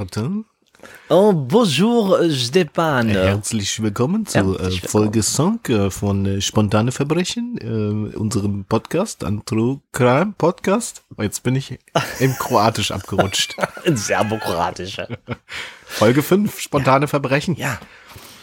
Martin. 0.00 0.46
Oh, 1.10 1.34
bonjour 1.34 2.30
Stepan. 2.30 3.10
Herzlich 3.10 3.82
willkommen 3.82 4.24
zu 4.24 4.58
Herzlich 4.58 4.82
äh, 4.82 4.88
Folge 4.88 5.22
5 5.22 5.68
äh, 5.68 5.90
von 5.90 6.24
äh, 6.24 6.40
Spontane 6.40 6.90
Verbrechen, 6.90 7.58
unserem 8.14 8.64
Podcast, 8.64 9.22
Antro 9.24 9.82
Crime 9.92 10.32
Podcast. 10.38 11.02
Jetzt 11.18 11.42
bin 11.42 11.54
ich 11.54 11.78
im 12.18 12.32
Kroatisch 12.32 12.92
abgerutscht. 12.92 13.56
Ein 13.84 13.98
serbokroatischer. 13.98 15.18
Folge 15.84 16.22
5, 16.22 16.58
Spontane 16.58 17.06
Verbrechen. 17.06 17.56
Ja. 17.56 17.78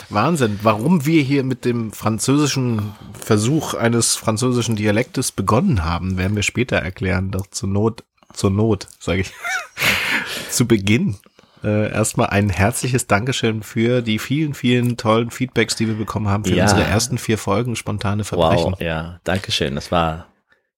Wahnsinn, 0.10 0.60
warum 0.62 1.08
wir 1.08 1.24
hier 1.24 1.44
mit 1.44 1.66
dem 1.66 1.92
französischen 1.92 2.94
Versuch 3.20 3.74
eines 3.74 4.16
französischen 4.16 4.76
Dialektes 4.76 5.32
begonnen 5.32 5.84
haben, 5.84 6.20
werden 6.20 6.36
wir 6.36 6.44
später 6.44 6.78
erklären. 6.78 7.32
Doch 7.32 7.48
zur 7.48 7.70
Not, 7.70 8.04
zur 8.32 8.52
Not, 8.52 8.88
sage 9.00 9.22
ich, 9.22 9.34
zu 10.52 10.68
Beginn. 10.68 11.18
Äh, 11.68 11.92
erstmal 11.92 12.28
ein 12.30 12.50
herzliches 12.50 13.08
Dankeschön 13.08 13.62
für 13.62 14.02
die 14.02 14.20
vielen, 14.20 14.54
vielen 14.54 14.96
tollen 14.96 15.32
Feedbacks, 15.32 15.76
die 15.76 15.88
wir 15.88 15.96
bekommen 15.96 16.30
haben 16.30 16.46
für 16.46 16.56
Ja. 16.56 16.64
unsere 16.64 16.84
ersten 16.84 17.18
vier 17.18 17.38
Folgen 17.38 17.76
spontane 17.76 18.24
Verbrechen. 18.24 18.74
Wow, 18.74 18.80
ja, 18.82 19.20
danke 19.26 19.52
schön. 19.52 19.76
Das 19.76 19.92
war, 19.92 20.28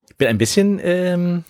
ich 0.09 0.15
bin 0.17 0.27
ein 0.27 0.39
bisschen 0.39 0.79
ähm, 0.81 1.43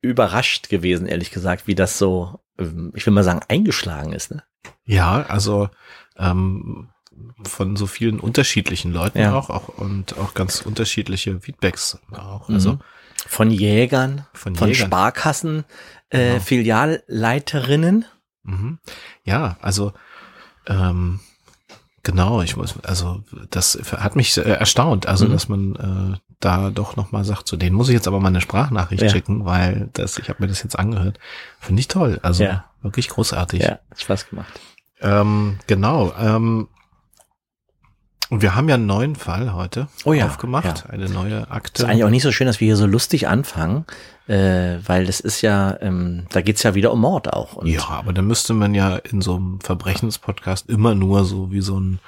überrascht 0.00 0.70
gewesen, 0.70 1.06
ehrlich 1.06 1.30
gesagt, 1.30 1.66
wie 1.66 1.74
das 1.74 1.98
so, 1.98 2.40
ähm, 2.58 2.92
ich 2.94 3.04
will 3.04 3.12
mal 3.12 3.24
sagen, 3.24 3.40
eingeschlagen 3.48 4.12
ist. 4.14 4.30
Ne? 4.30 4.42
Ja, 4.84 5.26
also 5.28 5.68
ähm, 6.16 6.88
von 7.42 7.76
so 7.76 7.86
vielen 7.86 8.18
unterschiedlichen 8.18 8.92
Leuten 8.94 9.18
Ja. 9.18 9.34
auch, 9.34 9.50
auch 9.50 9.68
und 9.68 10.16
auch 10.18 10.32
ganz 10.32 10.62
unterschiedliche 10.62 11.40
Feedbacks 11.40 11.98
auch. 12.12 12.48
Also 12.48 12.72
Mhm. 12.74 12.80
Von 13.26 13.50
Jägern, 13.50 14.26
Von 14.32 14.54
von, 14.54 14.68
Jägern. 14.68 14.86
Sparkassen, 14.86 15.64
äh, 16.08 16.28
Genau. 16.34 16.40
Filialleiterinnen. 16.40 18.04
Mhm. 18.48 18.78
Ja, 19.24 19.56
also 19.60 19.92
ähm, 20.66 21.20
genau, 22.02 22.42
ich 22.42 22.56
muss, 22.56 22.74
also 22.82 23.22
das 23.50 23.78
hat 23.98 24.16
mich 24.16 24.36
äh, 24.38 24.42
erstaunt, 24.42 25.06
also 25.06 25.26
Mhm. 25.26 25.30
dass 25.32 25.48
man 25.48 25.76
äh, 26.14 26.18
da 26.40 26.70
doch 26.70 26.96
noch 26.96 27.12
mal 27.12 27.24
sagt, 27.24 27.48
so 27.48 27.56
den 27.56 27.74
muss 27.74 27.88
ich 27.88 27.94
jetzt 27.94 28.08
aber 28.08 28.20
mal 28.20 28.28
eine 28.28 28.40
Sprachnachricht 28.40 29.02
Ja. 29.02 29.08
schicken, 29.08 29.44
weil 29.44 29.90
das, 29.92 30.18
ich 30.18 30.28
habe 30.28 30.42
mir 30.42 30.48
das 30.48 30.62
jetzt 30.62 30.78
angehört, 30.78 31.18
finde 31.60 31.80
ich 31.80 31.88
toll, 31.88 32.20
also 32.22 32.44
Ja. 32.44 32.64
wirklich 32.82 33.08
großartig. 33.08 33.62
Ja, 33.62 33.78
hat 33.90 34.00
Spaß 34.00 34.28
gemacht. 34.30 34.52
Ähm, 35.00 35.58
genau. 35.66 36.12
Ähm, 36.18 36.68
und 38.30 38.42
wir 38.42 38.54
haben 38.54 38.68
ja 38.68 38.74
einen 38.74 38.86
neuen 38.86 39.16
Fall 39.16 39.52
heute 39.54 39.88
Oh 40.04 40.12
ja, 40.12 40.26
aufgemacht, 40.26 40.84
ja. 40.86 40.90
eine 40.90 41.08
neue 41.08 41.40
Ist 41.40 41.50
Akte. 41.50 41.86
eigentlich 41.88 42.04
auch 42.04 42.10
nicht 42.10 42.22
so 42.22 42.32
schön, 42.32 42.46
dass 42.46 42.60
wir 42.60 42.66
hier 42.66 42.76
so 42.76 42.86
lustig 42.86 43.28
anfangen, 43.28 43.84
äh, 44.26 44.76
weil 44.86 45.06
das 45.06 45.20
ist 45.20 45.40
ja, 45.42 45.76
ähm, 45.80 46.26
da 46.30 46.42
geht's 46.42 46.62
ja 46.62 46.74
wieder 46.74 46.92
um 46.92 47.00
Mord 47.00 47.32
auch. 47.32 47.64
Ja, 47.64 47.88
aber 47.88 48.12
da 48.12 48.22
müsste 48.22 48.52
man 48.54 48.74
ja 48.74 48.96
in 48.96 49.20
so 49.22 49.36
einem 49.36 49.60
Verbrechenspodcast 49.60 50.68
immer 50.68 50.94
nur 50.94 51.24
so 51.24 51.50
wie 51.50 51.60
so 51.62 51.78
ein 51.80 51.98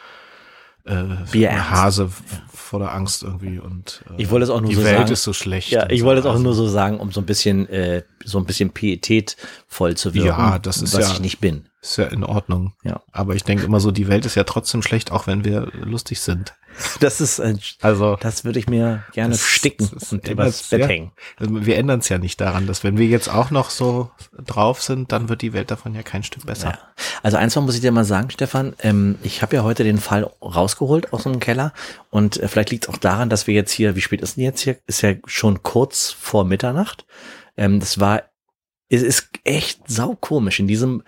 äh. 0.84 1.46
Hase 1.48 2.10
vor 2.52 2.78
der 2.80 2.92
Angst 2.94 3.22
irgendwie 3.22 3.58
und 3.58 4.02
äh, 4.16 4.22
Ich 4.22 4.30
wollte 4.30 4.44
es 4.44 4.50
auch 4.50 4.60
nur 4.60 4.70
die 4.70 4.76
so 4.76 4.84
Welt 4.84 4.98
sagen. 4.98 5.12
ist 5.12 5.22
so 5.24 5.32
schlecht. 5.32 5.70
Ja, 5.70 5.88
ich 5.90 6.00
so. 6.00 6.06
wollte 6.06 6.20
es 6.20 6.26
auch 6.26 6.38
nur 6.38 6.54
so 6.54 6.68
sagen, 6.68 7.00
um 7.00 7.10
so 7.12 7.20
ein 7.20 7.26
bisschen, 7.26 7.68
äh, 7.68 8.02
so 8.24 8.38
ein 8.38 8.44
bisschen 8.46 8.70
pietätvoll 8.70 9.96
zu 9.96 10.14
wirken. 10.14 10.28
Ja, 10.28 10.58
das 10.58 10.80
ist 10.82 10.94
was 10.94 11.08
ja- 11.08 11.12
ich 11.14 11.20
nicht 11.20 11.40
bin. 11.40 11.66
Ist 11.82 11.96
ja 11.96 12.04
in 12.04 12.24
Ordnung. 12.24 12.74
Ja. 12.84 13.00
Aber 13.12 13.34
ich 13.34 13.42
denke 13.42 13.64
immer 13.64 13.80
so, 13.80 13.90
die 13.90 14.06
Welt 14.08 14.26
ist 14.26 14.34
ja 14.34 14.44
trotzdem 14.44 14.82
schlecht, 14.82 15.10
auch 15.12 15.26
wenn 15.26 15.44
wir 15.44 15.72
lustig 15.82 16.20
sind. 16.20 16.54
Das 17.00 17.20
ist, 17.20 17.38
äh, 17.38 17.54
Also 17.80 18.16
das 18.20 18.44
würde 18.44 18.58
ich 18.58 18.68
mir 18.68 19.04
gerne 19.12 19.34
sticken 19.36 19.90
und 20.10 20.28
übers. 20.28 20.68
Bett 20.68 20.88
hängen. 20.88 21.12
also 21.36 21.66
wir 21.66 21.76
ändern 21.76 22.00
es 22.00 22.08
ja 22.08 22.18
nicht 22.18 22.40
daran, 22.40 22.66
dass 22.66 22.84
wenn 22.84 22.98
wir 22.98 23.06
jetzt 23.06 23.28
auch 23.28 23.50
noch 23.50 23.70
so 23.70 24.10
drauf 24.46 24.82
sind, 24.82 25.12
dann 25.12 25.28
wird 25.28 25.42
die 25.42 25.52
Welt 25.52 25.70
davon 25.70 25.94
ja 25.94 26.02
kein 26.02 26.22
Stück 26.22 26.46
besser. 26.46 26.70
Ja. 26.70 26.78
Also 27.22 27.36
eins 27.36 27.56
muss 27.56 27.74
ich 27.74 27.80
dir 27.80 27.92
mal 27.92 28.04
sagen, 28.04 28.30
Stefan, 28.30 28.74
ähm, 28.80 29.18
ich 29.22 29.42
habe 29.42 29.56
ja 29.56 29.62
heute 29.62 29.84
den 29.84 29.98
Fall 29.98 30.30
rausgeholt 30.42 31.12
aus 31.12 31.24
dem 31.24 31.40
Keller 31.40 31.72
und 32.10 32.38
äh, 32.38 32.48
vielleicht 32.48 32.70
liegt 32.70 32.84
es 32.84 32.90
auch 32.90 32.98
daran, 32.98 33.28
dass 33.30 33.46
wir 33.46 33.54
jetzt 33.54 33.72
hier, 33.72 33.96
wie 33.96 34.00
spät 34.00 34.20
ist 34.20 34.36
denn 34.36 34.44
jetzt 34.44 34.60
hier? 34.60 34.78
Ist 34.86 35.02
ja 35.02 35.14
schon 35.26 35.62
kurz 35.62 36.10
vor 36.10 36.44
Mitternacht. 36.44 37.04
Ähm, 37.56 37.80
das 37.80 38.00
war, 38.00 38.22
es 38.88 39.02
ist 39.02 39.30
echt 39.44 39.88
saukomisch, 39.88 40.60
in 40.60 40.66
diesem, 40.66 41.02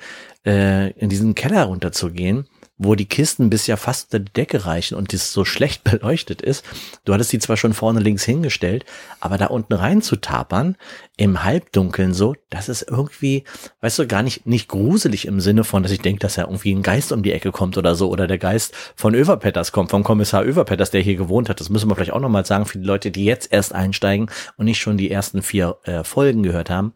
äh, 0.46 0.90
in 0.92 1.08
diesen 1.08 1.34
Keller 1.34 1.64
runterzugehen, 1.64 2.46
wo 2.78 2.94
die 2.94 3.06
Kisten 3.06 3.50
bis 3.50 3.66
ja 3.66 3.76
fast 3.76 4.12
unter 4.12 4.24
die 4.24 4.32
Decke 4.32 4.66
reichen 4.66 4.96
und 4.96 5.12
das 5.12 5.32
so 5.32 5.44
schlecht 5.44 5.84
beleuchtet 5.84 6.42
ist. 6.42 6.64
Du 7.04 7.12
hattest 7.12 7.32
die 7.32 7.38
zwar 7.38 7.56
schon 7.56 7.74
vorne 7.74 8.00
links 8.00 8.24
hingestellt, 8.24 8.84
aber 9.20 9.38
da 9.38 9.46
unten 9.46 9.72
rein 9.72 10.02
zu 10.02 10.16
tapern, 10.16 10.76
im 11.16 11.44
Halbdunkeln 11.44 12.14
so, 12.14 12.34
das 12.50 12.68
ist 12.68 12.82
irgendwie, 12.82 13.44
weißt 13.80 13.98
du, 13.98 14.06
gar 14.06 14.22
nicht, 14.22 14.46
nicht 14.46 14.68
gruselig 14.68 15.26
im 15.26 15.40
Sinne 15.40 15.62
von, 15.62 15.82
dass 15.82 15.92
ich 15.92 16.00
denke, 16.00 16.20
dass 16.20 16.36
ja 16.36 16.44
irgendwie 16.44 16.74
ein 16.74 16.82
Geist 16.82 17.12
um 17.12 17.22
die 17.22 17.32
Ecke 17.32 17.52
kommt 17.52 17.76
oder 17.76 17.94
so, 17.94 18.10
oder 18.10 18.26
der 18.26 18.38
Geist 18.38 18.74
von 18.96 19.14
Överpetters 19.14 19.72
kommt, 19.72 19.90
vom 19.90 20.04
Kommissar 20.04 20.44
Överpetters, 20.44 20.90
der 20.90 21.02
hier 21.02 21.16
gewohnt 21.16 21.48
hat. 21.48 21.60
Das 21.60 21.68
müssen 21.68 21.90
wir 21.90 21.94
vielleicht 21.94 22.12
auch 22.12 22.20
nochmal 22.20 22.46
sagen 22.46 22.64
für 22.64 22.78
die 22.78 22.86
Leute, 22.86 23.10
die 23.10 23.24
jetzt 23.24 23.52
erst 23.52 23.74
einsteigen 23.74 24.30
und 24.56 24.64
nicht 24.64 24.80
schon 24.80 24.96
die 24.96 25.10
ersten 25.10 25.42
vier 25.42 25.76
äh, 25.84 26.02
Folgen 26.02 26.42
gehört 26.42 26.70
haben. 26.70 26.94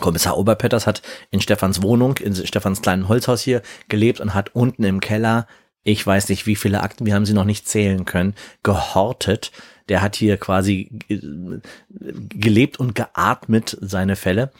Kommissar 0.00 0.36
Oberpetters 0.36 0.86
hat 0.86 1.02
in 1.30 1.40
Stefans 1.40 1.82
Wohnung, 1.82 2.16
in 2.18 2.34
Stefans 2.34 2.82
kleinen 2.82 3.08
Holzhaus 3.08 3.40
hier 3.40 3.62
gelebt 3.88 4.20
und 4.20 4.34
hat 4.34 4.54
unten 4.54 4.84
im 4.84 5.00
Keller, 5.00 5.46
ich 5.82 6.06
weiß 6.06 6.28
nicht 6.28 6.46
wie 6.46 6.56
viele 6.56 6.82
Akten, 6.82 7.06
wir 7.06 7.14
haben 7.14 7.26
sie 7.26 7.32
noch 7.32 7.44
nicht 7.44 7.68
zählen 7.68 8.04
können, 8.04 8.34
gehortet. 8.62 9.52
Der 9.88 10.02
hat 10.02 10.16
hier 10.16 10.36
quasi 10.36 10.90
ge- 11.08 11.60
gelebt 12.28 12.80
und 12.80 12.96
geatmet, 12.96 13.78
seine 13.80 14.16
Fälle. 14.16 14.50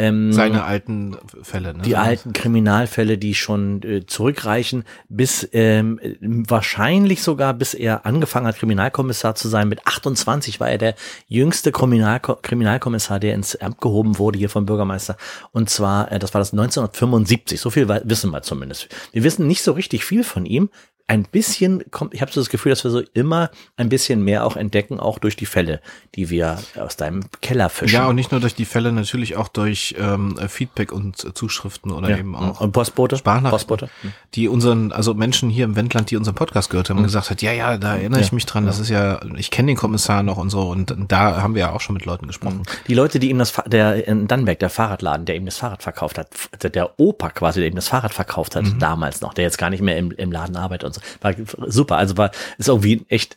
Ähm, 0.00 0.32
Seine 0.32 0.64
alten 0.64 1.18
Fälle, 1.42 1.74
ne? 1.74 1.82
die 1.82 1.94
alten 1.94 2.32
Kriminalfälle, 2.32 3.18
die 3.18 3.34
schon 3.34 3.82
äh, 3.82 4.06
zurückreichen, 4.06 4.84
bis 5.10 5.46
ähm, 5.52 6.00
wahrscheinlich 6.20 7.22
sogar, 7.22 7.52
bis 7.52 7.74
er 7.74 8.06
angefangen 8.06 8.46
hat, 8.46 8.56
Kriminalkommissar 8.56 9.34
zu 9.34 9.48
sein. 9.48 9.68
Mit 9.68 9.86
28 9.86 10.58
war 10.58 10.70
er 10.70 10.78
der 10.78 10.94
jüngste 11.28 11.70
Kriminalko 11.70 12.36
Kriminalkommissar, 12.36 13.20
der 13.20 13.34
ins 13.34 13.56
Amt 13.56 13.78
gehoben 13.82 14.18
wurde 14.18 14.38
hier 14.38 14.48
vom 14.48 14.64
Bürgermeister. 14.64 15.18
Und 15.52 15.68
zwar, 15.68 16.10
äh, 16.10 16.18
das 16.18 16.32
war 16.32 16.38
das 16.38 16.52
1975. 16.52 17.60
So 17.60 17.68
viel 17.68 17.86
wissen 17.86 18.30
wir 18.30 18.40
zumindest. 18.40 18.88
Wir 19.12 19.22
wissen 19.22 19.46
nicht 19.46 19.62
so 19.62 19.72
richtig 19.72 20.06
viel 20.06 20.24
von 20.24 20.46
ihm. 20.46 20.70
Ein 21.10 21.24
bisschen 21.24 21.82
kommt, 21.90 22.14
ich 22.14 22.22
habe 22.22 22.30
so 22.30 22.40
das 22.40 22.50
Gefühl, 22.50 22.70
dass 22.70 22.84
wir 22.84 22.90
so 22.92 23.02
immer 23.14 23.50
ein 23.76 23.88
bisschen 23.88 24.22
mehr 24.22 24.46
auch 24.46 24.54
entdecken, 24.54 25.00
auch 25.00 25.18
durch 25.18 25.34
die 25.34 25.44
Fälle, 25.46 25.80
die 26.14 26.30
wir 26.30 26.58
aus 26.78 26.94
deinem 26.96 27.22
Keller 27.42 27.68
fischen. 27.68 27.94
Ja, 27.96 28.06
und 28.06 28.14
nicht 28.14 28.30
nur 28.30 28.40
durch 28.40 28.54
die 28.54 28.64
Fälle, 28.64 28.92
natürlich 28.92 29.36
auch 29.36 29.48
durch 29.48 29.96
ähm, 29.98 30.38
Feedback 30.48 30.92
und 30.92 31.24
äh, 31.24 31.34
Zuschriften 31.34 31.90
oder 31.90 32.10
Ja. 32.10 32.18
eben 32.18 32.36
auch 32.36 32.60
und 32.60 32.70
Postbote. 32.70 33.16
Postbote. 33.18 33.88
Hm. 34.02 34.12
die 34.36 34.46
unseren, 34.46 34.92
also 34.92 35.14
Menschen 35.14 35.50
hier 35.50 35.64
im 35.64 35.74
Wendland, 35.74 36.12
die 36.12 36.16
unseren 36.16 36.36
Podcast 36.36 36.70
gehört 36.70 36.90
haben, 36.90 36.98
und 36.98 37.02
gesagt 37.02 37.28
hat, 37.30 37.42
ja, 37.42 37.50
ja, 37.50 37.76
da 37.76 37.96
erinnere 37.96 38.20
ich 38.20 38.28
Ja. 38.28 38.34
mich 38.36 38.46
dran, 38.46 38.64
das 38.66 38.78
ist 38.78 38.88
ja, 38.88 39.20
ich 39.36 39.50
kenne 39.50 39.66
den 39.66 39.76
Kommissar 39.76 40.22
noch 40.22 40.36
und 40.36 40.50
so 40.50 40.68
und 40.70 40.94
da 41.08 41.42
haben 41.42 41.54
wir 41.56 41.60
ja 41.62 41.72
auch 41.72 41.80
schon 41.80 41.94
mit 41.94 42.04
Leuten 42.04 42.28
gesprochen. 42.28 42.62
Die 42.86 42.94
Leute, 42.94 43.18
die 43.18 43.30
ihm 43.30 43.38
das, 43.38 43.52
der 43.66 44.06
in 44.06 44.28
Dannenberg, 44.28 44.60
der 44.60 44.70
Fahrradladen, 44.70 45.26
der 45.26 45.34
ihm 45.34 45.44
das 45.46 45.56
Fahrrad 45.56 45.82
verkauft 45.82 46.18
hat, 46.18 46.28
der- 46.62 46.90
Opa 47.00 47.30
quasi, 47.30 47.58
der 47.60 47.68
ihm 47.68 47.74
das 47.74 47.88
Fahrrad 47.88 48.14
verkauft 48.14 48.54
hat, 48.54 48.64
damals 48.78 49.20
noch, 49.22 49.34
der 49.34 49.42
jetzt 49.44 49.58
gar 49.58 49.70
nicht 49.70 49.80
mehr 49.82 49.96
im, 49.96 50.12
im 50.12 50.30
Laden 50.30 50.56
arbeitet 50.56 50.84
und 50.86 50.94
so, 50.94 50.99
war 51.20 51.34
super. 51.66 51.96
Also 51.96 52.16
war, 52.16 52.30
ist 52.58 52.68
irgendwie 52.68 53.04
echt, 53.08 53.36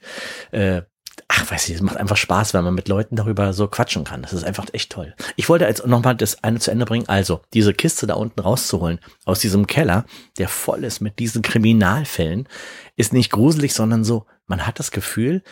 äh, 0.52 0.84
ach, 1.28 1.52
weiß 1.52 1.70
ich, 1.70 1.76
es 1.76 1.82
macht 1.82 1.98
einfach 1.98 2.18
Spaß, 2.18 2.54
wenn 2.54 2.64
man 2.64 2.74
mit 2.74 2.88
Leuten 2.88 3.16
darüber 3.16 3.54
so 3.54 3.68
quatschen 3.68 4.04
kann. 4.04 4.22
Das 4.22 4.34
ist 4.34 4.44
einfach 4.44 4.66
echt 4.74 4.92
toll. 4.92 5.16
Ich 5.36 5.50
wollte 5.50 5.66
jetzt 5.66 5.86
nochmal 5.86 6.16
das 6.16 6.44
eine 6.44 6.60
zu 6.60 6.72
Ende 6.72 6.86
bringen. 6.86 7.08
Also, 7.08 7.42
diese 7.54 7.74
Kiste 7.74 8.08
da 8.08 8.16
unten 8.16 8.40
rauszuholen, 8.40 9.00
aus 9.26 9.40
diesem 9.40 9.68
Keller, 9.68 10.06
der 10.38 10.48
voll 10.48 10.84
ist 10.84 11.02
mit 11.02 11.20
diesen 11.20 11.42
Kriminalfällen, 11.42 12.48
ist 12.96 13.14
nicht 13.14 13.32
gruselig, 13.32 13.74
sondern 13.74 14.04
so, 14.04 14.26
man 14.48 14.66
hat 14.68 14.80
das 14.80 14.92
Gefühl, 14.92 15.44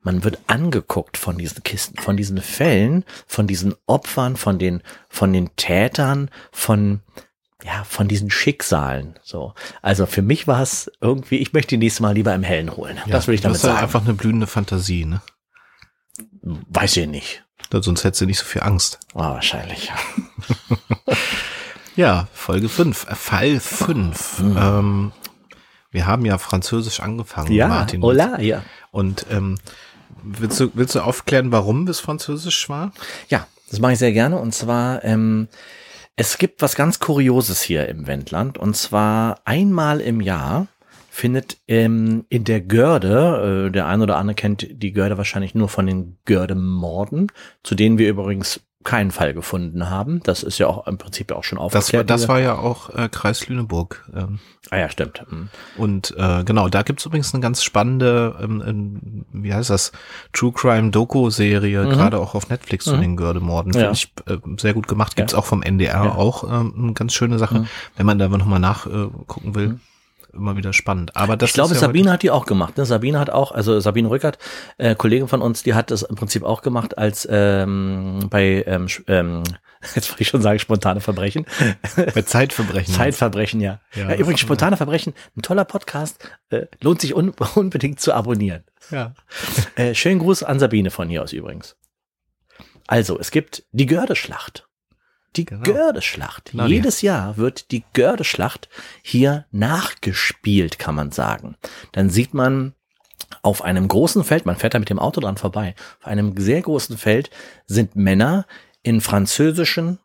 man 0.00 0.24
wird 0.24 0.40
angeguckt 0.48 1.16
von 1.16 1.38
diesen 1.38 1.62
Kisten, 1.62 1.96
von 1.98 2.16
diesen 2.16 2.38
Fällen, 2.42 3.04
von 3.26 3.46
diesen 3.46 3.74
Opfern, 3.86 4.36
von 4.36 4.58
den, 4.58 4.82
von 5.08 5.32
den 5.32 5.54
Tätern, 5.56 6.28
von, 6.50 7.00
ja, 7.64 7.84
von 7.84 8.08
diesen 8.08 8.30
Schicksalen. 8.30 9.18
So. 9.22 9.54
Also 9.82 10.06
für 10.06 10.22
mich 10.22 10.46
war 10.46 10.60
es 10.62 10.90
irgendwie, 11.00 11.36
ich 11.38 11.52
möchte 11.52 11.68
die 11.76 11.78
nächste 11.84 12.02
Mal 12.02 12.14
lieber 12.14 12.34
im 12.34 12.42
Hellen 12.42 12.76
holen. 12.76 12.98
das 13.08 13.26
will 13.28 13.34
ich 13.34 13.40
damit 13.40 13.56
das 13.56 13.62
ist 13.64 13.68
halt 13.68 13.74
sagen. 13.76 13.84
einfach 13.86 14.04
eine 14.04 14.14
blühende 14.14 14.46
Fantasie, 14.46 15.04
ne? 15.04 15.22
Weiß 16.42 16.96
ich 16.96 17.06
nicht. 17.06 17.44
Sonst 17.70 18.04
hättest 18.04 18.20
du 18.20 18.26
nicht 18.26 18.38
so 18.38 18.44
viel 18.44 18.62
Angst. 18.62 18.98
Ah, 19.14 19.30
wahrscheinlich. 19.34 19.90
Ja, 21.96 22.28
Folge 22.32 22.68
5, 22.68 23.06
äh, 23.08 23.14
Fall 23.14 23.60
5. 23.60 24.40
Ähm, 24.40 25.12
wir 25.90 26.06
haben 26.06 26.24
ja 26.26 26.38
französisch 26.38 27.00
angefangen, 27.00 27.52
Ja, 27.52 27.68
Martin. 27.68 28.02
hola, 28.02 28.40
ja. 28.40 28.62
Und 28.90 29.26
ähm, 29.30 29.58
willst, 30.22 30.58
du, 30.60 30.70
willst 30.74 30.94
du 30.94 31.00
aufklären, 31.00 31.52
warum 31.52 31.86
es 31.88 32.00
französisch 32.00 32.68
war? 32.68 32.92
Ja, 33.28 33.46
das 33.70 33.80
mache 33.80 33.92
ich 33.92 33.98
sehr 33.98 34.12
gerne. 34.12 34.38
Und 34.38 34.54
zwar, 34.54 35.02
ähm, 35.04 35.48
es 36.16 36.38
gibt 36.38 36.62
was 36.62 36.76
ganz 36.76 36.98
Kurioses 36.98 37.62
hier 37.62 37.88
im 37.88 38.06
Wendland. 38.06 38.58
Und 38.58 38.76
zwar 38.76 39.40
einmal 39.44 40.00
im 40.00 40.20
Jahr 40.20 40.68
findet 41.10 41.58
ähm, 41.68 42.24
in 42.28 42.44
der 42.44 42.60
Görde, 42.60 43.66
äh, 43.68 43.70
der 43.70 43.86
ein 43.86 44.00
oder 44.00 44.16
andere 44.16 44.34
kennt 44.34 44.66
die 44.70 44.92
Görde 44.92 45.18
wahrscheinlich 45.18 45.54
nur 45.54 45.68
von 45.68 45.86
den 45.86 46.18
Gördemorden, 46.24 47.30
zu 47.62 47.74
denen 47.74 47.98
wir 47.98 48.08
übrigens 48.08 48.60
keinen 48.84 49.10
Fall 49.10 49.34
gefunden 49.34 49.88
haben. 49.90 50.20
Das 50.24 50.42
ist 50.42 50.58
ja 50.58 50.66
auch 50.66 50.86
im 50.86 50.98
Prinzip 50.98 51.32
auch 51.32 51.44
schon 51.44 51.58
Das 51.58 51.72
war, 51.72 51.78
aufgeklärt. 51.78 52.10
das 52.10 52.28
war 52.28 52.40
ja 52.40 52.56
auch 52.58 52.90
äh, 52.90 53.08
Kreis 53.08 53.48
Lüneburg. 53.48 54.04
Ähm, 54.14 54.38
ah 54.70 54.76
ja, 54.78 54.88
stimmt. 54.90 55.24
Mhm. 55.30 55.48
und 55.76 56.14
äh, 56.16 56.44
genau, 56.44 56.68
da 56.68 56.82
gibt's 56.82 57.04
übrigens 57.06 57.32
eine 57.34 57.40
ganz 57.42 57.62
spannende, 57.62 58.36
ähm, 58.42 58.62
ähm, 58.66 59.24
wie 59.32 59.52
heißt 59.54 59.70
das, 59.70 59.92
True 60.32 60.52
Crime 60.52 60.90
Doku-Serie, 60.90 61.88
gerade 61.88 62.18
auch 62.18 62.34
auf 62.34 62.48
Netflix 62.48 62.84
zu 62.84 62.96
den 62.96 63.16
Gördemorden. 63.16 63.72
Finde 63.72 63.86
Ja. 63.86 63.92
ich 63.92 64.12
äh, 64.26 64.38
sehr 64.58 64.74
gut 64.74 64.88
gemacht. 64.88 65.16
Gibt's 65.16 65.34
auch 65.34 65.44
vom 65.46 65.62
NDR 65.62 66.04
Ja. 66.04 66.14
auch 66.14 66.44
ähm, 66.44 66.74
eine 66.76 66.92
ganz 66.94 67.12
schöne 67.14 67.38
Sache. 67.38 67.66
Wenn 67.96 68.06
man 68.06 68.18
da 68.18 68.28
nochmal 68.28 68.60
nachgucken 68.60 69.50
äh, 69.50 69.54
will, 69.54 69.80
immer 70.32 70.56
wieder 70.56 70.72
spannend. 70.72 71.16
Aber 71.16 71.36
das 71.36 71.50
Ich 71.50 71.54
glaube, 71.54 71.74
ja 71.74 71.80
Sabine 71.80 72.10
hat 72.10 72.22
die 72.22 72.30
auch 72.30 72.46
gemacht. 72.46 72.76
Ne? 72.76 72.84
Sabine 72.84 73.18
hat 73.18 73.30
auch, 73.30 73.52
also 73.52 73.80
Sabine 73.80 74.10
Rückert, 74.10 74.38
äh, 74.78 74.94
Kollegin 74.94 75.28
von 75.28 75.42
uns, 75.42 75.62
die 75.62 75.74
hat 75.74 75.90
das 75.90 76.02
im 76.02 76.16
Prinzip 76.16 76.42
auch 76.42 76.62
gemacht, 76.62 76.98
als 76.98 77.26
ähm, 77.30 78.26
bei, 78.30 78.64
ähm, 78.66 78.86
ähm, 79.08 79.42
jetzt 79.94 80.10
wollte 80.10 80.22
ich 80.22 80.28
schon 80.28 80.42
sagen, 80.42 80.58
spontane 80.58 81.00
Verbrechen. 81.00 81.46
bei 81.96 82.22
Zeitverbrechen. 82.22 82.94
Zeitverbrechen, 82.94 83.60
ja. 83.60 83.80
Ja, 83.94 84.10
ja. 84.10 84.16
übrigens, 84.16 84.40
spontane 84.40 84.76
Verbrechen, 84.76 85.14
ein 85.36 85.42
toller 85.42 85.64
Podcast, 85.64 86.28
äh, 86.50 86.66
lohnt 86.80 87.00
sich 87.00 87.14
un 87.14 87.30
unbedingt 87.54 88.00
zu 88.00 88.12
abonnieren. 88.12 88.64
Ja. 88.90 89.14
Äh, 89.76 89.94
schönen 89.94 90.18
Gruß 90.18 90.42
an 90.42 90.58
Sabine 90.58 90.90
von 90.90 91.08
hier 91.08 91.22
aus 91.22 91.32
übrigens. 91.32 91.76
Also, 92.86 93.18
es 93.18 93.30
gibt 93.30 93.64
die 93.72 93.86
Gördeschlacht. 93.86 94.66
Die 95.36 95.44
Genau. 95.44 95.62
Gördeschlacht. 95.62 96.50
Genau, 96.52 96.66
Jedes 96.66 97.00
Jahr 97.02 97.36
wird 97.36 97.70
die 97.70 97.84
Gördeschlacht 97.94 98.68
hier 99.02 99.46
nachgespielt, 99.50 100.78
kann 100.78 100.94
man 100.94 101.10
sagen. 101.10 101.56
Dann 101.92 102.10
sieht 102.10 102.34
man 102.34 102.74
auf 103.42 103.62
einem 103.62 103.88
großen 103.88 104.24
Feld, 104.24 104.44
man 104.44 104.56
fährt 104.56 104.74
da 104.74 104.78
mit 104.78 104.90
dem 104.90 104.98
Auto 104.98 105.20
dran 105.20 105.36
vorbei, 105.38 105.74
auf 106.00 106.06
einem 106.06 106.36
sehr 106.36 106.60
großen 106.60 106.98
Feld 106.98 107.30
sind 107.66 107.96
Männer 107.96 108.46
in 108.82 109.00
französischen, 109.00 109.98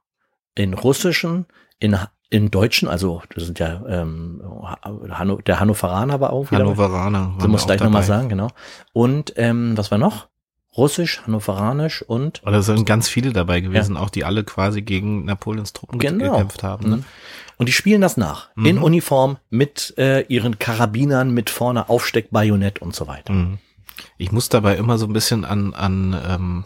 in 0.55 0.73
russischen, 0.73 1.45
in, 1.79 1.97
in 2.29 2.49
deutschen, 2.51 2.87
also 2.87 3.21
das 3.35 3.45
sind 3.45 3.59
ja 3.59 3.83
ähm, 3.87 4.41
Hanno, 5.09 5.41
der 5.41 5.59
Hannoveraner 5.59 6.19
war 6.21 6.31
auch 6.31 6.51
wieder. 6.51 6.59
Hannoveraner. 6.61 7.33
Du 7.35 7.41
waren 7.41 7.51
musst 7.51 7.63
auch 7.63 7.67
gleich 7.67 7.81
nochmal 7.81 8.03
sagen, 8.03 8.29
genau. 8.29 8.47
Und 8.93 9.33
ähm, 9.35 9.77
was 9.77 9.91
war 9.91 9.97
noch? 9.97 10.29
Russisch, 10.77 11.21
Hannoveranisch 11.25 12.01
und 12.03 12.41
Oder 12.45 12.61
sind 12.61 12.85
ganz 12.85 13.09
viele 13.09 13.33
dabei 13.33 13.59
gewesen, 13.61 13.97
auch 13.97 14.09
die 14.11 14.23
alle 14.25 14.43
quasi 14.43 14.81
gegen 14.83 15.25
Napoleons 15.25 15.73
Truppen 15.73 15.97
ge- 15.99 16.11
Genau. 16.11 16.31
gekämpft 16.33 16.63
haben. 16.63 16.89
Ne? 16.89 16.95
Mhm. 16.97 17.05
Und 17.57 17.65
die 17.67 17.73
spielen 17.73 18.01
das 18.01 18.17
nach. 18.17 18.49
In 18.55 18.77
Uniform 18.77 19.37
mit 19.49 19.95
äh, 19.97 20.21
ihren 20.27 20.59
Karabinern, 20.59 21.31
mit 21.33 21.49
vorne 21.49 21.89
Aufsteckbajonett 21.89 22.79
und 22.79 22.95
so 22.95 23.07
weiter. 23.07 23.33
Mhm. 23.33 23.57
Ich 24.19 24.31
muss 24.31 24.47
dabei 24.49 24.75
immer 24.75 24.99
so 24.99 25.07
ein 25.07 25.13
bisschen 25.13 25.43
an, 25.43 25.73
an 25.73 26.15
ähm, 26.29 26.65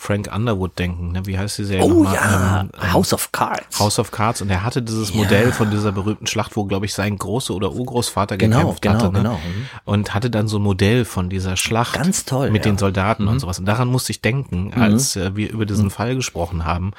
Frank 0.00 0.30
Underwood 0.32 0.78
denken. 0.78 1.10
Ne? 1.10 1.26
Wie 1.26 1.36
heißt 1.36 1.58
die 1.58 1.64
Serie 1.64 1.84
Oh 1.84 2.04
ja, 2.04 2.60
Ähm, 2.60 2.70
ähm, 2.80 2.92
House 2.92 3.12
of 3.12 3.32
Cards. 3.32 3.80
House 3.80 3.98
of 3.98 4.12
Cards 4.12 4.40
und 4.40 4.48
er 4.48 4.62
hatte 4.62 4.80
dieses 4.80 5.12
Modell 5.12 5.50
von 5.50 5.72
dieser 5.72 5.90
berühmten 5.90 6.28
Schlacht, 6.28 6.54
wo 6.56 6.64
glaube 6.66 6.86
ich 6.86 6.94
sein 6.94 7.18
Große 7.18 7.52
oder 7.52 7.72
Urgroßvater 7.72 8.36
Genau, 8.36 8.58
gekämpft 8.58 8.82
genau, 8.82 8.94
hatte, 8.94 9.06
ne? 9.12 9.18
genau. 9.18 9.34
Mhm. 9.34 9.68
und 9.84 10.14
hatte 10.14 10.30
dann 10.30 10.46
so 10.46 10.58
ein 10.60 10.62
Modell 10.62 11.04
von 11.04 11.28
dieser 11.28 11.56
Schlacht 11.56 11.94
Ganz 11.94 12.24
toll, 12.24 12.50
mit 12.52 12.64
ja. 12.64 12.70
Mhm. 12.70 12.76
den 12.76 12.78
Soldaten 12.78 13.26
und 13.26 13.40
sowas. 13.40 13.58
Und 13.58 13.66
daran 13.66 13.88
musste 13.88 14.12
ich 14.12 14.22
denken, 14.22 14.72
als 14.72 15.16
äh, 15.16 15.34
wir 15.34 15.50
über 15.50 15.66
diesen 15.66 15.90
Fall 15.90 16.14
gesprochen 16.14 16.64
haben, 16.64 16.92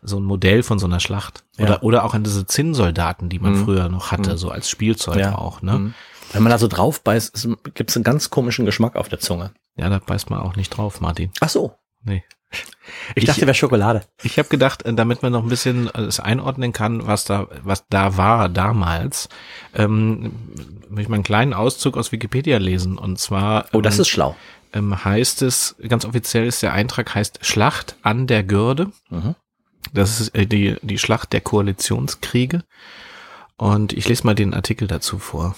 so 0.00 0.18
ein 0.20 0.24
Modell 0.24 0.62
von 0.62 0.78
so 0.78 0.86
einer 0.86 1.00
Schlacht 1.00 1.42
oder 1.58 1.68
Ja. 1.70 1.76
Mhm. 1.78 1.82
oder 1.82 2.04
auch 2.04 2.14
an 2.14 2.22
diese 2.22 2.46
Zinnsoldaten, 2.46 3.28
die 3.30 3.40
man 3.40 3.64
früher 3.64 3.88
noch 3.88 4.12
hatte, 4.12 4.38
so 4.38 4.50
als 4.50 4.70
Spielzeug 4.70 5.16
Ja. 5.18 5.34
auch. 5.36 5.60
Ne? 5.60 5.72
Mhm. 5.78 5.94
Wenn 6.32 6.42
man 6.44 6.50
da 6.50 6.58
so 6.58 6.68
drauf 6.68 7.02
beißt, 7.02 7.48
gibt 7.74 7.90
es 7.90 7.96
einen 7.96 8.04
ganz 8.04 8.30
komischen 8.30 8.64
Geschmack 8.64 8.94
auf 8.96 9.08
der 9.08 9.18
Zunge. 9.18 9.50
Ja, 9.76 9.88
da 9.88 9.98
beißt 9.98 10.30
man 10.30 10.38
auch 10.40 10.54
nicht 10.56 10.70
drauf, 10.70 11.00
Martin. 11.00 11.30
Ach 11.40 11.48
so. 11.48 11.74
Nee. 12.04 12.22
Ich, 13.14 13.24
dachte, 13.24 13.42
wäre 13.42 13.54
Schokolade. 13.54 14.02
Ich 14.22 14.38
habe 14.38 14.48
gedacht, 14.48 14.82
äh, 14.84 14.94
damit 14.94 15.22
man 15.22 15.32
noch 15.32 15.42
ein 15.42 15.48
bisschen 15.48 15.88
es 15.88 16.20
einordnen 16.20 16.72
kann, 16.72 17.06
was 17.06 17.24
da, 17.24 17.48
was 17.62 17.84
da 17.88 18.16
war 18.16 18.48
damals, 18.48 19.28
ähm, 19.74 20.32
möchte 20.88 21.02
ich 21.02 21.08
mal 21.08 21.16
einen 21.16 21.24
kleinen 21.24 21.54
Auszug 21.54 21.96
aus 21.96 22.12
Wikipedia 22.12 22.58
lesen. 22.58 22.98
Und 22.98 23.18
zwar 23.18 23.66
Oh, 23.72 23.80
das 23.80 23.96
ähm, 23.96 24.00
ist 24.02 24.08
schlau. 24.08 24.36
ähm, 24.72 25.04
heißt 25.04 25.42
es, 25.42 25.76
ganz 25.88 26.04
offiziell 26.04 26.46
ist 26.46 26.62
der 26.62 26.72
Eintrag 26.72 27.14
heißt 27.14 27.40
Schlacht 27.42 27.96
an 28.02 28.26
der 28.26 28.42
Görde. 28.42 28.90
Mhm. 29.10 29.34
Das 29.92 30.20
ist 30.20 30.34
äh, 30.34 30.46
die, 30.46 30.76
die 30.82 30.98
Schlacht 30.98 31.32
der 31.32 31.40
Koalitionskriege. 31.40 32.64
Und 33.56 33.92
ich 33.92 34.08
lese 34.08 34.24
mal 34.24 34.34
den 34.34 34.52
Artikel 34.54 34.88
dazu 34.88 35.18
vor. 35.18 35.54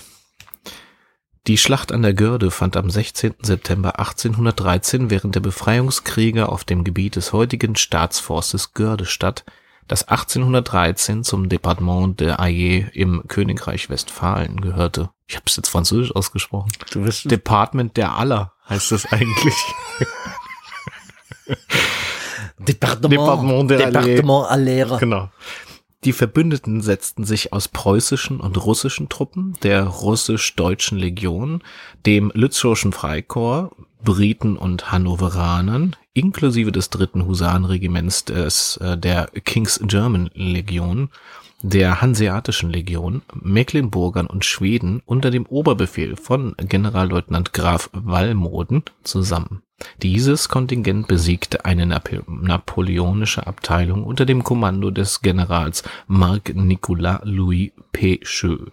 Die 1.47 1.59
Schlacht 1.59 1.93
an 1.93 2.03
der 2.03 2.13
Görde 2.13 2.51
fand 2.51 2.77
am 2.77 2.91
16. 2.91 3.35
September 3.41 4.01
1813 4.01 5.11
während 5.11 5.37
der 5.37 5.41
Befreiungskriege 5.41 6.49
auf 6.49 6.65
dem 6.65 6.83
Gebiet 6.83 7.15
des 7.15 7.33
heutigen 7.33 7.77
Staatsforstes 7.77 8.75
Görde 8.75 9.07
statt, 9.07 9.45
das 9.87 10.09
1813 10.09 11.23
zum 11.23 11.49
Departement 11.49 12.19
de 12.19 12.31
Ayer 12.31 12.93
im 12.95 13.23
Königreich 13.29 13.89
Westfalen 13.89 14.61
gehörte. 14.61 15.11
Ich 15.29 15.37
habe 15.37 15.45
es 15.47 15.55
jetzt 15.55 15.69
französisch 15.69 16.17
ausgesprochen. 16.17 16.73
Du 16.91 17.05
bist 17.05 17.31
Department 17.31 17.97
der 17.97 18.17
Aller 18.17 18.53
heißt 18.69 18.91
das 18.91 19.07
eigentlich. 19.13 19.55
Departement, 22.59 23.13
Departement, 23.13 23.71
der 23.71 23.91
Departement 23.91 24.51
Alera. 24.51 24.99
Genau. 24.99 25.31
Die 26.05 26.13
Verbündeten 26.13 26.83
setzten 26.83 27.25
sich 27.25 27.53
aus 27.53 27.69
preußischen 27.69 28.41
und 28.41 28.65
russischen 28.65 29.09
Truppen, 29.09 29.57
der 29.63 29.85
russisch-deutschen 29.85 30.99
Legion, 30.99 31.63
dem 32.05 32.31
Lützowschen 32.35 32.93
Freikorps, 32.93 33.75
Briten 34.05 34.57
und 34.57 34.93
Hannoveranern, 34.93 35.97
inklusive 36.13 36.71
des 36.71 36.91
dritten 36.91 37.27
Husarenregiments 37.27 38.25
des, 38.27 38.77
äh, 38.77 38.97
der 38.97 39.27
King's 39.45 39.81
German 39.83 40.31
Legion, 40.35 41.11
der 41.63 42.01
Hanseatischen 42.01 42.71
Legion, 42.71 43.23
Mecklenburgern 43.35 44.27
und 44.27 44.45
Schweden 44.45 45.03
unter 45.07 45.31
dem 45.31 45.47
Oberbefehl 45.47 46.17
von 46.17 46.55
Generalleutnant 46.59 47.53
Graf 47.53 47.91
Wallmoden 47.93 48.83
zusammen. 49.03 49.63
Dieses 50.03 50.49
Kontingent 50.49 51.07
besiegte 51.07 51.65
eine 51.65 51.85
Napo 51.87 52.23
napoleonische 52.27 53.47
Abteilung 53.47 54.05
unter 54.05 54.25
dem 54.25 54.43
Kommando 54.43 54.91
des 54.91 55.21
Generals 55.21 55.83
Marc-Nicolas 56.07 57.21
Louis 57.25 57.73
Pécheux. 57.93 58.71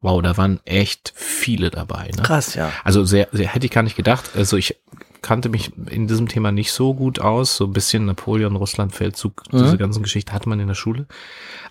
Wow, 0.00 0.20
da 0.22 0.36
waren 0.36 0.60
echt 0.64 1.12
viele 1.14 1.70
dabei. 1.70 2.10
Ne? 2.16 2.22
Krass, 2.22 2.54
ja. 2.54 2.72
Also 2.84 3.04
sehr, 3.04 3.28
sehr 3.32 3.48
hätte 3.48 3.66
ich 3.66 3.72
gar 3.72 3.82
nicht 3.82 3.96
gedacht. 3.96 4.30
Also 4.34 4.56
ich 4.56 4.76
kannte 5.22 5.48
mich 5.48 5.72
in 5.88 6.08
diesem 6.08 6.28
Thema 6.28 6.52
nicht 6.52 6.72
so 6.72 6.94
gut 6.94 7.20
aus. 7.20 7.56
So 7.56 7.64
ein 7.64 7.72
bisschen 7.72 8.04
Napoleon, 8.06 8.56
Russland, 8.56 8.94
Feldzug, 8.94 9.44
diese 9.52 9.78
ganzen 9.78 10.02
Geschichten 10.02 10.32
hatte 10.32 10.48
man 10.48 10.60
in 10.60 10.68
der 10.68 10.74
Schule. 10.74 11.06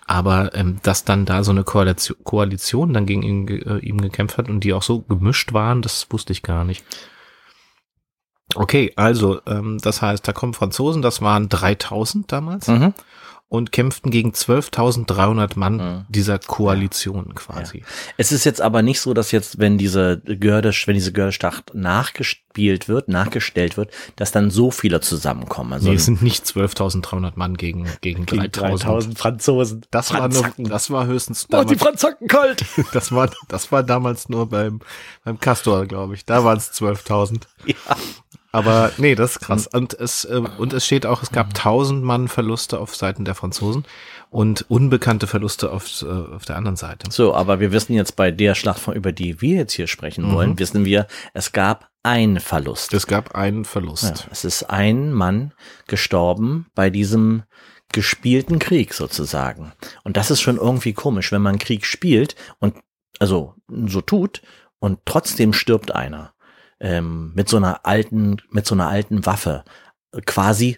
Aber 0.06 0.54
ähm, 0.54 0.78
dass 0.82 1.04
dann 1.04 1.26
da 1.26 1.44
so 1.44 1.52
eine 1.52 1.62
Koalition, 1.62 2.16
Koalition 2.24 2.92
dann 2.92 3.06
gegen 3.06 3.22
ihn, 3.22 3.48
äh, 3.48 3.78
ihm 3.78 4.00
gekämpft 4.00 4.38
hat 4.38 4.48
und 4.48 4.60
die 4.64 4.72
auch 4.72 4.82
so 4.82 5.00
gemischt 5.02 5.52
waren, 5.52 5.82
das 5.82 6.06
wusste 6.10 6.32
ich 6.32 6.42
gar 6.42 6.64
nicht. 6.64 6.84
Okay, 8.54 8.92
also 8.96 9.40
ähm, 9.46 9.78
das 9.80 10.02
heißt, 10.02 10.26
da 10.26 10.32
kommen 10.32 10.54
Franzosen, 10.54 11.02
das 11.02 11.22
waren 11.22 11.48
3000 11.48 12.30
damals 12.30 12.68
Mhm. 12.68 12.94
Und 13.52 13.70
kämpften 13.70 14.10
gegen 14.10 14.30
12.300 14.32 15.58
Mann 15.58 15.76
Mhm. 15.76 16.06
dieser 16.08 16.38
Koalition 16.38 17.34
quasi. 17.34 17.82
Es 18.16 18.32
ist 18.32 18.44
jetzt 18.44 18.62
aber 18.62 18.80
nicht 18.80 18.98
so, 18.98 19.12
dass 19.12 19.30
jetzt, 19.30 19.58
wenn 19.58 19.76
diese 19.76 20.22
Görde, 20.24 20.72
wenn 20.86 20.94
diese 20.94 21.12
Gördeschlacht 21.12 21.74
nachgespielt 21.74 22.88
wird, 22.88 23.08
nachgestellt 23.08 23.76
wird, 23.76 23.90
dass 24.16 24.32
dann 24.32 24.50
so 24.50 24.70
viele 24.70 25.02
zusammenkommen. 25.02 25.74
Also 25.74 25.90
Nee, 25.90 25.96
es 25.96 26.06
sind 26.06 26.22
nicht 26.22 26.46
12.300 26.46 27.32
Mann 27.34 27.58
gegen, 27.58 27.86
gegen, 28.00 28.24
gegen 28.24 28.50
3000. 28.50 29.18
Franzosen. 29.18 29.82
Das 29.90 30.14
war, 30.14 30.28
nur, 30.28 30.50
das 30.56 30.90
war 30.90 31.04
höchstens 31.06 31.44
Oh, 31.52 31.62
die 31.64 31.76
damals, 31.76 31.82
Franzosen 31.82 32.28
kalt. 32.28 32.64
das 32.94 33.12
war, 33.12 33.28
das 33.48 33.70
war 33.70 33.82
damals 33.82 34.30
nur 34.30 34.48
beim, 34.48 34.80
beim 35.24 35.38
Castor, 35.38 35.84
glaube 35.84 36.14
ich. 36.14 36.24
Da 36.24 36.42
waren 36.42 36.56
es 36.56 36.72
12.000. 36.72 37.42
ja. 37.66 37.74
Aber 38.52 38.92
nee, 38.98 39.14
das 39.14 39.32
ist 39.32 39.40
krass. 39.40 39.66
Und 39.66 39.94
es, 39.94 40.24
äh, 40.24 40.42
und 40.58 40.72
es 40.72 40.86
steht 40.86 41.06
auch, 41.06 41.22
es 41.22 41.32
gab 41.32 41.48
1000 41.48 42.04
Mann 42.04 42.28
Verluste 42.28 42.78
auf 42.78 42.94
Seiten 42.94 43.24
der 43.24 43.34
Franzosen 43.34 43.84
und 44.30 44.66
unbekannte 44.70 45.26
Verluste 45.26 45.72
auf, 45.72 46.02
äh, 46.02 46.06
auf 46.06 46.44
der 46.44 46.56
anderen 46.56 46.76
Seite. 46.76 47.10
So, 47.10 47.34
aber 47.34 47.60
wir 47.60 47.72
wissen 47.72 47.94
jetzt 47.94 48.14
bei 48.16 48.30
der 48.30 48.54
Schlacht, 48.54 48.78
von, 48.78 48.94
über 48.94 49.12
die 49.12 49.40
wir 49.40 49.56
jetzt 49.56 49.72
hier 49.72 49.86
sprechen 49.86 50.32
wollen, 50.32 50.58
wissen 50.58 50.84
wir, 50.84 51.06
es 51.34 51.52
gab 51.52 51.90
einen 52.02 52.40
Verlust. 52.40 52.94
Es 52.94 53.06
gab 53.06 53.34
einen 53.34 53.64
Ja, 53.64 53.68
Verlust. 53.70 54.28
es 54.30 54.44
ist 54.44 54.64
ein 54.64 55.12
Mann 55.12 55.52
gestorben 55.86 56.66
bei 56.74 56.90
diesem 56.90 57.44
gespielten 57.92 58.58
Krieg 58.58 58.94
sozusagen. 58.94 59.72
Und 60.02 60.16
das 60.16 60.30
ist 60.30 60.40
schon 60.40 60.56
irgendwie 60.56 60.94
komisch, 60.94 61.30
wenn 61.30 61.42
man 61.42 61.58
Krieg 61.58 61.84
spielt 61.84 62.34
und 62.58 62.74
also 63.18 63.54
so 63.86 64.00
tut 64.00 64.42
und 64.78 65.00
trotzdem 65.04 65.52
stirbt 65.52 65.94
einer 65.94 66.31
ähm, 66.82 67.32
mit 67.34 67.48
so 67.48 67.56
einer 67.56 67.86
alten, 67.86 68.36
mit 68.50 68.66
so 68.66 68.74
einer 68.74 68.88
alten 68.88 69.24
Waffe, 69.24 69.64
quasi. 70.26 70.76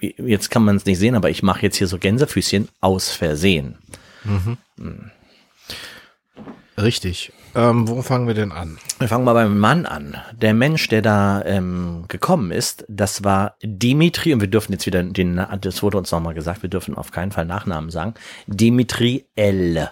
Jetzt 0.00 0.50
kann 0.50 0.64
man 0.64 0.76
es 0.76 0.84
nicht 0.84 0.98
sehen, 0.98 1.14
aber 1.14 1.30
ich 1.30 1.42
mache 1.42 1.62
jetzt 1.62 1.76
hier 1.76 1.86
so 1.86 1.96
Gänsefüßchen 1.96 2.68
aus 2.82 3.08
Versehen. 3.08 3.78
Mhm. 4.24 4.58
Richtig. 6.76 7.32
Ähm, 7.54 7.86
wo 7.88 8.02
fangen 8.02 8.26
wir 8.26 8.34
denn 8.34 8.50
an? 8.50 8.78
Wir 8.98 9.06
fangen 9.06 9.24
mal 9.24 9.32
beim 9.32 9.58
Mann 9.58 9.86
an. 9.86 10.16
Der 10.32 10.54
Mensch, 10.54 10.88
der 10.88 11.02
da 11.02 11.42
ähm, 11.44 12.04
gekommen 12.08 12.50
ist, 12.50 12.84
das 12.88 13.22
war 13.22 13.56
Dimitri, 13.62 14.34
und 14.34 14.40
wir 14.40 14.48
dürfen 14.48 14.72
jetzt 14.72 14.86
wieder 14.86 15.02
den, 15.02 15.40
das 15.60 15.82
wurde 15.84 15.98
uns 15.98 16.10
nochmal 16.10 16.34
gesagt, 16.34 16.62
wir 16.62 16.70
dürfen 16.70 16.96
auf 16.96 17.12
keinen 17.12 17.30
Fall 17.30 17.44
Nachnamen 17.44 17.90
sagen, 17.90 18.14
Dimitri 18.48 19.24
L. 19.36 19.88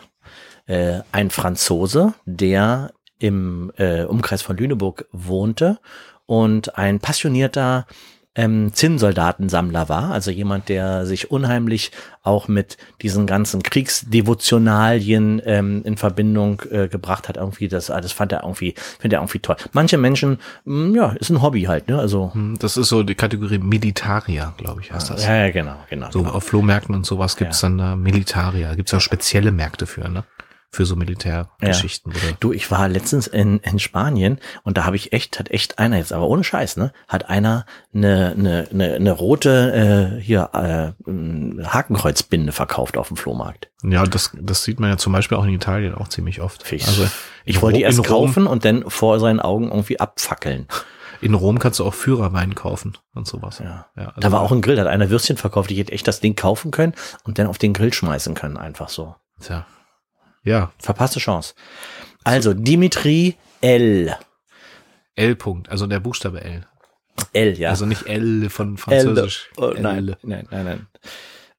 Äh, 0.67 1.01
ein 1.13 1.31
Franzose, 1.31 2.15
der 2.27 2.93
im 3.23 3.73
äh, 3.77 4.03
Umkreis 4.05 4.43
von 4.43 4.57
Lüneburg 4.57 5.07
wohnte 5.13 5.79
und 6.27 6.77
ein 6.77 6.99
passionierter 7.01 7.87
ähm, 8.35 8.73
Zinnsoldatensammler 8.73 9.91
war, 9.91 10.11
also 10.11 10.31
jemand, 10.31 10.71
der 10.71 11.05
sich 11.05 11.31
unheimlich 11.31 11.91
auch 12.23 12.49
mit 12.49 12.79
diesen 13.03 13.27
ganzen 13.27 13.63
Kriegsdevotionalien 13.63 15.43
ähm, 15.45 15.83
in 15.85 15.99
Verbindung 15.99 16.63
äh, 16.71 16.89
gebracht 16.89 17.29
hat. 17.29 17.37
Irgendwie 17.37 17.69
das, 17.69 17.87
das 17.89 18.13
fand 18.13 18.33
er 18.33 18.43
irgendwie, 18.45 18.75
findet 18.99 19.19
er 19.19 19.21
irgendwie 19.21 19.41
toll. 19.41 19.57
Manche 19.73 19.99
Menschen, 19.99 20.39
mh, 20.65 20.97
ja, 20.97 21.13
ist 21.13 21.29
ein 21.29 21.43
Hobby 21.43 21.65
halt, 21.65 21.89
ne? 21.89 21.99
Also 21.99 22.33
Hm, 22.33 22.57
Das 22.59 22.79
ist 22.79 22.89
so 22.89 23.03
die 23.03 23.15
Kategorie 23.15 23.59
Militaria, 23.59 24.55
glaube 24.57 24.81
ich, 24.81 24.93
heißt 24.93 25.11
das. 25.11 25.27
ja, 25.27 25.37
ja, 25.37 25.51
genau, 25.51 25.77
genau. 25.91 26.11
So 26.11 26.23
genau. 26.23 26.35
auf 26.35 26.45
Flohmärkten 26.45 26.95
und 26.95 27.05
sowas 27.05 27.37
gibt's 27.37 27.61
dann 27.61 27.77
da 27.77 27.97
Militaria. 27.97 28.75
Gibt's 28.75 28.95
auch 28.95 29.01
spezielle 29.01 29.53
Märkte 29.53 29.87
für, 29.87 30.09
ne? 30.09 30.25
Für 30.75 30.87
so 30.87 30.97
Militärgeschichten. 30.97 32.13
Oder? 32.13 32.37
Du, 32.41 32.51
ich 32.51 32.71
war 32.71 32.89
letztens 32.89 33.27
in, 33.27 33.59
in 33.59 33.79
Spanien 33.79 34.39
und 34.63 34.79
da 34.79 34.87
habe 34.87 34.97
ich 34.97 35.13
echt, 35.13 35.39
hat 35.39 35.51
echt 35.51 35.79
einer 35.79 35.99
jetzt, 35.99 36.15
aber 36.15 36.27
ohne 36.27 36.45
Scheiß, 36.45 36.79
ne, 36.79 36.95
hat 37.09 37.29
einer 37.29 37.67
eine, 37.95 38.35
eine, 38.35 38.69
eine, 38.71 38.95
eine 38.95 39.13
rote 39.13 40.17
äh, 40.19 40.23
hier 40.23 40.49
äh, 40.55 41.63
Hakenkreuzbinde 41.63 42.53
verkauft 42.53 42.97
auf 42.97 43.09
dem 43.09 43.19
Flohmarkt. 43.19 43.71
Ja, 43.83 44.05
das, 44.05 44.31
das 44.41 44.65
sieht 44.65 44.81
man 44.81 44.89
ja 44.89 44.97
zum 44.97 45.13
Beispiel 45.13 45.37
auch 45.37 45.45
in 45.45 45.51
Italien 45.51 45.95
auch 45.95 46.09
ziemlich 46.09 46.41
oft. 46.41 46.73
Ich, 46.73 46.87
Also 46.87 47.07
ich 47.45 47.61
wollte 47.61 47.77
die 47.77 47.85
erst 47.85 48.03
kaufen 48.05 48.47
und 48.47 48.65
dann 48.65 48.89
vor 48.89 49.21
seinen 49.21 49.41
Augen 49.41 49.71
irgendwie 49.71 50.01
abfackeln. 50.01 50.69
In 51.21 51.35
Rom 51.35 51.59
kannst 51.59 51.81
du 51.81 51.85
auch 51.85 51.95
Führerwein 51.95 52.55
kaufen 52.55 52.97
und 53.15 53.27
sowas. 53.27 53.59
Ja. 53.59 53.87
ja 53.95 54.07
also 54.07 54.21
Da 54.21 54.33
war 54.33 54.41
auch 54.41 54.53
ein 54.53 54.63
Grill, 54.63 54.77
da 54.77 54.83
hat 54.83 54.89
einer 54.89 55.11
Würstchen 55.11 55.37
verkauft, 55.37 55.71
ich 55.71 55.79
hätte 55.79 55.93
echt 55.93 56.09
das 56.09 56.21
Ding 56.21 56.35
kaufen 56.35 56.71
können 56.71 56.95
und 57.25 57.39
dann 57.39 57.47
auf 57.47 57.59
den 57.59 57.75
Grill 57.75 57.93
schmeißen 57.93 58.35
können, 58.35 58.57
einfach 58.57 58.89
so. 58.89 59.15
Tja. 59.39 59.67
Ja, 60.45 60.73
Verpasste 60.79 61.21
Chance. 61.21 61.55
Also, 62.25 62.55
Dimitri 62.55 63.37
L. 63.61 64.17
L. 65.15 65.33
-Punkt, 65.33 65.69
also 65.69 65.87
der 65.87 66.01
Buchstabe 66.01 66.43
L. 66.43 66.67
L, 67.33 67.59
ja. 67.59 67.71
Also 67.71 67.87
nicht 67.87 68.07
L 68.07 68.49
von 68.51 68.77
Französisch. 68.77 69.51
Oh, 69.57 69.69
L. 69.69 69.81
nein, 69.81 70.17
nein, 70.23 70.47
nein, 70.51 70.65
nein. 70.65 70.87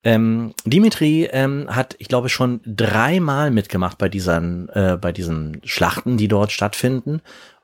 Ähm, 0.04 0.54
Dimitri 0.66 1.30
ähm, 1.32 1.68
hat, 1.70 1.96
ich 2.00 2.10
glaube, 2.10 2.28
schon 2.28 2.60
dreimal 2.66 3.52
mitgemacht 3.52 3.98
bei 3.98 4.10
diesen, 4.10 4.68
äh, 4.70 4.98
bei 5.00 5.12
diesen 5.12 5.62
Schlachten, 5.64 6.18
die 6.18 6.28
dort 6.28 6.52
stattfinden. 6.52 7.22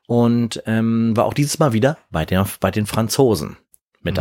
Und 0.07 0.63
ähm, 0.65 1.15
war 1.15 1.25
auch 1.25 1.33
dieses 1.33 1.59
Mal 1.59 1.73
wieder 1.73 1.97
bei, 2.09 2.25
der, 2.25 2.47
bei 2.59 2.71
den 2.71 2.85
Franzosen 2.85 3.57
mit 4.01 4.15
Mhm. 4.15 4.19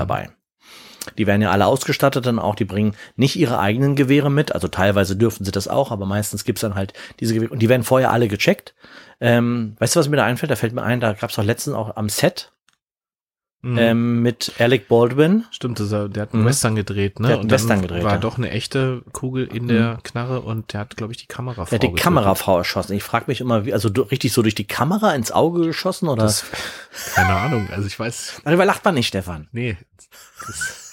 Die 1.17 1.27
werden 1.27 1.41
ja 1.43 1.50
alle 1.50 1.67
ausgestattet 1.67 2.27
dann 2.27 2.38
auch, 2.38 2.55
die 2.55 2.65
bringen 2.65 2.95
nicht 3.17 3.37
ihre 3.37 3.59
eigenen 3.59 3.97
Gewehre 3.97 4.31
mit, 4.31 4.53
also 4.53 4.69
teilweise 4.69 5.17
dürfen 5.17 5.45
sie 5.45 5.53
das 5.53 5.69
auch, 5.69 5.91
aber 5.91 6.05
meistens 6.07 6.45
gibt's 6.45 6.61
dann 6.62 6.75
halt 6.75 6.93
diese 7.21 7.35
Gewehre 7.35 7.53
und 7.53 7.61
die 7.61 7.69
werden 7.69 7.85
vorher 7.85 8.11
alle 8.11 8.29
gecheckt. 8.29 8.75
Ähm, 9.21 9.77
weißt 9.79 9.97
du, 9.97 10.00
was 10.00 10.09
mir 10.09 10.17
da 10.17 10.25
einfällt? 10.25 10.50
Da 10.50 10.57
fällt 10.57 10.75
mir 10.75 10.83
ein, 10.83 11.00
da 11.00 11.12
gab's 11.15 11.35
doch 11.37 11.45
letztens 11.45 11.75
auch 11.77 11.97
am 11.97 12.09
Set 12.09 12.53
Mhm. 13.61 13.77
ähm, 13.79 14.23
mit 14.23 14.53
Alec 14.61 14.87
Baldwin. 14.87 15.45
Stimmt, 15.50 15.81
das, 15.81 15.88
der 15.91 16.03
hat 16.03 16.33
einen 16.33 16.43
Mhm. 16.43 16.47
Western 16.47 16.77
gedreht, 16.77 17.19
ne? 17.19 17.27
Der 17.27 17.35
hat 17.38 17.41
einen 17.41 17.50
Western 17.50 17.83
gedreht, 17.83 18.05
war 18.05 18.12
ja. 18.12 18.19
doch 18.19 18.38
eine 18.38 18.50
echte 18.50 19.03
Kugel 19.11 19.49
in 19.53 19.67
der 19.67 19.99
Knarre 20.05 20.43
und 20.43 20.73
der 20.73 20.79
hat, 20.83 20.97
glaube 20.97 21.12
ich, 21.12 21.17
die 21.17 21.27
Kamerafrau 21.27 21.62
Er 21.65 21.75
hat 21.75 21.83
die 21.83 21.88
getötet. 21.88 22.05
Kamerafrau 22.05 22.59
erschossen. 22.59 22.93
Ich 22.93 23.03
frage 23.03 23.25
mich 23.27 23.41
immer, 23.41 23.65
wie, 23.65 23.73
also 23.73 23.88
du- 23.88 24.03
richtig 24.03 24.33
so 24.33 24.43
durch 24.43 24.55
die 24.55 24.69
Kamera 24.69 25.12
ins 25.12 25.33
Auge 25.33 25.62
geschossen 25.67 26.07
oder? 26.09 26.23
Das, 26.23 26.45
keine 27.17 27.35
Ahnung, 27.35 27.69
also 27.73 27.85
ich 27.88 27.99
weiß, 27.99 28.43
Darüber 28.45 28.65
lacht 28.65 28.85
man 28.85 28.95
nicht, 28.95 29.09
Stefan. 29.09 29.49
nee, 29.50 29.77
das 30.47 30.88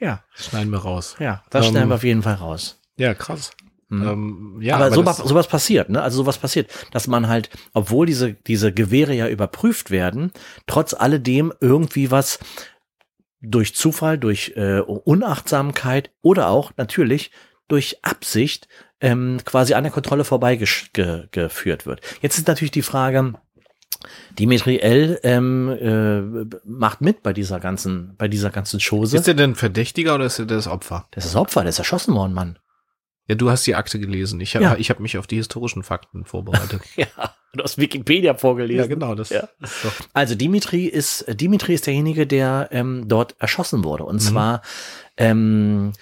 Ja, 0.00 0.22
schneiden 0.34 0.70
wir 0.70 0.78
raus. 0.80 1.16
ja, 1.18 1.42
das 1.50 1.66
Ähm, 1.66 1.70
stellen 1.72 1.88
wir 1.88 1.94
auf 1.96 2.04
jeden 2.04 2.22
Fall 2.22 2.34
raus. 2.34 2.80
Ja, 2.96 3.14
krass. 3.14 3.52
Mhm. 3.88 4.08
Ähm, 4.08 4.58
ja, 4.60 4.76
aber 4.76 4.90
sowas, 4.92 5.18
das- 5.18 5.28
sowas 5.28 5.46
passiert, 5.46 5.88
ne? 5.90 6.02
Also 6.02 6.16
sowas 6.18 6.38
passiert, 6.38 6.70
dass 6.90 7.06
man 7.06 7.28
halt, 7.28 7.50
obwohl 7.74 8.06
diese, 8.06 8.32
diese 8.34 8.72
Gewehre 8.72 9.14
ja 9.14 9.28
überprüft 9.28 9.90
werden, 9.90 10.32
trotz 10.66 10.94
alledem 10.94 11.52
irgendwie 11.60 12.10
was 12.10 12.38
durch 13.40 13.74
Zufall, 13.74 14.18
durch 14.18 14.54
äh, 14.56 14.80
Unachtsamkeit 14.80 16.10
oder 16.22 16.48
auch 16.48 16.72
natürlich 16.76 17.30
durch 17.68 17.98
Absicht 18.02 18.68
ähm, 19.00 19.38
quasi 19.44 19.74
an 19.74 19.84
der 19.84 19.92
Kontrolle 19.92 20.24
vorbeigeführt 20.24 20.94
ge 20.94 21.28
geführt 21.30 21.84
wird. 21.86 22.00
Jetzt 22.22 22.38
ist 22.38 22.48
natürlich 22.48 22.70
die 22.72 22.82
Frage, 22.82 23.34
Dimitri 24.38 24.78
L. 24.78 25.18
Ähm, 25.22 25.68
äh, 25.68 26.56
macht 26.64 27.00
mit 27.00 27.22
bei 27.22 27.32
dieser 27.32 27.60
ganzen, 27.60 28.14
bei 28.16 28.28
dieser 28.28 28.50
ganzen 28.50 28.80
Chose. 28.80 29.16
Ist 29.16 29.28
er 29.28 29.34
denn 29.34 29.54
Verdächtiger 29.54 30.14
oder 30.16 30.26
ist 30.26 30.38
er 30.38 30.46
das 30.46 30.66
Opfer? 30.66 31.06
das 31.12 31.24
ist 31.24 31.36
Opfer, 31.36 31.60
der 31.62 31.70
ist 31.70 31.78
erschossen 31.78 32.14
worden, 32.14 32.32
Mann. 32.34 32.58
Ja, 33.26 33.34
du 33.36 33.50
hast 33.50 33.66
die 33.66 33.74
Akte 33.74 33.98
gelesen. 33.98 34.38
Ich 34.40 34.54
habe 34.54 34.64
Ja. 34.64 34.76
ich 34.76 34.90
hab 34.90 35.00
mich 35.00 35.16
auf 35.16 35.26
die 35.26 35.36
historischen 35.36 35.82
Fakten 35.82 36.24
vorbereitet. 36.24 36.82
Ja, 36.96 37.06
du 37.54 37.62
hast 37.62 37.78
Wikipedia 37.78 38.34
vorgelesen. 38.34 38.88
genau. 38.88 39.14
Das 39.14 39.30
Ja. 39.30 39.48
Also 40.12 40.34
Dimitri 40.34 40.84
ist 40.86 41.22
äh, 41.22 41.34
Dimitri 41.34 41.72
ist 41.74 41.86
derjenige, 41.86 42.26
der 42.26 42.68
ähm, 42.72 43.04
dort 43.08 43.34
erschossen 43.38 43.82
wurde. 43.84 44.04
Und 44.04 44.16
Mhm. 44.16 44.20
zwar 44.20 44.62
ähm, 45.16 45.92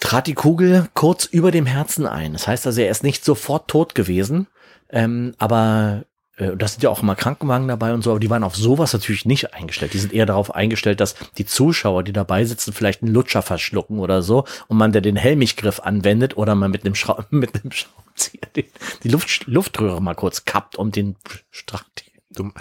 trat 0.00 0.26
die 0.26 0.34
Kugel 0.34 0.88
kurz 0.94 1.24
über 1.26 1.50
dem 1.50 1.66
Herzen 1.66 2.06
ein. 2.06 2.32
Das 2.32 2.46
heißt 2.48 2.66
also, 2.66 2.80
er 2.80 2.90
ist 2.90 3.02
nicht 3.02 3.24
sofort 3.24 3.68
tot 3.68 3.94
gewesen, 3.94 4.46
ähm, 4.90 5.34
aber 5.38 6.04
das 6.36 6.72
sind 6.72 6.82
ja 6.82 6.90
auch 6.90 7.02
immer 7.02 7.16
Krankenwagen 7.16 7.66
dabei 7.66 7.94
und 7.94 8.02
so, 8.02 8.10
aber 8.10 8.20
die 8.20 8.28
waren 8.28 8.44
auf 8.44 8.56
sowas 8.56 8.92
natürlich 8.92 9.24
nicht 9.24 9.54
eingestellt. 9.54 9.94
Die 9.94 9.98
sind 9.98 10.12
eher 10.12 10.26
darauf 10.26 10.54
eingestellt, 10.54 11.00
dass 11.00 11.14
die 11.38 11.46
Zuschauer, 11.46 12.02
die 12.02 12.12
dabei 12.12 12.44
sitzen, 12.44 12.74
vielleicht 12.74 13.02
einen 13.02 13.12
Lutscher 13.12 13.40
verschlucken 13.40 13.98
oder 13.98 14.20
so 14.20 14.44
und 14.68 14.76
man 14.76 14.92
der 14.92 15.00
den 15.00 15.16
Helmichgriff 15.16 15.80
anwendet 15.80 16.36
oder 16.36 16.54
man 16.54 16.70
mit 16.70 16.84
einem, 16.84 16.94
Schrau 16.94 17.24
mit 17.30 17.54
einem 17.54 17.72
Schraubenzieher 17.72 18.48
die, 18.54 18.66
die 19.02 19.08
Luft 19.08 19.46
Luftröhre 19.46 20.02
mal 20.02 20.14
kurz 20.14 20.44
kappt, 20.44 20.76
um 20.76 20.92
den 20.92 21.16
Strang, 21.50 21.84
Du, 22.30 22.52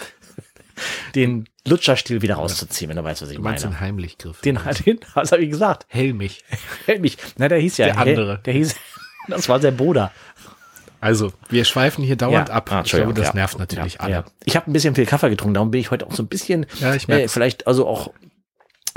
den 1.15 1.50
Lutscherstiel 1.67 2.22
wieder 2.22 2.36
rauszuziehen, 2.36 2.89
wenn 2.89 2.98
du 2.98 3.03
weißt, 3.03 3.22
was 3.22 3.29
ich 3.29 3.36
du 3.36 3.41
meinst 3.41 3.65
meine. 3.65 3.75
den 3.75 3.82
Heimlichgriff. 3.82 4.39
Den, 4.41 4.58
den, 4.86 5.00
was 5.13 5.32
habe 5.32 5.44
ich 5.44 5.50
gesagt? 5.50 5.86
Helmich. 5.89 6.46
Helmich. 6.86 7.17
Na, 7.38 7.50
der 7.50 7.60
hieß 7.60 7.77
ja. 7.77 7.88
Der 7.88 7.98
andere. 7.98 8.39
Der 8.46 8.53
hieß, 8.53 8.75
das 9.27 9.50
war 9.50 9.60
sein 9.60 9.75
Bruder. 9.75 10.13
Also, 11.06 11.32
wir 11.50 11.66
schweifen 11.66 12.04
hier 12.04 12.16
dauernd 12.16 12.50
ab. 12.50 12.72
Ah, 12.72 12.82
ich 12.84 12.92
glaube, 12.92 13.14
das 13.14 13.28
ja. 13.28 13.34
nervt 13.36 13.60
natürlich 13.60 13.94
ja, 13.94 14.00
alle. 14.00 14.12
Ja. 14.12 14.26
Ich 14.44 14.56
habe 14.56 14.72
ein 14.72 14.74
bisschen 14.74 14.96
viel 14.96 15.06
Kaffee 15.06 15.30
getrunken, 15.30 15.54
darum 15.54 15.70
bin 15.70 15.80
ich 15.80 15.92
heute 15.92 16.08
auch 16.08 16.12
so 16.12 16.24
ein 16.24 16.28
bisschen, 16.28 16.66
Ja, 16.80 16.96
ich 16.96 17.08
äh, 17.08 17.28
vielleicht 17.28 17.68
also 17.68 17.88
auch, 17.88 18.12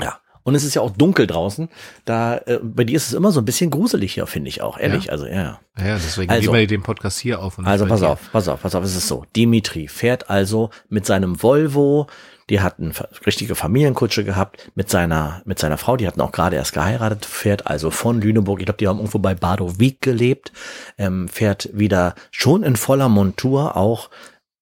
ja. 0.01 0.19
Und 0.41 0.55
es 0.55 0.63
ist 0.63 0.73
ja 0.73 0.81
auch 0.81 0.89
dunkel 0.89 1.27
draußen. 1.27 1.69
Da, 2.05 2.37
äh, 2.37 2.57
bei 2.63 2.83
dir 2.83 2.95
ist 2.95 3.05
es 3.09 3.13
immer 3.13 3.31
so 3.31 3.41
ein 3.41 3.45
bisschen 3.45 3.69
gruselig 3.69 4.15
hier, 4.15 4.25
finde 4.25 4.49
ich 4.49 4.63
auch, 4.63 4.79
ehrlich. 4.79 5.05
Ja? 5.05 5.11
Also, 5.11 5.27
ja. 5.27 5.59
Ja, 5.77 5.95
deswegen 5.97 6.31
Also- 6.31 6.49
nehmen 6.51 6.61
wir 6.61 6.67
den 6.67 6.81
Podcast 6.81 7.19
hier 7.19 7.43
auf. 7.43 7.59
Und 7.59 7.67
Also 7.67 7.85
pass 7.85 8.01
auf, 8.01 8.31
pass 8.31 8.47
auf, 8.47 8.63
pass 8.63 8.73
auf, 8.73 8.83
es 8.83 8.95
ist 8.95 9.07
so. 9.07 9.25
Dimitri 9.35 9.87
fährt 9.87 10.31
also 10.31 10.71
mit 10.87 11.05
seinem 11.05 11.43
Volvo, 11.43 12.07
die 12.49 12.61
hat 12.61 12.79
eine 12.79 12.91
richtige 13.25 13.55
Familienkutsche 13.55 14.23
gehabt, 14.23 14.69
mit 14.75 14.89
seiner, 14.89 15.41
mit 15.45 15.59
seiner 15.59 15.77
Frau, 15.77 15.97
die 15.97 16.07
hatten 16.07 16.21
auch 16.21 16.31
gerade 16.31 16.55
erst 16.55 16.73
geheiratet, 16.73 17.25
fährt 17.25 17.67
also 17.67 17.91
von 17.91 18.19
Lüneburg, 18.21 18.59
ich 18.59 18.65
glaube, 18.65 18.77
die 18.77 18.87
haben 18.87 18.97
irgendwo 18.97 19.19
bei 19.19 19.35
Badowik 19.35 20.01
gelebt, 20.01 20.51
ähm, 20.97 21.27
fährt 21.27 21.69
wieder 21.73 22.15
schon 22.31 22.63
in 22.63 22.75
voller 22.75 23.09
Montur 23.09 23.75
auch 23.77 24.09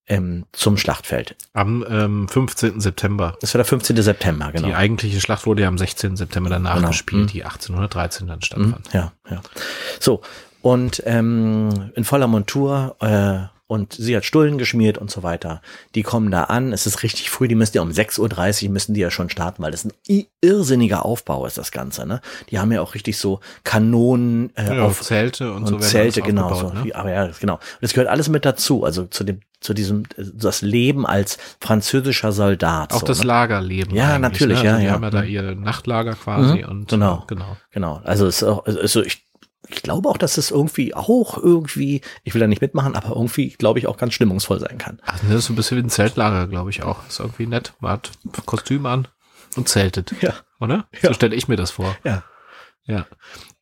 ähm, 0.10 0.46
zum 0.54 0.78
Schlachtfeld. 0.78 1.36
Am 1.54 1.86
ähm, 1.90 2.30
15. 2.30 2.80
September. 2.80 3.36
Das 3.42 3.54
war 3.54 3.60
der 3.60 3.66
15. 3.66 4.02
September, 4.02 4.52
genau. 4.54 4.68
Die 4.68 4.74
eigentliche 4.74 5.20
Schlacht 5.20 5.46
wurde 5.46 5.64
ja 5.64 5.68
am 5.68 5.78
16. 5.78 6.16
September 6.16 6.50
danach 6.50 6.76
Genau. 6.76 6.88
gespielt, 6.90 7.24
Mhm. 7.24 7.28
die 7.28 7.44
1813 7.44 8.28
dann 8.28 8.38
Mhm, 8.38 8.42
stattfand. 8.42 8.94
Ja, 8.94 9.12
ja. 9.30 9.42
So, 10.00 10.22
und 10.62 11.04
ähm, 11.06 11.92
in 11.96 12.04
voller 12.06 12.28
Montur 12.28 12.96
äh, 13.02 13.57
und 13.68 13.94
sie 13.94 14.16
hat 14.16 14.24
Stullen 14.26 14.58
geschmiert 14.58 14.98
und 14.98 15.12
so 15.12 15.24
weiter. 15.24 15.62
Die 15.94 16.04
kommen 16.04 16.32
da 16.32 16.46
an, 16.46 16.72
es 16.74 16.88
ist 16.88 17.04
richtig 17.04 17.30
früh, 17.30 17.48
die 17.50 17.56
müssen 17.56 17.76
ja 17.76 17.82
um 17.82 17.90
6.30 17.90 18.66
Uhr 18.66 18.70
müssen 18.72 18.94
die 18.94 19.02
ja 19.02 19.12
schon 19.12 19.30
starten, 19.30 19.62
weil 19.62 19.72
das 19.72 19.84
ein 19.86 19.92
irrsinniger 20.42 21.06
Aufbau 21.06 21.46
ist, 21.46 21.58
das 21.58 21.72
Ganze. 21.72 22.06
Ne? 22.06 22.22
Die 22.50 22.60
haben 22.60 22.72
ja 22.72 22.82
auch 22.82 22.94
richtig 22.96 23.18
so 23.18 23.42
Kanonen 23.64 24.56
äh, 24.56 24.76
Ja, 24.78 24.84
auf 24.84 25.02
Zelte 25.02 25.52
und, 25.52 25.64
und, 25.64 25.68
so 25.68 25.78
Zelte, 25.78 26.22
genau. 26.22 26.54
So. 26.54 26.70
ne? 26.72 26.96
Aber 26.96 27.12
ja, 27.12 27.30
genau. 27.40 27.56
Und 27.56 27.62
das 27.82 27.94
gehört 27.94 28.10
alles 28.10 28.30
mit 28.30 28.46
dazu, 28.46 28.84
also 28.84 29.06
zu 29.06 29.24
dem, 29.24 29.42
zu 29.60 29.74
diesem, 29.74 30.04
das 30.18 30.62
Leben 30.62 31.06
als 31.06 31.38
französischer 31.60 32.32
Soldat. 32.32 32.94
Auch 32.94 33.00
so, 33.02 33.06
das 33.08 33.20
ne? 33.20 33.26
Lagerleben. 33.26 33.94
Ja, 33.96 34.10
eigentlich, 34.16 34.22
natürlich, 34.22 34.64
ne? 34.64 34.66
ja, 34.66 34.72
Also 34.72 34.80
die 34.82 34.86
ja. 34.86 34.92
haben 34.94 35.04
ja 35.04 35.10
da 35.10 35.22
Mhm. 35.24 35.28
ihr 35.28 35.56
Nachtlager 35.56 36.14
quasi 36.14 36.60
Mhm, 36.64 36.70
und 36.70 36.88
genau. 36.90 37.24
genau. 37.28 37.58
Genau. 37.72 38.02
Also 38.04 38.28
es 38.28 38.38
ist 38.38 38.44
auch, 38.48 38.66
also 38.66 39.04
ich, 39.04 39.27
ich 39.70 39.82
glaube 39.84 40.10
auch, 40.10 40.18
dass 40.18 40.38
es 40.38 40.52
irgendwie 40.52 40.94
auch 40.96 41.38
irgendwie, 41.38 42.02
ich 42.24 42.34
will 42.34 42.42
da 42.42 42.48
nicht 42.48 42.62
mitmachen, 42.62 42.96
aber 42.96 43.10
irgendwie, 43.16 43.50
glaube 43.50 43.80
ich, 43.80 43.88
auch 43.88 43.98
ganz 43.98 44.14
stimmungsvoll 44.14 44.60
sein 44.60 44.78
kann. 44.78 45.00
Ach, 45.06 45.22
ne, 45.24 45.30
das 45.30 45.40
ist 45.40 45.46
so 45.46 45.54
ein 45.54 45.56
bisschen 45.58 45.78
wie 45.78 45.84
ein 45.84 45.90
Zeltlager, 45.90 46.48
glaube 46.48 46.70
ich 46.70 46.84
auch. 46.84 47.08
Ist 47.08 47.20
irgendwie 47.20 47.48
nett. 47.48 47.74
Man 47.80 47.92
hat 47.92 48.12
Kostüm 48.46 48.86
an 48.86 49.08
und 49.56 49.68
zeltet. 49.70 50.14
Ja. 50.22 50.34
Oder? 50.60 50.88
Ja. 51.02 51.10
So 51.10 51.14
stelle 51.14 51.36
ich 51.36 51.48
mir 51.48 51.56
das 51.58 51.72
vor. 51.72 51.96
Ja. 52.04 52.24
Ja. 52.86 53.06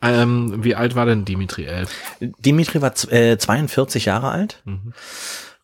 Ähm, 0.02 0.64
wie 0.64 0.76
alt 0.76 0.96
war 0.96 1.06
denn 1.08 1.26
Dimitri 1.26 1.66
Elf? 1.66 1.90
Dimitri 2.20 2.82
war 2.82 2.94
äh, 3.12 3.38
42 3.38 4.06
Jahre 4.06 4.30
alt 4.30 4.62
Mhm. 4.66 4.94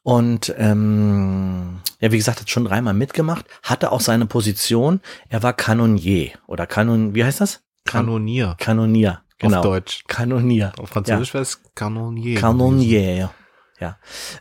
und 0.01 0.53
ähm, 0.57 1.79
ja, 1.99 2.11
wie 2.11 2.17
gesagt, 2.17 2.39
hat 2.41 2.49
schon 2.49 2.65
dreimal 2.65 2.95
mitgemacht, 2.95 3.45
hatte 3.61 3.91
auch 3.91 4.01
seine 4.01 4.25
Position. 4.25 4.99
Er 5.29 5.43
war 5.43 5.53
Kanonier 5.53 6.31
oder 6.47 6.65
Kanon, 6.65 7.13
wie 7.13 7.23
heißt 7.23 7.39
das? 7.41 7.61
Kan 7.85 8.05
Kanonier. 8.05 8.55
Kanonier, 8.59 9.21
genau. 9.41 9.57
Auf 9.59 9.63
Deutsch. 9.63 10.03
Kanonier. 10.07 10.71
Auf 10.79 10.89
Französisch 10.89 11.33
wäre 11.33 11.41
es 11.43 11.61
Kanonier. 11.75 12.39
Kanonier. 12.39 13.31
Ja. 13.79 13.97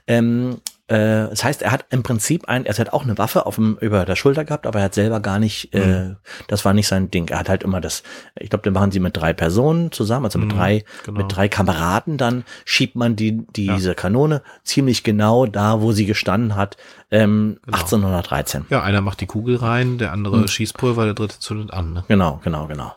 Ähm, 0.06 0.60
äh, 0.88 1.28
das 1.30 1.44
heißt, 1.44 1.62
er 1.62 1.70
hat 1.72 1.86
im 1.90 2.02
Prinzip 2.02 2.46
ein, 2.48 2.66
er 2.66 2.76
hat 2.76 2.92
auch 2.92 3.04
eine 3.04 3.16
Waffe 3.16 3.46
auf 3.46 3.54
dem, 3.54 3.78
über 3.80 4.04
der 4.04 4.16
Schulter 4.16 4.44
gehabt, 4.44 4.66
aber 4.66 4.80
er 4.80 4.86
hat 4.86 4.94
selber 4.94 5.20
gar 5.20 5.38
nicht, 5.38 5.72
äh, 5.72 6.14
das 6.48 6.64
war 6.66 6.74
nicht 6.74 6.88
sein 6.88 7.10
Ding. 7.10 7.28
Er 7.28 7.38
hat 7.38 7.48
halt 7.48 7.62
immer 7.62 7.80
das, 7.80 8.02
ich 8.38 8.50
glaube, 8.50 8.64
den 8.64 8.74
machen 8.74 8.90
sie 8.90 9.00
mit 9.00 9.16
drei 9.16 9.32
Personen 9.32 9.92
zusammen, 9.92 10.26
also 10.26 10.38
mit 10.38 10.48
Mhm, 10.52 10.56
drei, 10.58 10.84
genau. 11.06 11.18
mit 11.18 11.34
drei 11.34 11.48
Kameraden, 11.48 12.18
dann 12.18 12.44
schiebt 12.66 12.96
man 12.96 13.16
die, 13.16 13.46
diese 13.56 13.94
Kanone 13.94 14.42
ziemlich 14.64 15.04
genau 15.04 15.46
da, 15.46 15.80
wo 15.80 15.92
sie 15.92 16.04
gestanden 16.06 16.54
hat, 16.56 16.76
ähm, 17.10 17.58
Genau. 17.64 17.78
1813. 17.78 18.66
Ja, 18.68 18.82
einer 18.82 19.00
macht 19.00 19.20
die 19.22 19.26
Kugel 19.26 19.56
rein, 19.56 19.96
der 19.96 20.12
andere 20.12 20.36
Mhm. 20.38 20.48
schießt 20.48 20.76
Pulver, 20.76 21.04
der 21.06 21.14
dritte 21.14 21.38
zündet 21.38 21.72
an. 21.72 21.94
Ne? 21.94 22.04
Genau, 22.08 22.40
genau, 22.44 22.66
genau. 22.66 22.92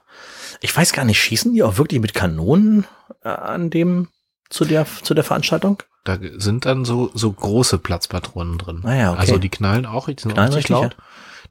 Ich 0.61 0.75
weiß 0.75 0.93
gar 0.93 1.05
nicht, 1.05 1.19
schießen 1.21 1.53
die 1.53 1.63
auch 1.63 1.77
wirklich 1.77 1.99
mit 2.01 2.13
Kanonen 2.13 2.85
äh, 3.23 3.29
an 3.29 3.69
dem, 3.69 4.09
zu 4.49 4.65
der, 4.65 4.85
zu 5.03 5.13
der 5.13 5.23
Veranstaltung? 5.23 5.81
Da 6.03 6.17
sind 6.37 6.65
dann 6.65 6.83
so, 6.85 7.11
so 7.13 7.31
große 7.31 7.77
Platzpatronen 7.77 8.57
drin. 8.57 8.81
Ah 8.83 8.93
ja, 8.95 9.11
okay. 9.11 9.19
Also 9.21 9.37
die 9.37 9.49
knallen 9.49 9.85
auch, 9.85 10.07
die 10.07 10.15
sind 10.19 10.33
Knallen 10.33 10.51
auch 10.51 10.57
richtig 10.57 10.69
laut. 10.71 10.97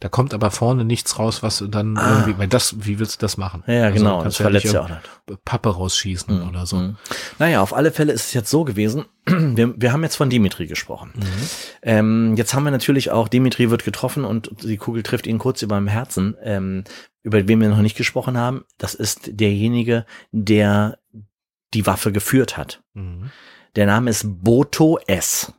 Da 0.00 0.09
kommt 0.09 0.35
aber 0.35 0.50
vorne 0.50 0.85
nichts 0.85 1.18
raus, 1.21 1.44
was 1.44 1.59
du 1.59 1.68
dann 1.68 1.97
Ah. 1.97 2.11
irgendwie, 2.18 2.37
weil 2.38 2.49
das, 2.49 2.85
wie 2.85 2.99
willst 2.99 3.14
du 3.23 3.25
das 3.25 3.37
machen? 3.37 3.62
Ja, 3.68 3.85
Also 3.85 3.99
genau, 3.99 4.25
das 4.25 4.37
verletzt 4.37 4.73
ja 4.73 4.82
auch 4.82 4.88
nicht. 4.88 5.44
Pappe 5.44 5.68
rausschießen 5.71 6.49
oder 6.49 6.66
so. 6.66 6.76
Mhm. 6.76 6.97
Naja, 7.38 7.62
auf 7.62 7.73
alle 7.73 7.92
Fälle 7.92 8.12
ist 8.12 8.26
es 8.26 8.32
jetzt 8.35 8.50
so 8.50 8.64
gewesen. 8.64 9.04
Wir, 9.26 9.73
wir 9.80 9.92
haben 9.92 10.02
jetzt 10.02 10.16
von 10.16 10.28
Dimitri 10.28 10.66
gesprochen. 10.66 11.12
Mhm. 11.14 11.23
Ähm, 11.82 12.35
jetzt 12.37 12.52
haben 12.54 12.64
wir 12.64 12.73
natürlich 12.73 13.12
auch, 13.12 13.28
Dimitri 13.28 13.71
wird 13.71 13.85
getroffen 13.85 14.25
und 14.25 14.50
die 14.64 14.76
Kugel 14.76 15.04
trifft 15.04 15.28
ihn 15.28 15.38
kurz 15.38 15.62
über 15.62 15.76
dem 15.76 15.87
Herzen. 15.87 16.37
Ähm, 16.42 16.82
über 17.23 17.47
wen 17.47 17.61
wir 17.61 17.69
noch 17.69 17.79
nicht 17.79 17.97
gesprochen 17.97 18.37
haben, 18.37 18.64
das 18.79 18.95
ist 18.95 19.41
derjenige, 19.41 20.07
der 20.33 20.99
die 21.75 21.87
Waffe 21.87 22.12
geführt 22.12 22.57
hat. 22.57 22.83
Mhm. 22.95 23.31
Der 23.76 23.87
Name 23.87 24.11
ist 24.11 24.25
Boto 24.43 24.99
S. 25.07 25.52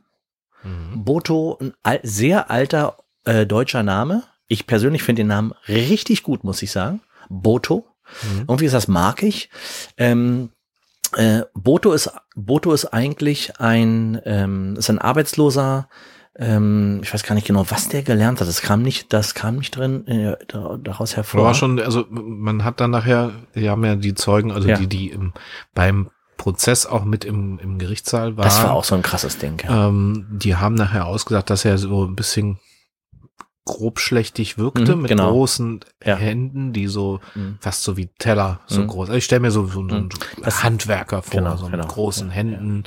Mhm. 0.62 1.04
Boto, 1.04 1.58
ein 1.60 1.72
al 1.82 2.00
sehr 2.02 2.50
alter 2.50 2.98
äh, 3.24 3.46
deutscher 3.46 3.82
Name. 3.82 4.24
Ich 4.46 4.66
persönlich 4.66 5.02
finde 5.02 5.20
den 5.20 5.28
Namen 5.28 5.52
richtig 5.68 6.22
gut, 6.22 6.44
muss 6.44 6.62
ich 6.62 6.70
sagen. 6.70 7.00
Boto. 7.28 7.86
Mhm. 8.22 8.40
Irgendwie 8.40 8.66
ist 8.66 8.74
das 8.74 8.88
mag 8.88 9.22
ich. 9.22 9.48
Ähm, 9.96 10.50
äh, 11.16 11.42
Boto 11.54 11.92
ist 11.92 12.10
Boto 12.34 12.72
ist 12.72 12.86
eigentlich 12.86 13.60
ein 13.60 14.20
ähm, 14.24 14.76
ist 14.76 14.90
ein 14.90 14.98
Arbeitsloser. 14.98 15.88
Ähm, 16.36 17.00
ich 17.02 17.14
weiß 17.14 17.22
gar 17.22 17.34
nicht 17.36 17.46
genau, 17.46 17.64
was 17.70 17.88
der 17.88 18.02
gelernt 18.02 18.40
hat. 18.40 18.48
Das 18.48 18.60
kam 18.60 18.82
nicht, 18.82 19.12
das 19.12 19.34
kam 19.34 19.56
nicht 19.56 19.76
drin 19.76 20.06
äh, 20.08 20.36
da- 20.48 20.76
daraus 20.82 21.14
hervor. 21.16 21.44
War 21.44 21.54
schon, 21.54 21.78
also 21.80 22.06
man 22.10 22.64
hat 22.64 22.80
dann 22.80 22.90
nachher, 22.90 23.32
wir 23.52 23.70
haben 23.70 23.84
ja 23.84 23.94
die 23.94 24.14
Zeugen, 24.14 24.50
also 24.50 24.68
Ja. 24.68 24.76
die, 24.76 24.88
die 24.88 25.10
im, 25.10 25.32
beim 25.74 26.10
Prozess 26.36 26.86
auch 26.86 27.04
mit 27.04 27.24
im, 27.24 27.60
im 27.60 27.78
Gerichtssaal 27.78 28.36
waren. 28.36 28.44
das 28.44 28.62
war 28.64 28.72
auch 28.72 28.82
so 28.84 28.96
ein 28.96 29.02
krasses 29.02 29.38
Ding. 29.38 29.62
Ja. 29.64 29.88
Ähm, 29.88 30.26
die 30.30 30.56
haben 30.56 30.74
nachher 30.74 31.06
ausgesagt, 31.06 31.50
dass 31.50 31.64
er 31.64 31.78
so 31.78 32.04
ein 32.04 32.16
bisschen 32.16 32.58
grobschlächtig 33.66 34.58
wirkte, 34.58 34.94
Mhm, 34.94 35.02
mit 35.02 35.08
genau. 35.10 35.30
großen 35.30 35.80
Ja. 36.04 36.16
Händen, 36.16 36.72
die 36.74 36.86
so 36.86 37.20
Mhm. 37.34 37.56
fast 37.60 37.82
so 37.82 37.96
wie 37.96 38.08
Teller 38.18 38.60
so 38.66 38.82
Mhm. 38.82 38.88
groß. 38.88 39.08
Also 39.08 39.18
ich 39.18 39.24
stelle 39.24 39.40
mir 39.40 39.50
so, 39.50 39.66
so 39.66 39.80
einen 39.80 40.10
Das- 40.42 40.62
Handwerker 40.62 41.22
vor, 41.22 41.30
Genau, 41.40 41.56
so 41.56 41.64
mit 41.64 41.72
genau. 41.80 41.86
großen 41.86 42.28
Ja, 42.28 42.34
Händen. 42.34 42.84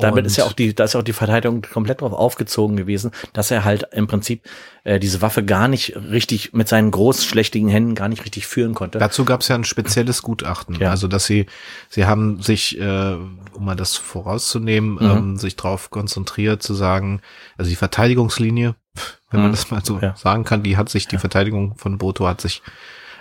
Damit 0.00 0.18
Und- 0.24 0.26
ist 0.26 0.36
ja 0.36 0.44
auch 0.44 0.52
die, 0.52 0.74
da 0.74 0.84
ist 0.84 0.94
ja 0.94 1.00
auch 1.00 1.04
die 1.04 1.12
Verteidigung 1.12 1.62
komplett 1.62 2.00
drauf 2.00 2.12
aufgezogen 2.12 2.76
gewesen, 2.76 3.10
dass 3.32 3.50
er 3.50 3.64
halt 3.64 3.86
im 3.92 4.06
Prinzip 4.06 4.42
äh, 4.84 4.98
diese 4.98 5.20
Waffe 5.22 5.44
gar 5.44 5.68
nicht 5.68 5.94
richtig 5.96 6.52
mit 6.52 6.68
seinen 6.68 6.90
großschlächtigen 6.90 7.68
Händen 7.68 7.94
gar 7.94 8.08
nicht 8.08 8.24
richtig 8.24 8.46
führen 8.46 8.74
konnte. 8.74 8.98
Dazu 8.98 9.24
gab 9.24 9.40
es 9.42 9.48
ja 9.48 9.54
ein 9.54 9.64
spezielles 9.64 10.22
Gutachten. 10.22 10.74
Ja. 10.76 10.90
Also, 10.90 11.06
dass 11.06 11.26
sie, 11.26 11.46
sie 11.88 12.06
haben 12.06 12.40
sich, 12.42 12.80
äh, 12.80 13.14
um 13.14 13.64
mal 13.64 13.76
das 13.76 13.96
vorauszunehmen, 13.96 14.94
Mhm. 14.94 15.00
ähm, 15.10 15.36
sich 15.36 15.56
darauf 15.56 15.90
konzentriert 15.90 16.62
zu 16.62 16.74
sagen, 16.74 17.20
also 17.58 17.68
die 17.68 17.76
Verteidigungslinie, 17.76 18.74
wenn 19.30 19.40
man 19.40 19.50
Mhm. 19.50 19.54
das 19.54 19.70
mal 19.70 19.84
so 19.84 19.98
Ja. 20.00 20.14
sagen 20.16 20.44
kann, 20.44 20.62
die 20.62 20.76
hat 20.76 20.88
sich, 20.88 21.06
die 21.08 21.18
Verteidigung 21.18 21.76
von 21.76 21.98
Boto 21.98 22.26
hat 22.26 22.40
sich 22.40 22.62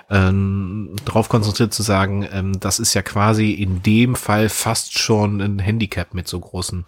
ähm, 0.09 0.95
darauf 1.05 1.29
konzentriert 1.29 1.73
zu 1.73 1.83
sagen, 1.83 2.27
ähm, 2.31 2.59
das 2.59 2.79
ist 2.79 2.93
ja 2.93 3.01
quasi 3.01 3.51
in 3.51 3.83
dem 3.83 4.15
Fall 4.15 4.49
fast 4.49 4.97
schon 4.97 5.39
ein 5.41 5.59
Handicap 5.59 6.13
mit 6.13 6.27
so 6.27 6.39
großen 6.39 6.85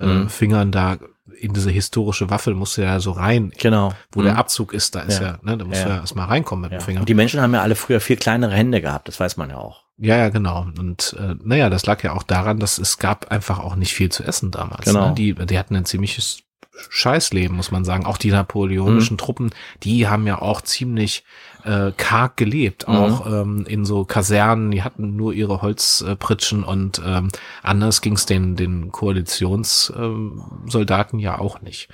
äh, 0.00 0.06
Mhm. 0.06 0.28
Fingern 0.28 0.72
da 0.72 0.96
in 1.40 1.52
diese 1.52 1.70
historische 1.70 2.30
Waffe 2.30 2.52
musst 2.54 2.76
du 2.76 2.82
ja 2.82 3.00
so 3.00 3.12
rein, 3.12 3.52
genau. 3.58 3.92
wo 4.12 4.20
Mhm. 4.20 4.24
der 4.24 4.38
Abzug 4.38 4.72
ist, 4.72 4.94
da 4.94 5.00
ist 5.00 5.20
Ja. 5.20 5.26
ja, 5.26 5.38
ne, 5.42 5.56
da 5.56 5.64
musst 5.64 5.80
Ja. 5.80 5.86
du 5.86 5.94
ja 5.94 6.00
erstmal 6.00 6.26
reinkommen 6.26 6.62
mit 6.62 6.72
ja. 6.72 6.78
dem 6.78 6.84
Finger. 6.84 7.00
Und 7.00 7.08
die 7.08 7.14
Menschen 7.14 7.40
haben 7.40 7.54
ja 7.54 7.62
alle 7.62 7.74
früher 7.76 8.00
viel 8.00 8.16
kleinere 8.16 8.52
Hände 8.52 8.80
gehabt, 8.80 9.08
das 9.08 9.18
weiß 9.20 9.36
man 9.36 9.50
ja 9.50 9.56
auch. 9.56 9.84
Ja, 9.96 10.16
ja, 10.16 10.28
genau. 10.28 10.66
Und 10.78 11.16
äh, 11.20 11.34
naja, 11.42 11.70
das 11.70 11.86
lag 11.86 12.02
ja 12.02 12.12
auch 12.12 12.24
daran, 12.24 12.58
dass 12.58 12.78
es 12.78 12.98
gab 12.98 13.30
einfach 13.30 13.58
auch 13.60 13.76
nicht 13.76 13.94
viel 13.94 14.10
zu 14.10 14.24
essen 14.24 14.50
damals. 14.50 14.84
Genau. 14.86 15.08
Ne? 15.10 15.14
Die, 15.14 15.34
die 15.34 15.58
hatten 15.58 15.76
ein 15.76 15.84
ziemliches 15.84 16.40
Scheißleben, 16.88 17.56
muss 17.56 17.70
man 17.70 17.84
sagen. 17.84 18.06
Auch 18.06 18.18
die 18.18 18.30
napoleonischen 18.30 19.18
Truppen, 19.18 19.50
die 19.82 20.08
haben 20.08 20.26
ja 20.26 20.40
auch 20.40 20.60
ziemlich 20.60 21.24
äh, 21.64 21.92
karg 21.96 22.36
gelebt, 22.36 22.86
Mhm. 22.88 22.94
auch 22.94 23.26
ähm, 23.26 23.64
in 23.66 23.84
so 23.84 24.04
Kasernen, 24.04 24.70
die 24.70 24.82
hatten 24.82 25.16
nur 25.16 25.32
ihre 25.32 25.62
Holzpritschen 25.62 26.64
und 26.64 27.00
ähm, 27.04 27.28
anders 27.62 28.00
ging 28.00 28.14
es 28.14 28.26
den, 28.26 28.56
den 28.56 28.92
Koalitionssoldaten 28.92 31.18
ähm, 31.18 31.24
ja 31.24 31.38
auch 31.38 31.62
nicht. 31.62 31.88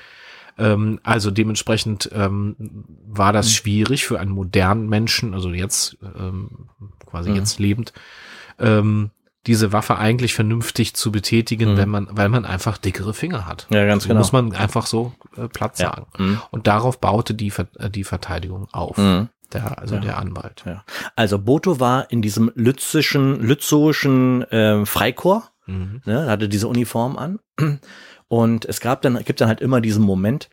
Ähm, 0.59 1.01
also 1.03 1.31
dementsprechend 1.31 2.11
ähm, 2.13 2.57
war 3.07 3.33
Mhm. 3.33 3.37
das 3.37 3.53
schwierig 3.53 4.05
für 4.05 4.21
einen 4.21 4.33
modernen 4.33 4.89
Menschen, 4.89 5.35
also 5.35 5.51
jetzt 5.51 5.97
ähm, 6.03 6.69
quasi 7.07 7.31
Mhm. 7.31 7.37
jetzt 7.37 7.59
lebend, 7.59 7.93
ähm, 8.59 9.11
diese 9.47 9.73
Waffe 9.73 9.97
eigentlich 9.99 10.35
vernünftig 10.35 10.95
zu 10.95 11.11
betätigen, 11.11 11.73
Mhm. 11.73 11.77
wenn 11.79 11.89
man, 11.89 12.09
weil 12.11 12.29
man 12.29 12.45
einfach 12.45 12.77
dickere 12.79 13.15
Finger 13.15 13.47
hat. 13.47 13.67
Ja, 13.71 13.87
ganz 13.87 14.03
So 14.05 14.09
genau. 14.09 14.21
Muss 14.21 14.33
man 14.33 14.53
einfach 14.55 14.87
so 14.87 15.13
äh, 15.37 15.49
platt 15.49 15.79
Ja. 15.79 15.87
sagen. 15.95 16.07
Mhm. 16.19 16.41
Und 16.51 16.67
darauf 16.67 17.01
baute 17.01 17.35
die, 17.35 17.53
äh, 17.79 17.89
die 17.91 18.05
Verteidigung 18.05 18.69
auf. 18.73 18.99
Mhm. 18.99 19.29
Der, 19.53 19.79
also 19.79 19.95
Ja. 19.97 20.01
der 20.03 20.19
Anwalt. 20.19 20.63
Ja. 20.67 20.85
Also 21.17 21.39
Boto 21.39 21.81
war 21.81 22.11
in 22.11 22.23
diesem 22.23 22.53
lützischen, 22.55 23.41
lützoischen 23.41 24.45
ähm, 24.51 24.87
Freikorps, 24.87 25.51
Mhm. 25.67 26.03
ne, 26.05 26.27
hatte 26.27 26.49
diese 26.49 26.69
Uniform 26.69 27.17
an. 27.17 27.39
Und 28.29 28.65
es 28.67 28.81
gab 28.81 29.03
dann, 29.03 29.23
gibt 29.25 29.41
dann 29.41 29.49
halt 29.49 29.61
immer 29.61 29.81
diesen 29.81 30.03
Moment, 30.05 30.51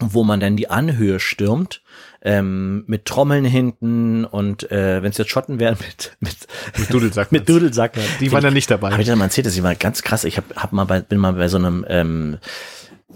wo 0.00 0.24
man 0.24 0.40
dann 0.40 0.56
die 0.56 0.70
Anhöhe 0.70 1.20
stürmt, 1.20 1.82
ähm, 2.22 2.84
mit 2.86 3.04
Trommeln 3.04 3.44
hinten 3.44 4.24
und 4.24 4.70
äh, 4.70 5.02
wenn 5.02 5.10
es 5.10 5.18
jetzt 5.18 5.30
Schotten 5.30 5.58
wären, 5.60 5.76
mit, 5.80 6.16
mit, 6.20 6.36
Mit 6.78 6.92
Dudelsack. 6.92 7.32
mit 7.32 7.48
Dudelsack. 7.48 7.92
Die 8.20 8.32
waren 8.32 8.44
ja 8.44 8.50
nicht 8.50 8.70
dabei. 8.70 8.90
Habe 8.90 9.02
ich 9.02 9.08
dann 9.08 9.18
mal 9.18 9.24
erzählt, 9.26 9.46
das 9.46 9.60
mal 9.60 9.76
ganz 9.76 10.02
krass. 10.02 10.24
Ich 10.24 10.36
hab, 10.36 10.44
hab 10.56 10.72
mal 10.72 10.84
bei, 10.84 11.00
bin 11.00 11.18
mal 11.18 11.32
bei 11.34 11.48
so 11.48 11.58
einem 11.58 11.84
ähm, 11.88 12.38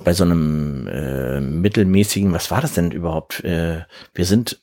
bei 0.04 0.12
so 0.12 0.24
einem 0.24 0.86
äh, 0.88 1.40
mittelmäßigen, 1.40 2.32
was 2.32 2.50
war 2.50 2.60
das 2.60 2.74
denn 2.74 2.90
überhaupt? 2.90 3.42
Äh, 3.44 3.84
wir 4.14 4.24
sind, 4.24 4.60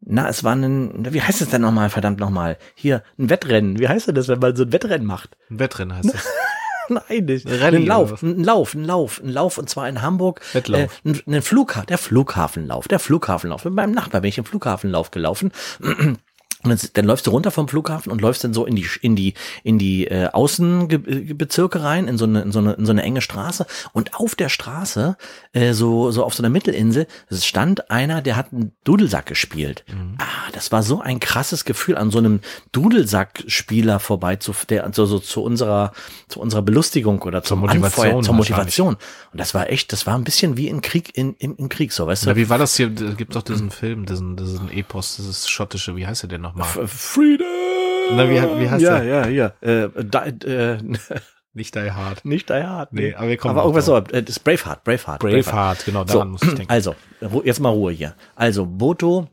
na, 0.00 0.28
es 0.28 0.44
war 0.44 0.54
ein, 0.54 1.12
wie 1.12 1.22
heißt 1.22 1.40
es 1.40 1.48
denn 1.48 1.62
nochmal, 1.62 1.90
verdammt 1.90 2.20
nochmal? 2.20 2.58
Hier, 2.74 3.02
ein 3.18 3.30
Wettrennen. 3.30 3.78
Wie 3.78 3.88
heißt 3.88 4.08
denn 4.08 4.14
das, 4.14 4.28
wenn 4.28 4.38
man 4.38 4.54
so 4.54 4.64
ein 4.64 4.72
Wettrennen 4.72 5.06
macht? 5.06 5.36
Ein 5.50 5.58
Wettrennen 5.58 5.96
heißt 5.96 6.12
das. 6.12 6.28
Nein, 7.08 7.24
nicht. 7.24 7.46
Rallye 7.48 7.76
ein 7.76 7.86
Lauf, 7.86 8.22
ein 8.22 8.44
Lauf, 8.44 8.74
ein 8.74 8.84
Lauf, 8.84 9.20
ein 9.22 9.28
Lauf 9.28 9.58
und 9.58 9.68
zwar 9.68 9.88
in 9.88 10.02
Hamburg. 10.02 10.40
Äh, 10.54 10.88
ein, 11.04 11.20
ein 11.26 11.42
Flughafen, 11.42 11.86
der 11.86 11.98
Flughafenlauf, 11.98 12.88
der 12.88 12.98
Flughafenlauf. 12.98 13.64
Mit 13.64 13.74
meinem 13.74 13.92
Nachbar 13.92 14.20
bin 14.20 14.28
ich 14.28 14.38
im 14.38 14.44
Flughafenlauf 14.44 15.10
gelaufen. 15.10 15.52
Und 16.66 16.96
dann, 16.96 17.04
läufst 17.04 17.26
du 17.26 17.30
runter 17.30 17.50
vom 17.50 17.68
Flughafen 17.68 18.10
und 18.10 18.20
läufst 18.20 18.44
dann 18.44 18.52
so 18.52 18.66
in 18.66 18.76
die 18.76 18.86
in 19.00 19.16
die 19.16 19.34
in 19.62 19.78
die 19.78 20.06
äh, 20.06 20.28
Außenbezirke 20.32 21.82
rein 21.82 22.08
in 22.08 22.18
so 22.18 22.24
eine 22.24 22.42
in 22.42 22.52
so 22.52 22.58
eine 22.58 22.72
in 22.74 22.86
so 22.86 22.92
eine 22.92 23.02
enge 23.02 23.20
Straße. 23.20 23.66
Und 23.92 24.14
auf 24.14 24.34
der 24.34 24.48
Straße 24.48 25.16
äh, 25.52 25.72
so 25.72 26.10
so 26.10 26.24
auf 26.24 26.34
so 26.34 26.42
einer 26.42 26.50
Mittelinsel 26.50 27.06
stand 27.32 27.90
einer 27.90 28.22
der 28.22 28.36
hat 28.36 28.52
einen 28.52 28.72
Dudelsack 28.84 29.26
gespielt. 29.26 29.84
Ah 30.18 30.50
das 30.52 30.72
war 30.72 30.82
so 30.82 31.00
ein 31.00 31.20
krasses 31.20 31.64
Gefühl 31.64 31.96
an 31.96 32.10
so 32.10 32.18
einem 32.18 32.40
Dudelsackspieler 32.72 34.00
vorbei 34.00 34.36
zu 34.36 34.54
der 34.68 34.84
also 34.84 35.06
so 35.06 35.18
zu 35.18 35.42
unserer 35.42 35.92
zu 36.28 36.40
unserer 36.40 36.62
Belustigung 36.62 37.22
oder 37.22 37.42
zum 37.42 37.60
Motivation 37.60 38.06
Anfeuern, 38.06 38.24
zur. 38.24 38.34
Motivation. 38.34 38.94
Und 39.32 39.40
das 39.40 39.54
war 39.54 39.70
echt 39.70 39.92
das 39.92 40.06
war 40.06 40.14
ein 40.14 40.24
bisschen 40.24 40.56
wie 40.56 40.68
in 40.68 40.80
Krieg 40.80 41.16
in 41.16 41.34
im, 41.38 41.56
im 41.56 41.68
Krieg 41.68 41.92
so 41.92 42.06
weißt 42.06 42.24
du? 42.24 42.30
Na, 42.30 42.36
wie 42.36 42.48
war 42.48 42.58
das 42.58 42.76
hier? 42.76 42.88
Gibt 42.90 43.34
doch 43.34 43.42
diesen 43.42 43.70
Film, 43.70 44.06
diesen, 44.06 44.36
diesen 44.36 44.70
Epos, 44.70 45.16
dieses 45.16 45.48
schottische, 45.48 45.96
wie 45.96 46.06
heißt 46.06 46.22
der 46.22 46.28
denn 46.28 46.42
nochmal? 46.56 46.86
Freedom 46.88 47.46
Na, 48.16 48.28
wie, 48.28 48.34
wie 48.60 48.70
heißt 48.70 48.82
ja, 48.82 48.98
der? 49.00 49.28
ja, 49.28 49.52
ja. 49.62 49.68
Äh, 49.84 49.88
da, 50.04 50.26
äh, 50.26 50.78
Nicht 51.56 51.74
Die 51.74 51.90
Hard. 51.90 52.22
nicht 52.26 52.50
Die 52.50 52.52
Hard. 52.52 52.92
Nee, 52.92 53.14
aber 53.14 53.28
wir 53.28 53.36
kommen 53.38 53.52
Aber 53.52 53.62
irgendwas 53.62 53.86
so. 53.86 53.96
Äh, 53.96 54.22
das 54.22 54.36
ist 54.36 54.40
Braveheart, 54.40 54.84
Braveheart. 54.84 55.20
Braveheart, 55.20 55.86
genau, 55.86 56.04
daran 56.04 56.28
muss 56.28 56.42
ich 56.42 56.50
denken. 56.50 56.66
Also, 56.68 56.94
jetzt 57.44 57.60
mal 57.60 57.70
Ruhe 57.70 57.92
hier. 57.92 58.14
Also, 58.34 58.66
Boto 58.66 59.26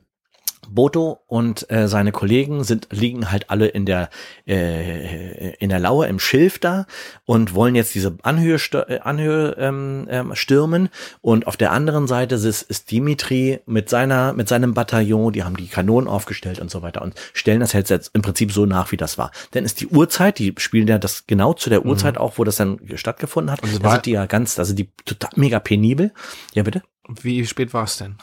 Boto 0.74 1.20
und 1.28 1.70
äh, 1.70 1.88
seine 1.88 2.12
Kollegen 2.12 2.64
sind 2.64 2.88
liegen 2.92 3.32
halt 3.32 3.50
alle 3.50 3.68
in 3.68 3.86
der 3.86 4.10
äh, 4.48 5.54
in 5.56 5.70
der 5.70 5.80
Lauer 5.80 6.08
im 6.08 6.20
Schilf 6.20 6.60
da 6.60 6.86
und 7.26 7.54
wollen 7.54 7.76
jetzt 7.76 7.94
diese 7.96 8.18
Anhöhe, 8.24 8.58
äh, 8.88 9.00
Anhöhe 9.00 9.56
ähm, 9.60 10.08
ähm, 10.10 10.36
stürmen 10.36 10.90
und 11.22 11.48
auf 11.48 11.58
der 11.58 11.72
anderen 11.72 12.08
Seite 12.08 12.36
ist, 12.36 12.64
ist 12.64 12.92
Dimitri 12.92 13.60
mit 13.66 13.90
seiner 13.90 14.34
mit 14.34 14.48
seinem 14.48 14.74
Bataillon, 14.74 15.32
die 15.34 15.44
haben 15.44 15.58
die 15.58 15.68
Kanonen 15.68 16.08
aufgestellt 16.08 16.60
und 16.60 16.72
so 16.72 16.82
weiter 16.82 17.02
und 17.02 17.14
stellen 17.34 17.60
das 17.60 17.74
jetzt, 17.74 17.90
jetzt 17.90 18.12
im 18.14 18.22
Prinzip 18.22 18.52
so 18.52 18.66
nach, 18.66 18.92
wie 18.92 18.98
das 18.98 19.18
war. 19.18 19.32
Denn 19.54 19.66
ist 19.66 19.80
die 19.82 19.88
Uhrzeit, 19.88 20.40
die 20.40 20.54
spielen 20.58 20.88
ja 20.88 20.98
das 20.98 21.28
genau 21.28 21.54
zu 21.54 21.70
der 21.70 21.84
Mhm. 21.84 21.90
Uhrzeit 21.92 22.18
auch, 22.18 22.38
wo 22.38 22.44
das 22.44 22.56
dann 22.56 22.80
stattgefunden 22.96 23.52
hat. 23.52 23.64
Und 23.64 23.84
Da 23.84 23.92
sind 23.92 24.06
die 24.06 24.12
ja 24.12 24.26
ganz, 24.26 24.56
sind 24.56 24.80
die 24.80 24.90
total 25.06 25.32
mega 25.36 25.60
penibel. 25.60 26.12
Ja 26.54 26.64
bitte. 26.64 26.84
Wie 27.22 27.46
spät 27.46 27.74
war 27.74 27.84
es 27.84 27.98
denn? 27.98 28.18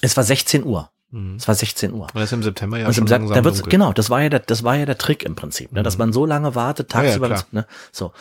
Es 0.00 0.16
war 0.16 0.24
16 0.24 0.64
Uhr. 0.64 0.90
Mhm. 1.14 1.36
Es 1.36 1.46
war 1.48 1.54
16 1.54 1.92
Uhr. 1.92 2.08
Weil 2.12 2.24
es 2.24 2.32
im 2.32 2.42
September 2.42 2.78
ja 2.78 2.86
Also 2.86 3.00
schon 3.00 3.06
langsam 3.06 3.34
da 3.36 3.44
wird's, 3.44 3.58
dunkel. 3.58 3.70
genau, 3.70 3.92
das 3.92 4.10
war 4.10 4.22
ja 4.22 4.28
der, 4.28 4.40
das 4.40 4.64
war 4.64 4.76
ja 4.76 4.84
der 4.84 4.98
Trick 4.98 5.22
im 5.22 5.34
Prinzip, 5.36 5.72
ne, 5.72 5.82
dass 5.82 5.96
man 5.98 6.12
so 6.12 6.26
lange 6.26 6.54
wartet, 6.54 6.92
Ja, 6.92 7.02
ja, 7.02 7.06
tagsüber, 7.08 7.26
klar. 7.28 7.44
ne, 7.52 7.66
so. 7.92 8.12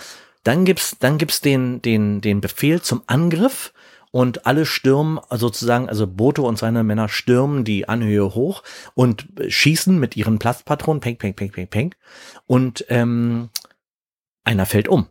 Dann 0.43 0.65
gibt's, 0.65 0.97
dann 0.99 1.17
gibt's 1.17 1.39
den, 1.41 1.81
den, 1.81 2.19
den 2.21 2.41
Befehl 2.41 2.81
zum 2.81 3.01
Angriff 3.07 3.73
und 4.11 4.45
alle 4.45 4.65
stürmen 4.65 5.19
sozusagen, 5.31 5.87
also 5.89 6.05
Boto 6.05 6.47
und 6.47 6.59
seine 6.59 6.83
Männer 6.83 7.07
stürmen 7.09 7.63
die 7.63 7.87
Anhöhe 7.89 8.35
hoch 8.35 8.61
und 8.93 9.25
schießen 9.47 9.97
mit 9.99 10.15
ihren 10.17 10.37
Plastpatronen, 10.39 10.99
peng, 11.01 11.17
peng, 11.17 11.33
peng, 11.33 11.49
peng, 11.51 11.67
peng. 11.67 11.95
Und 12.45 12.85
ähm, 12.89 13.49
einer 14.43 14.65
fällt 14.67 14.87
um. 14.87 15.07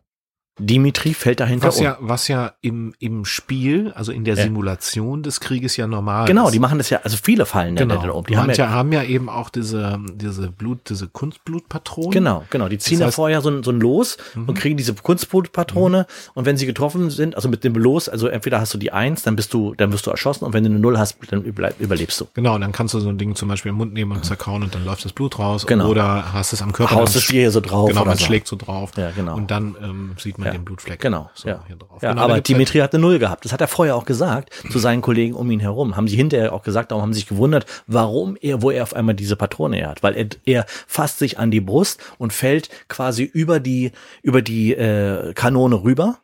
Dimitri 0.59 1.15
fällt 1.15 1.41
dahinter 1.41 1.69
Was 1.69 1.79
um. 1.79 1.85
ja, 1.85 1.97
was 2.01 2.29
ja 2.29 2.53
im, 2.61 2.93
im 2.99 3.25
Spiel, 3.25 3.91
also 3.95 4.13
in 4.13 4.25
der 4.25 4.35
Ja. 4.37 4.43
Simulation 4.45 5.23
des 5.23 5.41
Krieges 5.41 5.79
ja 5.79 5.87
normal 5.87 6.27
genau, 6.27 6.47
ist. 6.47 6.53
die 6.53 6.59
machen 6.59 6.77
das 6.77 6.91
ja, 6.91 7.01
also 7.03 7.17
viele 7.21 7.47
fallen 7.47 7.75
Genau. 7.75 7.97
da 8.03 8.11
um. 8.11 8.27
Die 8.27 8.37
haben 8.37 8.47
Manche 8.49 8.63
ja, 8.63 8.69
haben 8.71 8.93
ja 8.93 9.03
eben 9.03 9.31
auch 9.31 9.49
diese, 9.49 9.99
diese 10.15 10.51
Blut, 10.51 10.91
diese 10.91 11.09
Kunstblutpatronen. 11.09 12.11
Genau, 12.11 12.45
genau. 12.51 12.69
Die 12.69 12.77
ziehen 12.79 12.99
Das 12.99 13.01
ja 13.01 13.09
heißt- 13.09 13.15
vorher 13.15 13.41
so 13.41 13.49
ein, 13.49 13.63
so 13.63 13.71
ein 13.71 13.81
Los 13.81 14.19
und 14.35 14.53
kriegen 14.55 14.77
diese 14.77 14.93
Kunstpatrone 14.95 16.07
und 16.35 16.45
wenn 16.45 16.57
sie 16.59 16.67
getroffen 16.67 17.09
sind, 17.11 17.35
also 17.35 17.49
mit 17.49 17.65
dem 17.65 17.75
Los, 17.75 18.09
also 18.11 18.27
entweder 18.29 18.61
hast 18.61 18.75
du 18.75 18.79
die 18.79 18.93
Eins, 18.93 19.23
dann 19.23 19.37
bist 19.37 19.55
du, 19.55 19.75
dann 19.75 19.91
wirst 19.93 20.07
du 20.07 20.11
erschossen 20.11 20.45
und 20.45 20.53
wenn 20.53 20.65
du 20.65 20.71
eine 20.71 20.79
Null 20.79 20.99
hast, 20.99 21.17
dann 21.31 21.43
überle- 21.45 21.73
überlebst 21.79 22.21
du. 22.21 22.27
Genau, 22.35 22.55
und 22.55 22.61
dann 22.61 22.73
kannst 22.73 22.93
du 22.93 23.01
so 23.01 23.09
ein 23.09 23.17
Ding 23.17 23.35
zum 23.35 23.49
Beispiel 23.49 23.71
im 23.71 23.77
Mund 23.77 23.95
nehmen 23.95 24.13
und 24.13 24.25
zerkauen 24.25 24.63
und 24.63 24.75
dann 24.75 24.85
läuft 24.85 25.05
das 25.07 25.13
Blut 25.15 25.39
raus. 25.39 25.67
Genau. 25.67 25.89
Oder 25.89 26.33
hast 26.35 26.53
es 26.53 26.61
am 26.61 26.73
Körper. 26.73 26.95
Haust 26.95 27.17
es 27.17 27.25
hier 27.25 27.51
so 27.51 27.61
drauf 27.61 27.89
Genau, 27.89 28.05
man 28.05 28.19
so. 28.19 28.25
schlägt 28.27 28.47
so 28.47 28.57
drauf. 28.57 28.93
Ja, 28.97 29.11
genau. 29.13 29.35
Und 29.37 29.51
dann 29.51 29.75
ähm, 29.83 30.13
sieht 30.19 30.39
man 30.39 30.42
Ja. 30.47 30.53
den 30.53 30.65
Blutfleck. 30.65 31.01
Genau, 31.01 31.31
so 31.35 31.49
ja. 31.49 31.63
hier 31.67 31.77
drauf. 31.77 32.03
ja 32.03 32.11
Genau, 32.11 32.23
aber 32.23 32.35
halt- 32.35 32.49
Dimitri 32.49 32.79
hat 32.79 32.93
eine 32.95 33.01
Null 33.03 33.19
gehabt. 33.19 33.45
Das 33.45 33.53
hat 33.53 33.61
er 33.61 33.69
vorher 33.69 33.97
auch 33.97 34.05
gesagt 34.05 34.51
zu 34.71 34.79
seinen 34.79 35.01
Kollegen 35.03 35.35
um 35.35 35.51
ihn 35.51 35.61
herum. 35.61 35.97
Haben 35.97 36.09
sie 36.09 36.17
hinterher 36.17 36.53
auch 36.53 36.63
gesagt, 36.63 36.91
darum 36.91 37.03
haben 37.03 37.13
sie 37.13 37.21
sich 37.21 37.29
gewundert, 37.29 37.67
warum 37.87 38.37
er, 38.41 38.63
wo 38.63 38.71
er 38.71 38.83
auf 38.83 38.95
einmal 38.95 39.15
diese 39.15 39.37
Patrone 39.37 39.77
her 39.77 39.89
hat. 39.91 40.03
Weil 40.03 40.17
er, 40.17 40.27
er 40.45 40.67
fasst 40.87 41.19
sich 41.19 41.39
an 41.39 41.51
die 41.51 41.61
Brust 41.61 42.01
und 42.19 42.33
fällt 42.33 42.69
quasi 42.89 43.25
über 43.25 43.61
die, 43.61 43.93
über 44.23 44.43
die 44.43 44.73
äh, 44.75 45.33
Kanone 45.35 45.83
rüber. 45.83 46.19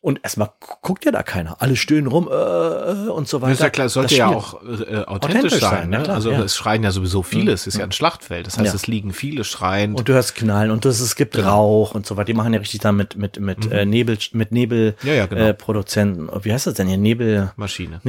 Und 0.00 0.20
erstmal 0.22 0.48
gu- 0.60 0.74
guckt 0.80 1.04
ja 1.04 1.10
da 1.10 1.24
keiner. 1.24 1.60
Alle 1.60 1.74
stöhnen 1.74 2.06
rum 2.06 2.28
äh, 2.30 2.34
äh, 2.34 3.08
und 3.08 3.26
so 3.26 3.40
weiter. 3.40 3.50
Das 3.50 3.58
ist 3.58 3.64
ja 3.64 3.70
klar, 3.70 3.86
es 3.86 3.92
sollte 3.94 4.14
ja 4.14 4.28
auch 4.28 4.54
äh, 4.62 4.66
authentisch, 5.04 5.06
Authentisch 5.08 5.60
sein, 5.60 5.90
Ne? 5.90 6.02
klar, 6.04 6.14
also 6.14 6.30
ja. 6.30 6.40
es 6.42 6.56
schreien 6.56 6.84
ja 6.84 6.92
sowieso 6.92 7.24
viele, 7.24 7.50
es 7.52 7.66
ist 7.66 7.76
ja 7.78 7.84
ein 7.84 7.90
Schlachtfeld. 7.90 8.46
Das 8.46 8.58
heißt, 8.58 8.68
Ja. 8.68 8.74
es 8.74 8.86
liegen 8.86 9.12
viele 9.12 9.42
schreiend. 9.42 9.98
Und 9.98 10.08
du 10.08 10.12
hörst 10.12 10.36
Knallen 10.36 10.70
und 10.70 10.84
das, 10.84 11.00
es 11.00 11.16
gibt 11.16 11.36
Rauch 11.36 11.94
und 11.96 12.06
so 12.06 12.16
weiter. 12.16 12.26
Die 12.26 12.34
machen 12.34 12.52
ja 12.52 12.60
richtig 12.60 12.80
da 12.80 12.92
mit, 12.92 13.16
mit, 13.16 13.40
mit 13.40 13.70
äh, 13.72 13.84
Nebel, 13.84 14.18
mit 14.32 14.52
Nebel 14.52 14.94
Ja, 15.02 15.26
genau. 15.26 15.46
äh, 15.46 15.54
Produzenten. 15.54 16.28
Wie 16.44 16.52
heißt 16.52 16.68
das 16.68 16.74
denn 16.74 16.86
hier? 16.86 16.96
Nebel, 16.98 17.50
Maschine. 17.56 18.00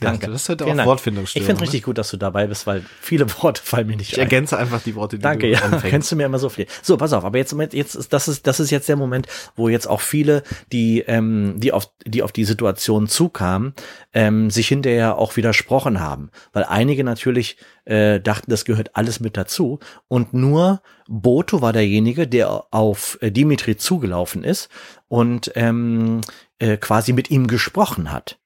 Nebelmaschinen. 0.00 0.02
Ja, 0.02 0.10
Danke. 0.10 0.32
das 0.32 0.42
ist 0.42 0.48
halt 0.48 0.62
auch. 0.62 0.86
Wortfindungsstörung, 0.86 1.42
Ich 1.42 1.46
finde 1.46 1.60
ne? 1.60 1.66
richtig 1.66 1.82
gut, 1.82 1.98
dass 1.98 2.10
du 2.10 2.16
dabei 2.16 2.46
bist, 2.46 2.66
weil 2.66 2.84
viele 3.00 3.26
Worte 3.42 3.62
fallen 3.62 3.86
mir 3.86 3.96
nicht 3.96 4.12
Ich 4.12 4.18
ein. 4.18 4.22
ergänze 4.24 4.56
einfach 4.58 4.82
die 4.82 4.94
Worte, 4.94 5.16
die 5.16 5.22
Danke, 5.22 5.46
du 5.46 5.52
ja. 5.52 5.60
anfängst. 5.60 5.86
Kennst 5.86 6.12
du 6.12 6.16
mir 6.16 6.26
immer 6.26 6.38
so 6.38 6.48
viel. 6.48 6.66
So, 6.82 6.96
pass 6.96 7.12
auf, 7.12 7.24
aber 7.24 7.38
jetzt, 7.38 7.54
jetzt 7.72 7.94
ist, 7.94 8.12
das 8.12 8.28
ist, 8.28 8.46
das 8.46 8.60
ist 8.60 8.70
jetzt 8.70 8.88
der 8.88 8.96
Moment, 8.96 9.26
wo 9.56 9.68
jetzt 9.68 9.86
auch 9.86 10.00
viele, 10.00 10.42
die, 10.72 11.00
ähm, 11.00 11.54
die 11.58 11.72
auf, 11.72 11.90
die 12.06 12.22
auf 12.22 12.32
die 12.32 12.44
Situation 12.44 13.08
zukamen, 13.08 13.74
ähm, 14.12 14.50
sich 14.50 14.68
hinterher 14.68 15.18
auch 15.18 15.36
widersprochen 15.36 16.00
haben. 16.00 16.30
Weil 16.52 16.64
einige 16.64 17.04
natürlich, 17.04 17.56
äh, 17.84 18.20
dachten, 18.20 18.50
das 18.50 18.64
gehört 18.64 18.96
alles 18.96 19.20
mit 19.20 19.36
dazu. 19.36 19.78
Und 20.08 20.34
nur 20.34 20.82
Boto 21.08 21.60
war 21.60 21.72
derjenige, 21.72 22.28
der 22.28 22.64
auf 22.70 23.18
äh, 23.20 23.30
Dimitri 23.30 23.76
zugelaufen 23.76 24.44
ist 24.44 24.68
und, 25.08 25.50
ähm, 25.56 26.20
äh, 26.58 26.76
quasi 26.76 27.12
mit 27.12 27.30
ihm 27.30 27.46
gesprochen 27.46 28.12
hat. 28.12 28.38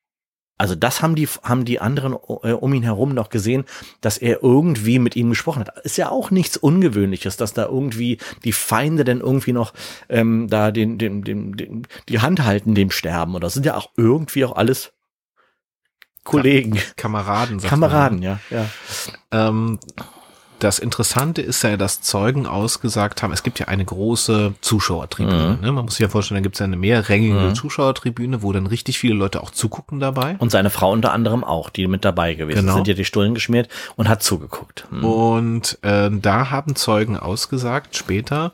Also 0.57 0.75
das 0.77 1.03
haben 1.03 1.17
die 1.17 1.27
haben 1.43 1.65
die 1.65 1.81
anderen 1.81 2.13
äh, 2.13 2.53
um 2.53 2.73
ihn 2.75 2.85
herum 2.85 3.13
noch 3.13 3.29
gesehen, 3.29 3.65
dass 4.01 4.19
er 4.19 4.43
irgendwie 4.43 4.99
mit 4.99 5.17
ihm 5.17 5.31
gesprochen 5.31 5.61
hat. 5.61 5.79
Ist 5.85 5.97
ja 5.97 6.11
auch 6.11 6.31
nichts 6.31 6.57
Ungewöhnliches, 6.57 7.37
dass 7.37 7.55
da 7.55 7.67
irgendwie 7.67 8.19
die 8.45 8.53
Feinde 8.53 9.05
denn 9.05 9.21
irgendwie 9.21 9.53
noch 9.53 9.73
ähm, 10.09 10.49
da 10.49 10.71
den, 10.71 10.99
den, 10.99 11.23
den, 11.23 11.57
den 11.57 11.87
die 12.09 12.21
Hand 12.21 12.45
halten 12.45 12.75
dem 12.75 12.91
Sterben 12.91 13.35
oder 13.35 13.47
das 13.47 13.55
sind 13.55 13.67
ja 13.67 13.77
auch 13.77 13.91
irgendwie 13.97 14.45
auch 14.45 14.55
alles 14.55 14.93
Kollegen, 16.25 16.79
Kameraden. 16.97 17.61
Kameraden, 17.61 18.23
ja, 18.23 18.41
ja. 18.49 18.67
Ähm, 19.31 19.79
das 20.65 20.79
Interessante 20.79 21.43
ist 21.43 21.63
ja, 21.63 21.77
dass 21.77 22.01
Zeugen 22.01 22.47
ausgesagt 22.47 23.23
haben, 23.23 23.33
es 23.33 23.43
gibt 23.43 23.59
ja 23.61 23.69
eine 23.69 23.85
große 23.85 24.55
Zuschauertribüne. 24.61 25.59
Mhm. 25.61 25.65
Ne? 25.65 25.73
Man 25.73 25.85
muss 25.85 25.95
sich 25.95 26.01
ja 26.03 26.09
vorstellen, 26.09 26.39
da 26.41 26.43
gibt 26.43 26.57
es 26.57 26.61
ja 26.61 26.65
eine 26.65 26.77
mehrrängige 26.77 27.35
Mhm. 27.35 27.55
Zuschauertribüne, 27.55 28.43
wo 28.43 28.53
dann 28.53 28.67
richtig 28.67 28.99
viele 28.99 29.15
Leute 29.15 29.43
auch 29.43 29.51
zugucken 29.51 30.01
dabei. 30.01 30.37
Und 30.39 30.51
seine 30.51 30.71
Frau 30.71 30.91
unter 30.91 31.13
anderem 31.13 31.45
auch, 31.45 31.71
die 31.71 31.87
mit 31.87 32.05
dabei 32.05 32.35
gewesen 32.35 32.63
Genau. 32.63 32.75
sind, 32.75 32.89
hat 32.89 32.99
die 32.99 33.05
Stullen 33.05 33.35
geschmiert 33.35 33.69
und 33.97 34.09
hat 34.09 34.23
zugeguckt. 34.23 34.87
Hm. 34.91 35.05
Und 35.05 35.79
äh, 35.83 36.11
da 36.11 36.51
haben 36.51 36.75
Zeugen 36.75 37.17
ausgesagt 37.19 37.97
später, 37.97 38.53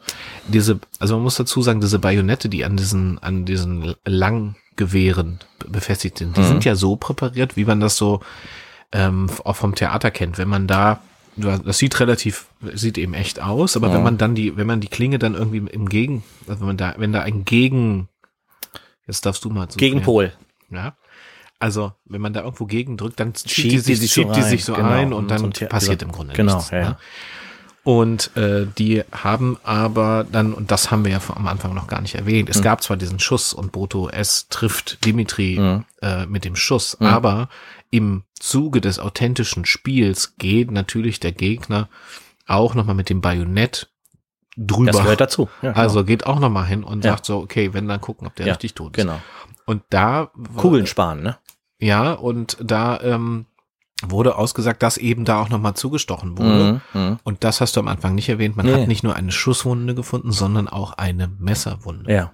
diese, 0.48 0.80
also 0.98 1.14
man 1.14 1.22
muss 1.22 1.36
dazu 1.36 1.62
sagen, 1.62 1.80
diese 1.80 1.98
Bajonette, 1.98 2.48
die 2.48 2.64
an 2.64 2.76
diesen, 2.76 3.18
an 3.22 3.44
diesen 3.44 3.94
Langgewehren 4.04 5.38
be- 5.58 5.68
befestigt 5.70 6.18
sind, 6.18 6.36
die 6.36 6.40
Mhm. 6.40 6.46
sind 6.46 6.64
ja 6.64 6.74
so 6.74 6.96
präpariert, 6.96 7.56
wie 7.56 7.64
man 7.64 7.80
das 7.80 7.96
so 7.96 8.20
ähm, 8.92 9.30
auch 9.44 9.54
vom 9.54 9.74
Theater 9.76 10.10
kennt. 10.10 10.36
Wenn 10.36 10.48
man 10.48 10.66
da, 10.66 10.98
das 11.36 11.78
sieht 11.78 11.98
relativ, 12.00 12.46
sieht 12.74 12.98
eben 12.98 13.14
echt 13.14 13.40
aus, 13.40 13.76
aber 13.76 13.88
Mhm. 13.88 13.94
wenn 13.94 14.02
man 14.02 14.18
dann 14.18 14.34
die, 14.34 14.56
wenn 14.56 14.66
man 14.66 14.80
die 14.80 14.88
Klinge 14.88 15.18
dann 15.18 15.34
irgendwie 15.34 15.58
im 15.58 15.88
Gegen, 15.88 16.22
also 16.46 16.60
wenn 16.60 16.66
man 16.68 16.76
da, 16.76 16.94
wenn 16.98 17.12
da 17.12 17.22
ein 17.22 17.44
Gegen, 17.44 18.08
jetzt 19.06 19.24
darfst 19.26 19.44
du 19.44 19.50
mal 19.50 19.68
zu 19.68 19.78
Gegenpol. 19.78 20.32
ja. 20.70 20.94
Also, 21.62 21.92
wenn 22.06 22.22
man 22.22 22.32
da 22.32 22.42
irgendwo 22.42 22.64
gegendrückt, 22.64 23.20
dann 23.20 23.34
schiebt, 23.34 23.50
Schiebt 23.50 23.72
die 23.72 23.76
die 23.92 23.94
sich, 23.96 24.10
so 24.14 24.22
schiebt 24.22 24.34
die 24.36 24.40
rein, 24.40 24.48
sich 24.48 24.64
so 24.64 24.72
genau. 24.72 24.88
ein 24.88 25.12
und 25.12 25.30
dann 25.30 25.52
so 25.52 25.66
passiert 25.66 26.00
im 26.00 26.10
Grunde 26.10 26.32
genau, 26.32 26.56
nichts. 26.56 26.70
ja, 26.70 26.78
ja. 26.78 26.88
Ne? 26.90 26.96
Und 27.82 28.34
äh, 28.36 28.66
die 28.78 29.02
haben 29.12 29.58
aber 29.62 30.24
dann, 30.30 30.54
und 30.54 30.70
das 30.70 30.90
haben 30.90 31.04
wir 31.04 31.12
ja 31.12 31.20
am 31.34 31.46
Anfang 31.46 31.74
noch 31.74 31.86
gar 31.86 32.00
nicht 32.00 32.14
erwähnt, 32.14 32.48
Mhm. 32.48 32.54
es 32.54 32.62
gab 32.62 32.82
zwar 32.82 32.96
diesen 32.96 33.18
Schuss 33.20 33.52
und 33.52 33.72
Boto 33.72 34.08
S 34.08 34.48
trifft 34.48 35.04
Dimitri 35.04 35.58
Mhm. 35.58 35.84
äh, 36.00 36.24
mit 36.26 36.44
dem 36.46 36.56
Schuss, 36.56 36.98
aber 37.00 37.50
im 37.90 38.24
Zuge 38.38 38.80
des 38.80 38.98
authentischen 38.98 39.64
Spiels 39.64 40.36
geht 40.38 40.70
natürlich 40.70 41.20
der 41.20 41.32
Gegner 41.32 41.88
auch 42.46 42.74
nochmal 42.74 42.94
mit 42.94 43.10
dem 43.10 43.20
Bajonett 43.20 43.90
drüber. 44.56 44.92
Das 44.92 45.00
gehört 45.02 45.20
dazu. 45.20 45.48
Ja, 45.62 45.70
genau. 45.72 45.80
also 45.82 46.04
geht 46.04 46.26
auch 46.26 46.38
nochmal 46.40 46.66
hin 46.66 46.84
und 46.84 47.04
Ja. 47.04 47.12
sagt 47.12 47.26
so, 47.26 47.38
okay, 47.38 47.72
wenn 47.74 47.88
dann 47.88 48.00
gucken, 48.00 48.26
ob 48.26 48.34
der 48.36 48.46
Ja, 48.46 48.52
richtig 48.54 48.74
tot 48.74 48.96
ist. 48.96 49.02
genau. 49.04 49.20
Und 49.66 49.82
da 49.90 50.30
Kugeln 50.56 50.86
sparen, 50.86 51.22
ne? 51.22 51.38
ja, 51.78 52.12
und 52.12 52.56
da 52.60 53.00
ähm, 53.00 53.46
wurde 54.02 54.36
ausgesagt, 54.36 54.82
dass 54.82 54.96
eben 54.96 55.24
da 55.24 55.40
auch 55.40 55.48
nochmal 55.48 55.74
zugestochen 55.74 56.36
wurde. 56.38 56.80
Mhm. 56.94 57.00
Mhm. 57.00 57.18
Und 57.22 57.44
das 57.44 57.60
hast 57.60 57.76
du 57.76 57.80
am 57.80 57.88
Anfang 57.88 58.14
nicht 58.14 58.28
erwähnt. 58.28 58.56
Man 58.56 58.66
Nee. 58.66 58.72
hat 58.74 58.88
nicht 58.88 59.04
nur 59.04 59.14
eine 59.14 59.30
Schusswunde 59.30 59.94
gefunden, 59.94 60.32
sondern 60.32 60.68
auch 60.68 60.92
eine 60.94 61.28
Messerwunde. 61.38 62.12
Ja. 62.12 62.32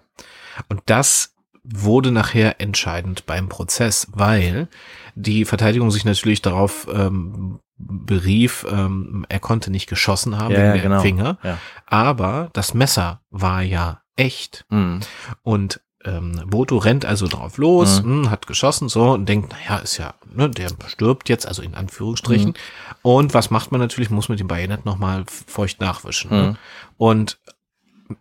Und 0.69 0.81
das 0.87 1.35
wurde 1.75 2.11
nachher 2.13 2.61
entscheidend 2.61 3.27
beim 3.27 3.49
Prozess, 3.49 4.07
weil 4.13 4.69
die 5.15 5.45
Verteidigung 5.45 5.91
sich 5.91 6.05
natürlich 6.05 6.43
darauf 6.43 6.87
ähm, 6.93 7.59
berief, 7.79 8.67
ähm, 8.71 9.27
er 9.29 9.41
konnte 9.41 9.71
nicht 9.71 9.89
geschossen 9.89 10.39
haben 10.39 10.53
Ja, 10.53 10.59
wegen 10.59 10.77
ja, 10.77 10.83
genau. 10.83 11.01
Finger, 11.01 11.39
Ja. 11.43 11.59
aber 11.87 12.51
das 12.53 12.73
Messer 12.75 13.21
war 13.31 13.63
ja 13.63 14.01
echt. 14.17 14.65
Mhm. 14.71 15.01
Und 15.43 15.81
ähm, 16.05 16.41
Boto 16.47 16.79
rennt 16.79 17.05
also 17.05 17.27
drauf 17.27 17.59
los, 17.59 18.03
Mhm. 18.03 18.23
mh, 18.23 18.31
hat 18.31 18.47
geschossen 18.47 18.89
so 18.89 19.11
und 19.11 19.29
denkt, 19.29 19.53
naja, 19.53 19.79
ist 19.83 19.99
ja, 19.99 20.15
ne, 20.33 20.49
der 20.49 20.69
stirbt 20.87 21.29
jetzt, 21.29 21.47
also 21.49 21.63
in 21.63 21.75
Anführungsstrichen. 21.75 22.51
Mhm. 22.51 22.55
Und 23.03 23.35
was 23.35 23.51
macht 23.51 23.73
man 23.73 23.81
natürlich? 23.81 24.09
Muss 24.11 24.29
mit 24.29 24.39
dem 24.41 24.47
Bajonett 24.49 24.85
nochmal 24.87 25.25
feucht 25.27 25.81
nachwischen. 25.81 26.31
Ne? 26.31 26.43
Mhm. 26.51 26.57
Und 26.97 27.39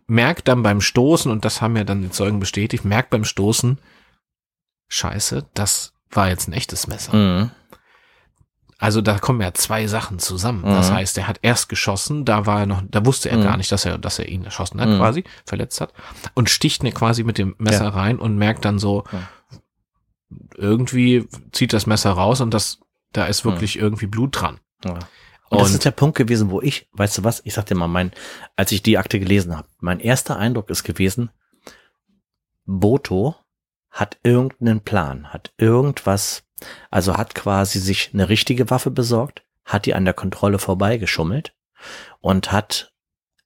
merkt 0.06 0.48
dann 0.48 0.62
beim 0.62 0.80
Stoßen, 0.80 1.30
und 1.30 1.44
das 1.44 1.60
haben 1.62 1.76
ja 1.76 1.84
dann 1.84 2.02
die 2.02 2.10
Zeugen 2.10 2.40
bestätigt, 2.40 2.84
merkt 2.84 3.10
beim 3.10 3.24
Stoßen, 3.24 3.78
scheiße, 4.88 5.46
das 5.54 5.92
war 6.10 6.28
jetzt 6.28 6.48
ein 6.48 6.52
echtes 6.52 6.86
Messer. 6.86 7.14
Mhm. 7.16 7.50
Also 8.78 9.00
da 9.00 9.18
kommen 9.18 9.40
ja 9.40 9.54
zwei 9.54 9.86
Sachen 9.86 10.18
zusammen. 10.18 10.62
Das 10.62 10.90
Mhm. 10.90 10.94
heißt, 10.96 11.16
er 11.18 11.26
hat 11.28 11.38
erst 11.42 11.68
geschossen, 11.70 12.24
da 12.26 12.44
war 12.44 12.60
er 12.60 12.66
noch, 12.66 12.82
da 12.86 13.06
wusste 13.06 13.30
er 13.30 13.38
Mhm. 13.38 13.42
gar 13.44 13.56
nicht, 13.56 13.72
dass 13.72 13.84
er, 13.86 13.96
dass 13.96 14.18
er 14.18 14.28
ihn 14.28 14.44
erschossen 14.44 14.80
hat, 14.80 14.88
Mhm. 14.88 14.98
quasi, 14.98 15.24
verletzt 15.46 15.80
hat, 15.80 15.92
und 16.34 16.50
sticht 16.50 16.82
mir 16.82 16.92
quasi 16.92 17.24
mit 17.24 17.38
dem 17.38 17.54
Messer 17.58 17.84
Ja. 17.84 17.90
rein 17.90 18.18
und 18.18 18.36
merkt 18.36 18.64
dann 18.66 18.78
so, 18.78 19.04
Ja. 19.12 19.20
irgendwie 20.56 21.26
zieht 21.52 21.72
das 21.72 21.86
Messer 21.86 22.10
raus 22.12 22.40
und 22.40 22.52
das, 22.52 22.80
da 23.12 23.24
ist 23.26 23.44
Mhm. 23.44 23.50
wirklich 23.50 23.78
irgendwie 23.78 24.06
Blut 24.06 24.40
dran. 24.40 24.58
Ja. 24.84 24.98
Und, 25.48 25.60
das 25.60 25.72
ist 25.72 25.84
der 25.84 25.92
Punkt 25.92 26.16
gewesen, 26.18 26.50
wo 26.50 26.60
ich, 26.60 26.88
weißt 26.92 27.18
du 27.18 27.24
was, 27.24 27.40
ich 27.44 27.54
sag 27.54 27.66
dir 27.66 27.76
mal, 27.76 27.88
mein, 27.88 28.12
als 28.56 28.72
ich 28.72 28.82
die 28.82 28.98
Akte 28.98 29.20
gelesen 29.20 29.56
habe, 29.56 29.68
mein 29.78 30.00
erster 30.00 30.36
Eindruck 30.36 30.70
ist 30.70 30.82
gewesen, 30.82 31.30
Boto 32.64 33.36
hat 33.90 34.18
irgendeinen 34.22 34.80
Plan, 34.80 35.32
hat 35.32 35.52
irgendwas, 35.56 36.42
also 36.90 37.16
hat 37.16 37.34
quasi 37.34 37.78
sich 37.78 38.10
eine 38.12 38.28
richtige 38.28 38.70
Waffe 38.70 38.90
besorgt, 38.90 39.44
hat 39.64 39.86
die 39.86 39.94
an 39.94 40.04
der 40.04 40.14
Kontrolle 40.14 40.58
vorbeigeschummelt 40.58 41.54
und 42.20 42.50
hat 42.50 42.92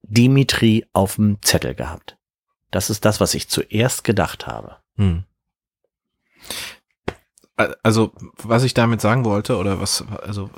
Dimitri 0.03 0.87
auf 0.93 1.17
dem 1.17 1.41
Zettel 1.43 1.75
gehabt. 1.75 2.17
Das 2.71 2.89
ist 2.89 3.05
das, 3.05 3.21
was 3.21 3.35
ich 3.35 3.49
zuerst 3.49 4.05
gedacht 4.05 4.47
habe. 4.47 4.77
Hm. 4.97 5.25
Also, 7.83 8.13
was 8.39 8.65
ich 8.65 8.73
damit 8.73 9.03
sagen 9.03 9.25
wollte, 9.27 9.59
oder 9.59 9.81
was, 9.81 10.03
also 10.23 10.49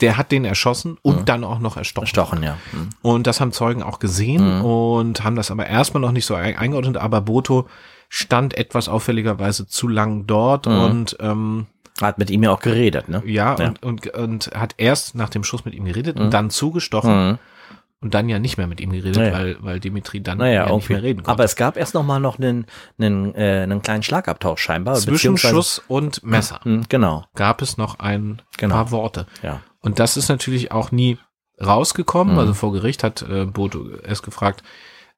der 0.00 0.16
hat 0.16 0.30
den 0.30 0.44
erschossen 0.44 0.96
und 1.02 1.20
mhm. 1.20 1.24
dann 1.24 1.44
auch 1.44 1.58
noch 1.58 1.76
erstochen. 1.76 2.04
Erstochen, 2.04 2.42
ja. 2.42 2.56
Mhm. 2.72 2.88
Und 3.02 3.26
das 3.26 3.40
haben 3.40 3.52
Zeugen 3.52 3.82
auch 3.82 3.98
gesehen 3.98 4.58
mhm. 4.58 4.64
und 4.64 5.24
haben 5.24 5.36
das 5.36 5.50
aber 5.50 5.66
erstmal 5.66 6.00
noch 6.00 6.12
nicht 6.12 6.26
so 6.26 6.34
eingeordnet, 6.34 6.96
aber 6.96 7.20
Boto 7.20 7.68
stand 8.08 8.56
etwas 8.56 8.88
auffälligerweise 8.88 9.66
zu 9.66 9.88
lang 9.88 10.26
dort 10.26 10.66
mhm. 10.66 10.80
und 10.80 11.16
ähm, 11.20 11.66
hat 12.00 12.18
mit 12.18 12.30
ihm 12.30 12.44
ja 12.44 12.52
auch 12.52 12.60
geredet, 12.60 13.08
ne? 13.08 13.22
Ja, 13.26 13.56
ja. 13.58 13.68
Und, 13.68 13.82
und, 13.82 14.06
und 14.14 14.50
hat 14.54 14.74
erst 14.78 15.16
nach 15.16 15.30
dem 15.30 15.42
Schuss 15.42 15.64
mit 15.64 15.74
ihm 15.74 15.84
geredet 15.84 16.16
und 16.18 16.26
mhm. 16.26 16.30
dann 16.30 16.50
zugestochen 16.50 17.30
mhm 17.30 17.38
und 18.00 18.14
dann 18.14 18.28
ja 18.28 18.38
nicht 18.38 18.58
mehr 18.58 18.66
mit 18.66 18.80
ihm 18.80 18.90
geredet, 18.90 19.16
naja. 19.16 19.32
weil, 19.32 19.56
weil 19.60 19.80
Dimitri 19.80 20.22
dann 20.22 20.38
naja, 20.38 20.66
ja 20.66 20.74
nicht 20.74 20.88
mehr 20.88 21.02
reden 21.02 21.18
konnte. 21.18 21.30
Aber 21.30 21.44
es 21.44 21.56
gab 21.56 21.76
erst 21.76 21.94
noch 21.94 22.04
mal 22.04 22.20
noch 22.20 22.38
einen, 22.38 22.66
einen, 22.98 23.34
äh, 23.34 23.62
einen 23.62 23.82
kleinen 23.82 24.02
Schlagabtausch 24.02 24.60
scheinbar. 24.60 24.94
Zwischen 24.96 25.36
Schuss 25.36 25.82
und 25.88 26.22
Messer. 26.22 26.60
Hm, 26.62 26.84
genau. 26.88 27.24
Gab 27.34 27.60
es 27.60 27.76
noch 27.76 27.98
ein 27.98 28.40
genau. 28.56 28.74
paar 28.76 28.90
Worte. 28.92 29.26
Ja. 29.42 29.62
Und 29.80 29.98
das 29.98 30.16
ist 30.16 30.28
natürlich 30.28 30.70
auch 30.70 30.92
nie 30.92 31.18
rausgekommen. 31.60 32.34
Mhm. 32.34 32.40
Also 32.40 32.54
vor 32.54 32.72
Gericht 32.72 33.02
hat 33.02 33.22
äh, 33.22 33.46
Boto 33.46 33.88
erst 34.04 34.22
gefragt, 34.22 34.62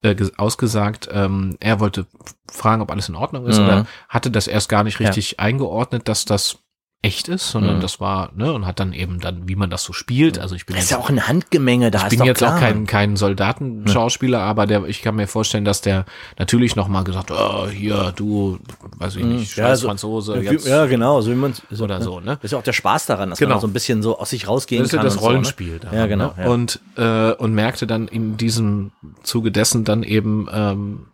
äh, 0.02 0.16
ausgesagt, 0.38 1.10
ähm, 1.12 1.56
er 1.60 1.80
wollte 1.80 2.06
fragen, 2.50 2.80
ob 2.80 2.90
alles 2.90 3.10
in 3.10 3.14
Ordnung 3.16 3.46
ist 3.46 3.58
mhm. 3.58 3.64
oder 3.64 3.86
hatte 4.08 4.30
das 4.30 4.46
erst 4.46 4.70
gar 4.70 4.84
nicht 4.84 5.00
richtig 5.00 5.32
ja. 5.32 5.38
eingeordnet, 5.40 6.08
dass 6.08 6.24
das 6.24 6.60
echt 7.02 7.28
ist, 7.28 7.50
sondern 7.50 7.76
mhm. 7.76 7.80
das 7.80 7.98
war, 7.98 8.30
ne, 8.36 8.52
und 8.52 8.66
hat 8.66 8.78
dann 8.78 8.92
eben 8.92 9.20
dann, 9.20 9.48
wie 9.48 9.56
man 9.56 9.70
das 9.70 9.84
so 9.84 9.94
spielt. 9.94 10.38
Also 10.38 10.54
ich 10.54 10.66
bin 10.66 10.76
das 10.76 10.84
ist 10.84 10.90
ja 10.90 10.98
auch 10.98 11.08
ein 11.08 11.26
Handgemenge, 11.26 11.90
da 11.90 12.02
Ich 12.02 12.18
bin 12.18 12.24
jetzt 12.24 12.38
klar. 12.38 12.56
auch 12.56 12.60
kein, 12.60 12.86
kein 12.86 13.16
Soldatenschauspieler, 13.16 14.38
ja. 14.38 14.44
aber 14.44 14.66
der, 14.66 14.84
ich 14.84 15.00
kann 15.00 15.16
mir 15.16 15.26
vorstellen, 15.26 15.64
dass 15.64 15.80
der 15.80 16.04
natürlich 16.38 16.76
nochmal 16.76 17.04
gesagt, 17.04 17.30
oh, 17.30 17.68
hier, 17.68 18.12
du, 18.14 18.58
weiß 18.98 19.16
ich 19.16 19.24
nicht, 19.24 19.56
ja, 19.56 19.74
so, 19.76 19.88
Franzose, 19.88 20.40
jetzt, 20.40 20.66
ja, 20.66 20.84
genau, 20.84 21.22
so 21.22 21.30
wie 21.30 21.36
man 21.36 21.54
so, 21.70 21.84
oder 21.84 22.02
so, 22.02 22.20
ne? 22.20 22.36
Das 22.36 22.44
ist 22.44 22.52
ja 22.52 22.58
auch 22.58 22.62
der 22.62 22.74
Spaß 22.74 23.06
daran, 23.06 23.30
dass 23.30 23.38
genau. 23.38 23.54
man 23.54 23.60
so 23.62 23.66
ein 23.66 23.72
bisschen 23.72 24.02
so 24.02 24.18
aus 24.18 24.28
sich 24.28 24.46
rausgehen 24.46 24.82
kann. 24.82 24.84
Das 24.84 24.92
ist 24.92 24.96
ja 24.98 25.02
das 25.02 25.22
Rollenspiel. 25.22 25.80
So, 25.82 25.88
ne? 25.88 25.96
Ja, 25.96 26.06
genau. 26.06 26.34
Ne? 26.36 26.44
Ja. 26.44 26.50
Und, 26.50 26.80
äh, 26.96 27.32
und 27.32 27.54
merkte 27.54 27.86
dann 27.86 28.08
in 28.08 28.36
diesem 28.36 28.90
Zuge 29.22 29.50
dessen 29.50 29.84
dann 29.84 30.02
eben, 30.02 30.48
ähm, 30.52 31.06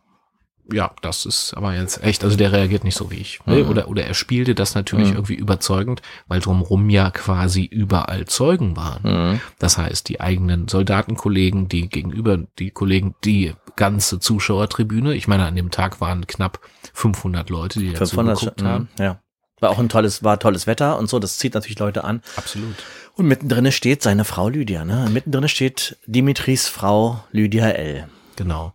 ja, 0.72 0.92
das 1.02 1.26
ist 1.26 1.54
aber 1.54 1.74
jetzt 1.74 2.02
echt, 2.02 2.24
also 2.24 2.36
der 2.36 2.52
reagiert 2.52 2.84
nicht 2.84 2.96
so 2.96 3.10
wie 3.10 3.16
ich. 3.16 3.40
Ne? 3.46 3.62
Mhm. 3.62 3.70
Oder, 3.70 3.88
oder 3.88 4.04
er 4.04 4.14
spielte 4.14 4.54
das 4.54 4.74
natürlich 4.74 5.10
mhm. 5.10 5.16
irgendwie 5.16 5.34
überzeugend, 5.34 6.02
weil 6.26 6.40
drumrum 6.40 6.90
ja 6.90 7.10
quasi 7.10 7.64
überall 7.64 8.26
Zeugen 8.26 8.76
waren. 8.76 9.32
Mhm. 9.32 9.40
Das 9.58 9.78
heißt, 9.78 10.08
die 10.08 10.20
eigenen 10.20 10.68
Soldatenkollegen, 10.68 11.68
die 11.68 11.88
gegenüber 11.88 12.38
die 12.58 12.70
Kollegen, 12.70 13.14
die 13.24 13.54
ganze 13.76 14.18
Zuschauertribüne. 14.18 15.14
Ich 15.14 15.28
meine, 15.28 15.44
an 15.46 15.54
dem 15.54 15.70
Tag 15.70 16.00
waren 16.00 16.26
knapp 16.26 16.60
500 16.94 17.50
Leute, 17.50 17.78
die 17.78 17.92
dazu 17.92 18.16
geguckt 18.16 18.62
haben. 18.62 18.88
Ja. 18.98 19.20
War 19.60 19.70
auch 19.70 19.78
ein 19.78 19.88
tolles, 19.88 20.22
war 20.22 20.38
tolles 20.38 20.66
Wetter 20.66 20.98
und 20.98 21.08
so, 21.08 21.18
das 21.18 21.38
zieht 21.38 21.54
natürlich 21.54 21.78
Leute 21.78 22.04
an. 22.04 22.22
Absolut. 22.36 22.74
Und 23.14 23.26
mittendrin 23.26 23.72
steht 23.72 24.02
seine 24.02 24.24
Frau 24.24 24.50
Lydia, 24.50 24.84
ne? 24.84 25.08
Mittendrin 25.10 25.48
steht 25.48 25.96
Dimitris 26.06 26.68
Frau 26.68 27.24
Lydia 27.32 27.68
L. 27.70 28.08
Genau. 28.36 28.74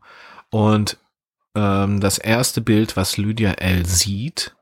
Und 0.50 0.98
ähm, 1.56 2.00
das 2.00 2.18
erste 2.18 2.62
Bild, 2.62 2.96
was 2.96 3.18
Lydia 3.18 3.52
L. 3.54 3.86
sieht, 3.86 4.56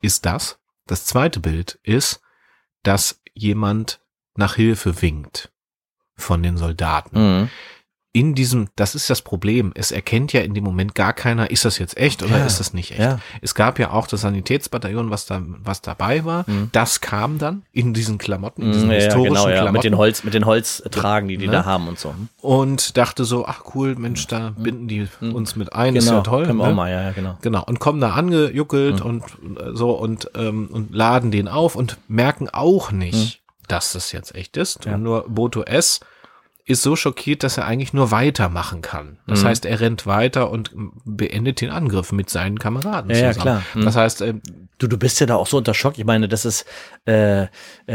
ist 0.00 0.26
das. 0.26 0.58
Das 0.86 1.06
zweite 1.06 1.40
Bild 1.40 1.78
ist, 1.82 2.20
dass 2.82 3.20
jemand 3.34 4.00
nach 4.34 4.56
Hilfe 4.56 5.00
winkt 5.02 5.52
von 6.16 6.42
den 6.42 6.56
Soldaten. 6.56 7.18
Mhm 7.18 7.50
in 8.14 8.34
diesem, 8.34 8.68
das 8.76 8.94
ist 8.94 9.08
das 9.08 9.22
Problem, 9.22 9.72
es 9.74 9.90
erkennt 9.90 10.34
ja 10.34 10.42
in 10.42 10.52
dem 10.52 10.64
Moment 10.64 10.94
gar 10.94 11.14
keiner, 11.14 11.50
ist 11.50 11.64
das 11.64 11.78
jetzt 11.78 11.96
echt 11.96 12.22
oder 12.22 12.38
ja, 12.38 12.44
ist 12.44 12.60
das 12.60 12.74
nicht 12.74 12.90
echt. 12.90 13.00
Ja. 13.00 13.20
Es 13.40 13.54
gab 13.54 13.78
ja 13.78 13.90
auch 13.90 14.06
das 14.06 14.20
Sanitätsbataillon, 14.20 15.08
was 15.08 15.24
da, 15.24 15.40
was 15.64 15.80
dabei 15.80 16.26
war. 16.26 16.44
Mhm. 16.46 16.68
Das 16.72 17.00
kam 17.00 17.38
dann 17.38 17.62
in 17.72 17.94
diesen 17.94 18.18
Klamotten, 18.18 18.62
in 18.62 18.72
diesen 18.72 18.90
ja, 18.90 18.96
historischen 18.96 19.34
genau, 19.34 19.44
Klamotten. 19.46 19.72
Mit 19.72 19.84
den 19.84 19.96
Holz, 19.96 20.24
mit 20.24 20.34
den 20.34 20.44
Holztragen, 20.44 21.28
die 21.28 21.38
die 21.38 21.46
ne? 21.46 21.52
da 21.52 21.64
haben 21.64 21.88
und 21.88 21.98
so. 21.98 22.14
Und 22.42 22.98
dachte 22.98 23.24
so, 23.24 23.46
ach 23.46 23.62
cool, 23.74 23.94
Mensch, 23.96 24.26
da 24.26 24.50
mhm. 24.50 24.62
binden 24.62 24.88
die 24.88 25.08
mhm. 25.20 25.34
uns 25.34 25.56
mit 25.56 25.72
ein, 25.72 25.94
genau, 25.94 26.04
ist 26.04 26.10
ja 26.10 26.20
toll. 26.20 26.44
Können 26.44 26.58
wir 26.58 26.66
ne? 26.66 26.72
auch 26.72 26.76
mal, 26.76 26.90
ja, 26.90 27.02
ja, 27.02 27.12
genau. 27.12 27.38
Genau. 27.40 27.64
Und 27.64 27.80
kommen 27.80 28.02
da 28.02 28.10
angejuckelt 28.10 29.00
mhm. 29.00 29.06
und 29.06 29.22
so 29.72 29.92
und, 29.92 30.30
ähm, 30.34 30.68
und 30.70 30.94
laden 30.94 31.30
den 31.30 31.48
auf 31.48 31.76
und 31.76 31.96
merken 32.08 32.50
auch 32.50 32.92
nicht, 32.92 33.40
mhm. 33.40 33.64
dass 33.68 33.94
das 33.94 34.12
jetzt 34.12 34.34
echt 34.34 34.58
ist. 34.58 34.86
Und 34.86 35.02
nur 35.02 35.24
Boto 35.30 35.62
S 35.62 36.00
ist 36.64 36.82
so 36.82 36.94
schockiert, 36.94 37.42
dass 37.42 37.58
er 37.58 37.66
eigentlich 37.66 37.92
nur 37.92 38.12
weitermachen 38.12 38.82
kann. 38.82 39.18
Das 39.26 39.42
mhm. 39.42 39.48
heißt, 39.48 39.66
er 39.66 39.80
rennt 39.80 40.06
weiter 40.06 40.50
und 40.50 40.70
beendet 41.04 41.60
den 41.60 41.70
Angriff 41.70 42.12
mit 42.12 42.30
seinen 42.30 42.58
Kameraden 42.58 43.10
ja, 43.10 43.32
zusammen. 43.32 43.34
Ja, 43.36 43.42
klar. 43.42 43.62
Mhm. 43.74 43.84
Das 43.84 43.96
heißt, 43.96 44.20
äh, 44.22 44.34
du, 44.78 44.86
du 44.86 44.96
bist 44.96 45.18
ja 45.18 45.26
da 45.26 45.34
auch 45.34 45.48
so 45.48 45.56
unter 45.56 45.74
Schock. 45.74 45.98
Ich 45.98 46.04
meine, 46.04 46.28
das 46.28 46.44
ist, 46.44 46.64
äh, 47.06 47.42
äh, 47.42 47.48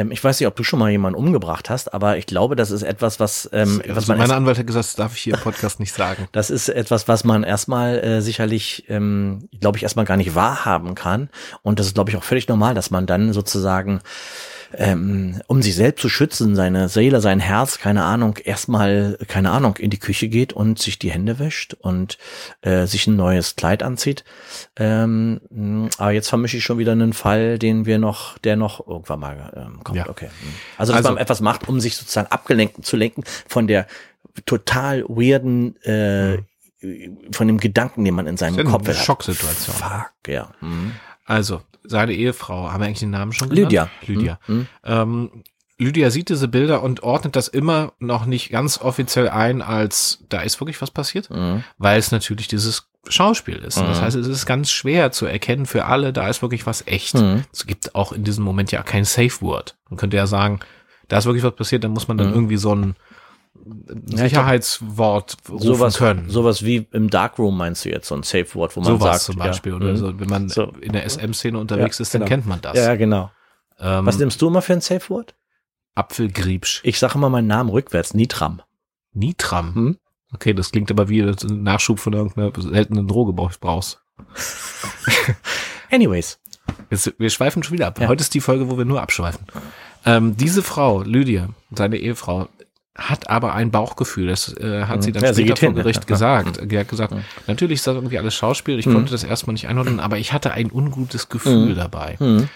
ich 0.09 0.21
weiß 0.21 0.39
nicht, 0.39 0.47
ob 0.47 0.55
du 0.57 0.63
schon 0.63 0.79
mal 0.79 0.91
jemanden 0.91 1.17
umgebracht 1.17 1.69
hast, 1.69 1.93
aber 1.93 2.17
ich 2.17 2.25
glaube, 2.25 2.57
das 2.57 2.71
ist 2.71 2.83
etwas, 2.83 3.21
was, 3.21 3.49
ähm, 3.53 3.81
also 3.83 3.95
was 3.95 4.07
man. 4.07 4.17
Meine 4.17 4.35
Anwalt 4.35 4.57
hat 4.57 4.67
gesagt, 4.67 4.85
das 4.85 4.95
darf 4.95 5.15
ich 5.15 5.21
hier 5.21 5.35
im 5.35 5.39
Podcast 5.39 5.79
nicht 5.79 5.93
sagen. 5.93 6.27
Das 6.37 6.49
ist 6.49 6.69
etwas, 6.69 7.07
was 7.07 7.23
man 7.23 7.43
erstmal 7.43 7.99
äh, 7.99 8.21
sicherlich, 8.21 8.83
ähm, 8.89 9.47
glaube 9.59 9.77
ich, 9.77 9.83
erstmal 9.83 10.05
gar 10.05 10.17
nicht 10.17 10.35
wahrhaben 10.35 10.93
kann. 10.93 11.29
Und 11.63 11.79
das 11.79 11.87
ist, 11.87 11.93
glaube 11.95 12.11
ich, 12.11 12.17
auch 12.17 12.23
völlig 12.23 12.47
normal, 12.47 12.75
dass 12.75 12.91
man 12.91 13.07
dann 13.07 13.33
sozusagen 13.33 14.01
ähm, 14.73 15.41
um 15.47 15.61
sich 15.61 15.75
selbst 15.75 16.01
zu 16.01 16.09
schützen, 16.09 16.55
seine 16.55 16.89
Seele, 16.89 17.21
sein 17.21 17.39
Herz, 17.39 17.79
keine 17.79 18.03
Ahnung, 18.03 18.37
erstmal, 18.43 19.17
keine 19.27 19.51
Ahnung, 19.51 19.77
in 19.77 19.89
die 19.89 19.99
Küche 19.99 20.27
geht 20.27 20.53
und 20.53 20.79
sich 20.79 20.99
die 20.99 21.11
Hände 21.11 21.39
wäscht 21.39 21.73
und 21.73 22.17
äh, 22.61 22.85
sich 22.85 23.07
ein 23.07 23.15
neues 23.15 23.55
Kleid 23.55 23.83
anzieht. 23.83 24.23
Ähm, 24.75 25.89
aber 25.97 26.11
jetzt 26.11 26.29
vermische 26.29 26.57
ich 26.57 26.63
schon 26.63 26.77
wieder 26.77 26.91
einen 26.91 27.13
Fall, 27.13 27.59
den 27.59 27.85
wir 27.85 27.97
noch, 27.99 28.37
der 28.39 28.55
noch 28.55 28.85
irgendwann 28.87 29.19
mal 29.19 29.53
ähm, 29.55 29.83
kommt. 29.83 29.97
Ja. 29.97 30.09
Okay. 30.09 30.29
Also, 30.77 30.93
dass 30.93 30.97
also, 30.97 31.15
man 31.15 31.21
etwas 31.21 31.41
macht, 31.41 31.67
um 31.67 31.79
sich 31.79 31.95
sozusagen 31.95 32.27
abgelenkt 32.31 32.85
zu 32.85 32.97
lenken 32.97 33.23
von 33.47 33.67
der 33.67 33.87
total 34.45 35.03
weirden 35.03 35.75
äh, 35.83 36.37
mhm. 36.81 37.17
von 37.31 37.47
dem 37.47 37.57
Gedanken, 37.57 38.05
den 38.05 38.13
man 38.13 38.27
in 38.27 38.37
seinem 38.37 38.65
Kopf 38.67 38.87
hat. 38.87 38.95
Schocksituation. 38.95 39.75
Fuck, 39.75 40.27
ja. 40.27 40.51
Mhm. 40.61 40.93
Also, 41.25 41.61
seine 41.87 42.13
Ehefrau, 42.13 42.71
haben 42.71 42.81
wir 42.81 42.87
eigentlich 42.87 42.99
den 42.99 43.11
Namen 43.11 43.33
schon 43.33 43.49
genannt? 43.49 43.71
Lydia. 43.71 43.89
Lydia. 44.05 44.39
Mhm. 44.47 44.67
Ähm, 44.83 45.43
Lydia 45.79 46.09
sieht 46.09 46.29
diese 46.29 46.47
Bilder 46.47 46.81
und 46.81 47.03
ordnet 47.03 47.35
das 47.35 47.47
immer 47.47 47.93
noch 47.99 48.25
nicht 48.25 48.49
ganz 48.49 48.79
offiziell 48.79 49.29
ein, 49.29 49.61
als 49.61 50.23
da 50.29 50.41
ist 50.41 50.59
wirklich 50.59 50.81
was 50.81 50.89
passiert, 50.89 51.29
mhm. 51.29 51.63
weil 51.77 51.99
es 51.99 52.11
natürlich 52.11 52.47
dieses 52.47 52.89
Schauspiel 53.07 53.57
ist. 53.57 53.79
Mhm. 53.79 53.85
Das 53.85 54.01
heißt, 54.01 54.15
es 54.15 54.27
ist 54.27 54.45
ganz 54.45 54.71
schwer 54.71 55.11
zu 55.11 55.27
erkennen 55.27 55.65
für 55.65 55.85
alle, 55.85 56.13
da 56.13 56.27
ist 56.27 56.41
wirklich 56.41 56.65
was 56.65 56.85
echt. 56.87 57.13
Mhm. 57.15 57.43
Es 57.53 57.67
gibt 57.67 57.93
auch 57.93 58.11
in 58.11 58.23
diesem 58.23 58.43
Moment 58.43 58.71
ja 58.71 58.81
kein 58.81 59.05
Safe 59.05 59.41
Word. 59.41 59.77
Man 59.89 59.97
könnte 59.97 60.17
ja 60.17 60.25
sagen, 60.25 60.59
da 61.07 61.19
ist 61.19 61.25
wirklich 61.25 61.43
was 61.43 61.55
passiert, 61.55 61.83
dann 61.83 61.91
muss 61.91 62.07
man 62.07 62.17
dann 62.17 62.29
mhm. 62.29 62.33
irgendwie 62.33 62.57
so 62.57 62.73
ein 62.73 62.95
Sicherheitswort 64.05 65.37
rufen 65.49 65.65
sowas, 65.65 65.97
können. 65.97 66.29
Sowas 66.29 66.63
wie 66.63 66.87
im 66.91 67.09
Darkroom 67.09 67.57
meinst 67.57 67.85
du 67.85 67.89
jetzt, 67.89 68.07
so 68.07 68.15
ein 68.15 68.23
Safe 68.23 68.47
Word, 68.55 68.75
wo 68.75 68.81
man 68.81 68.93
sowas 68.93 69.17
sagt. 69.17 69.21
zum 69.21 69.35
Beispiel. 69.37 69.71
Ja. 69.71 69.75
Oder 69.77 69.91
mhm. 69.91 69.97
so, 69.97 70.19
wenn 70.19 70.29
man 70.29 70.49
so. 70.49 70.73
in 70.81 70.93
der 70.93 71.09
SM-Szene 71.09 71.57
unterwegs 71.57 71.99
ja, 71.99 72.03
ist, 72.03 72.13
dann 72.13 72.21
genau. 72.21 72.29
kennt 72.29 72.45
man 72.45 72.61
das. 72.61 72.77
Ja, 72.77 72.95
genau. 72.95 73.31
Ähm, 73.79 74.05
Was 74.05 74.17
nimmst 74.17 74.41
du 74.41 74.47
immer 74.47 74.61
für 74.61 74.73
ein 74.73 74.81
Safe 74.81 75.09
Word? 75.09 75.35
Apfelgriebsch. 75.95 76.81
Ich 76.83 76.99
sage 76.99 77.15
immer 77.15 77.29
meinen 77.29 77.47
Namen 77.47 77.69
rückwärts, 77.69 78.13
Nitram. 78.13 78.61
Nitram? 79.13 79.75
Hm? 79.75 79.97
Okay, 80.33 80.53
das 80.53 80.71
klingt 80.71 80.91
aber 80.91 81.09
wie 81.09 81.21
ein 81.21 81.63
Nachschub 81.63 81.99
von 81.99 82.13
irgendeiner 82.13 82.51
seltenen 82.61 83.07
Droge 83.07 83.33
brauchst. 83.33 84.01
Anyways. 85.91 86.39
Jetzt, 86.89 87.13
wir 87.17 87.29
schweifen 87.29 87.63
schon 87.63 87.73
wieder 87.73 87.87
ab. 87.87 87.99
Ja. 87.99 88.07
Heute 88.07 88.21
ist 88.21 88.33
die 88.33 88.41
Folge, 88.41 88.69
wo 88.69 88.77
wir 88.77 88.85
nur 88.85 89.01
abschweifen. 89.01 89.45
Ähm, 90.05 90.37
diese 90.37 90.63
Frau, 90.63 91.01
Lydia, 91.01 91.49
seine 91.71 91.97
Ehefrau, 91.97 92.49
hat 92.97 93.29
aber 93.29 93.53
ein 93.53 93.71
Bauchgefühl. 93.71 94.27
Das 94.27 94.55
äh, 94.57 94.85
hat 94.85 95.03
sie 95.03 95.11
dann 95.11 95.23
ja, 95.23 95.33
später 95.33 95.55
vor 95.55 95.73
Gericht 95.73 96.01
ja. 96.01 96.05
gesagt. 96.05 96.59
Ja. 96.69 96.79
hat 96.79 96.89
gesagt, 96.89 97.13
natürlich 97.45 97.79
ist 97.79 97.87
das 97.87 97.95
irgendwie 97.95 98.17
alles 98.17 98.33
Schauspiel. 98.33 98.79
Ich 98.79 98.87
mhm. 98.87 98.95
konnte 98.95 99.11
das 99.11 99.23
erstmal 99.23 99.53
nicht 99.53 99.67
einordnen, 99.67 99.99
aber 99.99 100.17
ich 100.17 100.33
hatte 100.33 100.51
ein 100.51 100.71
ungutes 100.71 101.29
Gefühl 101.29 101.69
mhm. 101.69 101.75
dabei. 101.75 102.17
Mhm. 102.19 102.49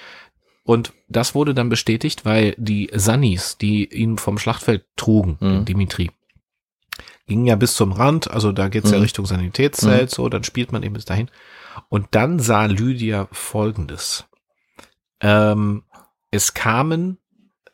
Und 0.63 0.93
das 1.07 1.35
wurde 1.35 1.53
dann 1.53 1.69
bestätigt, 1.69 2.25
weil 2.25 2.55
die 2.57 2.89
Sannis, 2.93 3.57
die 3.57 3.85
ihn 3.93 4.17
vom 4.17 4.37
Schlachtfeld 4.37 4.85
trugen, 4.95 5.37
mhm. 5.39 5.65
Dimitri, 5.65 6.11
gingen 7.27 7.45
ja 7.45 7.55
bis 7.55 7.75
zum 7.75 7.91
Rand, 7.91 8.29
also 8.29 8.51
da 8.51 8.67
geht's 8.67 8.91
ja 8.91 8.97
mhm. 8.97 9.03
Richtung 9.03 9.25
Sanitätszelt, 9.25 10.11
mhm. 10.11 10.15
so, 10.15 10.29
dann 10.29 10.43
spielt 10.43 10.71
man 10.71 10.83
eben 10.83 10.93
bis 10.93 11.05
dahin. 11.05 11.29
Und 11.89 12.07
dann 12.11 12.39
sah 12.39 12.65
Lydia 12.65 13.27
Folgendes. 13.31 14.25
Ähm, 15.21 15.83
es 16.31 16.53
kamen 16.53 17.17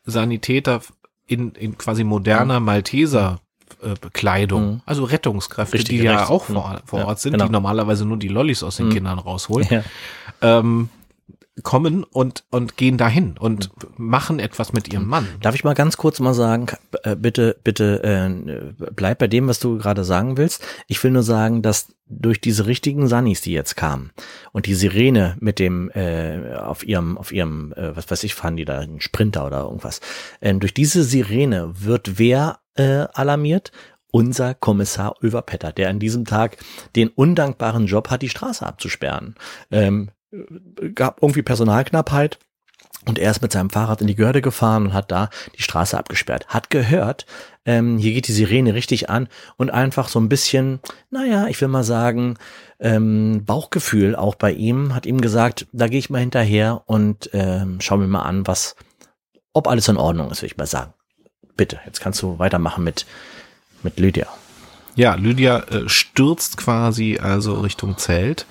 Sanitäter 0.04 0.80
in, 1.28 1.52
in 1.52 1.78
quasi 1.78 2.02
moderner 2.04 2.58
Malteser 2.58 3.38
äh, 3.82 3.94
Bekleidung, 4.00 4.66
Mhm. 4.76 4.80
also 4.86 5.04
Rettungskräfte, 5.04 5.74
Richtige 5.74 5.98
die 6.00 6.04
ja 6.06 6.26
auch 6.28 6.44
vor, 6.44 6.80
vor 6.86 6.98
Ja, 7.00 7.04
Ort 7.06 7.20
sind, 7.20 7.32
genau. 7.32 7.46
die 7.46 7.52
normalerweise 7.52 8.04
nur 8.04 8.16
die 8.16 8.28
Lollis 8.28 8.62
aus 8.64 8.76
den 8.76 8.86
Mhm. 8.88 8.92
Kindern 8.92 9.18
rausholen, 9.20 9.68
Ja. 9.70 9.82
ähm, 10.42 10.88
kommen 11.62 12.04
und, 12.04 12.44
und 12.50 12.76
gehen 12.76 12.98
dahin 12.98 13.36
und 13.38 13.70
machen 13.96 14.38
etwas 14.38 14.72
mit 14.72 14.92
ihrem 14.92 15.06
Mann. 15.06 15.26
Darf 15.40 15.54
ich 15.54 15.64
mal 15.64 15.74
ganz 15.74 15.96
kurz 15.96 16.20
mal 16.20 16.34
sagen, 16.34 16.66
äh, 17.02 17.16
bitte, 17.16 17.56
bitte 17.64 18.02
äh, 18.02 18.90
bleib 18.94 19.18
bei 19.18 19.28
dem, 19.28 19.48
was 19.48 19.60
du 19.60 19.78
gerade 19.78 20.04
sagen 20.04 20.36
willst. 20.36 20.64
Ich 20.86 21.02
will 21.02 21.10
nur 21.10 21.22
sagen, 21.22 21.62
dass 21.62 21.94
durch 22.08 22.40
diese 22.40 22.66
richtigen 22.66 23.06
Sunnis, 23.06 23.40
die 23.42 23.52
jetzt 23.52 23.76
kamen 23.76 24.12
und 24.52 24.66
die 24.66 24.74
Sirene 24.74 25.36
mit 25.40 25.58
dem 25.58 25.90
äh, 25.90 26.54
auf 26.54 26.86
ihrem, 26.86 27.18
auf 27.18 27.32
ihrem, 27.32 27.72
äh, 27.74 27.94
was 27.94 28.10
weiß 28.10 28.24
ich, 28.24 28.34
fahren 28.34 28.56
die 28.56 28.64
da 28.64 28.78
einen 28.78 29.00
Sprinter 29.00 29.46
oder 29.46 29.64
irgendwas. 29.64 30.00
Äh, 30.40 30.54
durch 30.54 30.74
diese 30.74 31.04
Sirene 31.04 31.72
wird 31.74 32.18
wer 32.18 32.60
äh, 32.74 33.06
alarmiert? 33.12 33.72
Unser 34.10 34.54
Kommissar 34.54 35.16
Överpetter, 35.22 35.70
der 35.70 35.90
an 35.90 35.98
diesem 35.98 36.24
Tag 36.24 36.56
den 36.96 37.08
undankbaren 37.08 37.86
Job 37.86 38.08
hat, 38.08 38.22
die 38.22 38.30
Straße 38.30 38.64
abzusperren. 38.64 39.34
Ähm, 39.70 40.10
gab 40.94 41.22
irgendwie 41.22 41.42
Personalknappheit. 41.42 42.38
Und 43.06 43.18
er 43.18 43.30
ist 43.30 43.40
mit 43.40 43.52
seinem 43.52 43.70
Fahrrad 43.70 44.02
in 44.02 44.06
die 44.06 44.16
Görde 44.16 44.42
gefahren 44.42 44.86
und 44.86 44.92
hat 44.92 45.10
da 45.10 45.30
die 45.56 45.62
Straße 45.62 45.96
abgesperrt. 45.96 46.48
Hat 46.48 46.68
gehört, 46.68 47.24
ähm, 47.64 47.96
hier 47.96 48.12
geht 48.12 48.28
die 48.28 48.32
Sirene 48.32 48.74
richtig 48.74 49.08
an 49.08 49.28
und 49.56 49.70
einfach 49.70 50.08
so 50.08 50.20
ein 50.20 50.28
bisschen, 50.28 50.80
naja, 51.10 51.46
ich 51.46 51.58
will 51.60 51.68
mal 51.68 51.84
sagen, 51.84 52.36
ähm, 52.80 53.44
Bauchgefühl 53.46 54.14
auch 54.14 54.34
bei 54.34 54.52
ihm, 54.52 54.94
hat 54.94 55.06
ihm 55.06 55.20
gesagt, 55.20 55.66
da 55.72 55.88
gehe 55.88 55.98
ich 55.98 56.10
mal 56.10 56.18
hinterher 56.18 56.82
und 56.86 57.30
ähm, 57.32 57.78
schau 57.80 57.96
mir 57.96 58.08
mal 58.08 58.22
an, 58.22 58.46
was, 58.46 58.76
ob 59.52 59.68
alles 59.68 59.88
in 59.88 59.96
Ordnung 59.96 60.30
ist, 60.30 60.42
will 60.42 60.48
ich 60.48 60.56
mal 60.58 60.66
sagen. 60.66 60.92
Bitte, 61.56 61.78
jetzt 61.86 62.00
kannst 62.00 62.20
du 62.20 62.38
weitermachen 62.38 62.84
mit, 62.84 63.06
mit 63.82 63.98
Lydia. 63.98 64.26
Ja, 64.96 65.14
Lydia 65.14 65.60
äh, 65.70 65.88
stürzt 65.88 66.56
quasi 66.56 67.18
also 67.22 67.60
Richtung 67.60 67.96
Zelt, 67.96 68.46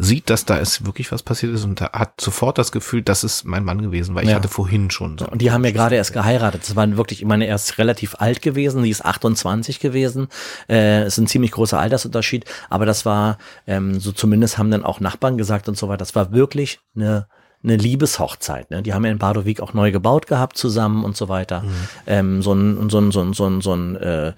sieht, 0.00 0.30
dass 0.30 0.44
da 0.44 0.56
ist 0.56 0.86
wirklich 0.86 1.10
was 1.10 1.22
passiert 1.24 1.52
ist 1.54 1.64
und 1.64 1.80
da 1.80 1.90
hat 1.92 2.20
sofort 2.20 2.56
das 2.56 2.70
Gefühl, 2.72 3.02
das 3.02 3.24
ist 3.24 3.44
mein 3.44 3.64
Mann 3.64 3.82
gewesen, 3.82 4.14
weil 4.14 4.24
ich 4.24 4.30
Ja. 4.30 4.36
hatte 4.36 4.48
vorhin 4.48 4.90
schon 4.90 5.18
so. 5.18 5.26
Und 5.26 5.42
die 5.42 5.50
haben 5.50 5.64
ja 5.64 5.72
gerade 5.72 5.96
erst 5.96 6.12
geheiratet. 6.12 6.62
Das 6.62 6.76
waren 6.76 6.96
wirklich, 6.96 7.20
ich 7.20 7.26
meine, 7.26 7.46
er 7.46 7.56
ist 7.56 7.78
relativ 7.78 8.14
alt 8.18 8.40
gewesen, 8.40 8.84
die 8.84 8.90
ist 8.90 9.04
28 9.04 9.80
gewesen. 9.80 10.28
Äh, 10.68 11.06
ist 11.06 11.18
ein 11.18 11.26
ziemlich 11.26 11.50
großer 11.50 11.78
Altersunterschied, 11.80 12.44
aber 12.70 12.86
das 12.86 13.04
war, 13.04 13.38
ähm, 13.66 13.98
so 13.98 14.12
zumindest 14.12 14.56
haben 14.56 14.70
dann 14.70 14.84
auch 14.84 15.00
Nachbarn 15.00 15.36
gesagt 15.36 15.68
und 15.68 15.76
so 15.76 15.88
weiter, 15.88 15.98
das 15.98 16.14
war 16.14 16.32
wirklich 16.32 16.78
eine 16.94 17.26
eine 17.64 17.76
Liebeshochzeit. 17.76 18.70
Ne? 18.70 18.82
Die 18.82 18.94
haben 18.94 19.04
ja 19.04 19.10
in 19.10 19.18
Badowik 19.18 19.60
auch 19.60 19.74
neu 19.74 19.90
gebaut 19.90 20.26
gehabt 20.28 20.56
zusammen 20.56 21.04
und 21.04 21.16
so 21.16 21.28
weiter. 21.28 21.64
Ähm, 22.06 22.40
so 22.40 22.52
ein, 22.52 22.88
so 22.88 22.98
ein, 22.98 23.10
so 23.10 23.20
ein, 23.20 23.32
so 23.32 23.46
ein, 23.46 23.60
so 23.60 23.74
ein 23.74 23.96
äh, 23.96 24.28
äh, 24.28 24.34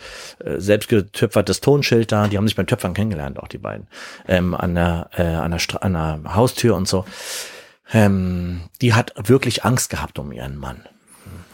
selbstgetöpfertes 0.59 1.61
Tonschild 1.61 2.13
da. 2.13 2.29
Die 2.29 2.37
haben 2.39 2.47
sich 2.49 2.57
beim 2.57 2.67
Töpfern 2.67 2.95
kennengelernt, 2.95 3.39
auch 3.39 3.49
die 3.49 3.59
beiden. 3.59 3.87
Ähm, 4.27 4.55
an, 4.55 4.75
der, 4.75 5.11
äh, 5.17 5.23
an, 5.23 5.51
der 5.51 5.59
Stra 5.59 5.79
an 5.79 5.93
der 5.93 6.35
Haustür 6.35 6.75
und 6.77 6.89
so. 6.89 7.05
Ähm, 7.93 8.63
die 8.81 8.95
hat 8.95 9.13
wirklich 9.29 9.65
Angst 9.65 9.91
gehabt 9.91 10.19
um 10.19 10.33
ihren 10.33 10.57
Mann. 10.57 10.83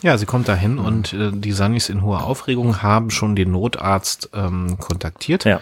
Ja, 0.02 0.18
sie 0.18 0.26
kommt 0.26 0.44
Mhm. 0.46 0.52
dahin 0.52 0.78
und 0.78 1.12
äh, 1.14 1.30
die 1.32 1.52
Sunnis 1.52 1.88
in 1.88 2.02
hoher 2.02 2.24
Aufregung 2.24 2.82
haben 2.82 3.10
schon 3.10 3.34
den 3.34 3.50
Notarzt 3.52 4.30
ähm, 4.34 4.76
kontaktiert. 4.78 5.44
Ja. 5.44 5.60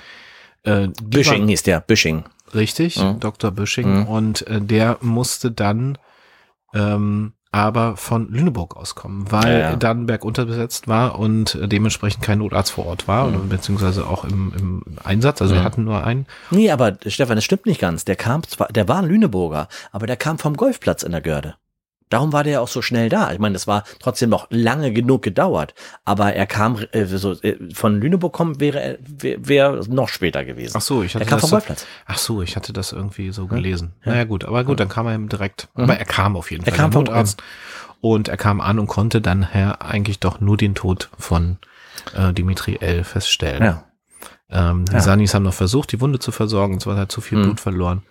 Äh, 0.64 0.88
Büsching 1.02 1.42
war- 1.42 1.48
hieß 1.48 1.62
der, 1.62 1.80
Büsching. 1.80 2.24
Richtig, 2.54 2.98
Mhm. 3.02 3.20
Dr. 3.20 3.50
Büsching. 3.50 4.00
Mhm. 4.00 4.06
Und 4.06 4.46
äh, 4.46 4.60
der 4.60 4.98
musste 5.00 5.50
dann 5.50 5.98
ähm, 6.74 7.32
aber 7.52 7.96
von 7.96 8.32
Lüneburg 8.32 8.76
auskommen, 8.76 9.30
weil 9.30 9.52
Ja, 9.52 9.58
ja. 9.70 9.76
Dannenberg 9.76 10.24
unterbesetzt 10.24 10.88
war 10.88 11.16
und 11.20 11.54
äh, 11.54 11.68
dementsprechend 11.68 12.20
kein 12.24 12.38
Notarzt 12.38 12.72
vor 12.72 12.86
Ort 12.86 13.06
war, 13.06 13.28
oder 13.28 13.38
beziehungsweise 13.38 14.08
auch 14.08 14.24
im, 14.24 14.52
im 14.58 14.82
Einsatz. 15.04 15.40
Also 15.40 15.54
wir 15.54 15.60
Mhm. 15.60 15.64
hatten 15.64 15.84
nur 15.84 16.02
einen. 16.04 16.26
Nee, 16.50 16.72
aber 16.72 16.98
Stefan, 17.06 17.36
das 17.36 17.44
stimmt 17.44 17.66
nicht 17.66 17.80
ganz. 17.80 18.04
Der 18.04 18.16
kam 18.16 18.42
zwar, 18.42 18.66
der 18.68 18.88
war 18.88 18.98
ein 18.98 19.04
Lüneburger, 19.06 19.68
aber 19.92 20.08
der 20.08 20.16
kam 20.16 20.38
vom 20.38 20.56
Golfplatz 20.56 21.04
in 21.04 21.12
der 21.12 21.20
Görde. 21.20 21.54
Darum 22.10 22.32
war 22.32 22.44
der 22.44 22.52
ja 22.54 22.60
auch 22.60 22.68
so 22.68 22.82
schnell 22.82 23.08
da. 23.08 23.32
Ich 23.32 23.38
meine, 23.38 23.54
das 23.54 23.66
war 23.66 23.82
trotzdem 23.98 24.30
noch 24.30 24.46
lange 24.50 24.92
genug 24.92 25.22
gedauert. 25.22 25.74
Aber 26.04 26.32
er 26.34 26.46
kam 26.46 26.78
äh, 26.92 27.06
so, 27.06 27.32
äh, 27.42 27.56
von 27.74 28.00
Lüneburg 28.00 28.32
kommen 28.32 28.60
wäre 28.60 28.80
er 28.80 28.98
wäre 29.00 29.48
wär 29.48 29.84
noch 29.88 30.08
später 30.08 30.44
gewesen. 30.44 30.74
Ach 30.76 30.82
so, 30.82 31.02
ich 31.02 31.14
hatte 31.14 31.24
er 31.24 31.28
kam 31.28 31.36
das 31.40 31.40
vom 31.42 31.48
so, 31.50 31.56
Golfplatz. 31.56 31.86
Ach 32.06 32.18
so, 32.18 32.42
ich 32.42 32.56
hatte 32.56 32.72
das 32.72 32.92
irgendwie 32.92 33.32
so 33.32 33.46
gelesen. 33.46 33.94
Naja 34.04 34.24
gut, 34.24 34.44
aber 34.44 34.64
gut, 34.64 34.78
dann 34.80 34.88
kam 34.88 35.06
er 35.06 35.14
eben 35.14 35.28
direkt. 35.28 35.68
Mhm. 35.74 35.84
Aber 35.84 35.96
er 35.98 36.04
kam 36.04 36.36
auf 36.36 36.50
jeden 36.50 36.64
Er 36.64 36.72
Fall, 36.72 36.78
kam 36.78 36.90
der 36.90 36.98
vom- 36.98 37.04
Notarzt. 37.04 37.42
Und 38.00 38.28
er 38.28 38.36
kam 38.36 38.60
an 38.60 38.78
und 38.78 38.86
konnte 38.86 39.20
dann 39.22 39.42
her 39.50 39.80
eigentlich 39.80 40.20
doch 40.20 40.38
nur 40.40 40.58
den 40.58 40.74
Tod 40.74 41.08
von 41.18 41.56
äh, 42.14 42.34
Dimitri 42.34 42.76
L. 42.80 43.02
feststellen. 43.02 43.62
Ja. 43.62 43.84
Ähm, 44.50 44.84
die 44.84 44.92
Ja. 44.92 45.00
Sanis 45.00 45.32
haben 45.32 45.42
noch 45.44 45.54
versucht, 45.54 45.90
die 45.90 46.00
Wunde 46.02 46.18
zu 46.18 46.30
versorgen, 46.30 46.78
zwar 46.80 46.98
hat 46.98 47.10
zu 47.10 47.22
viel 47.22 47.38
Mhm. 47.38 47.42
Blut 47.44 47.60
verloren. 47.60 48.02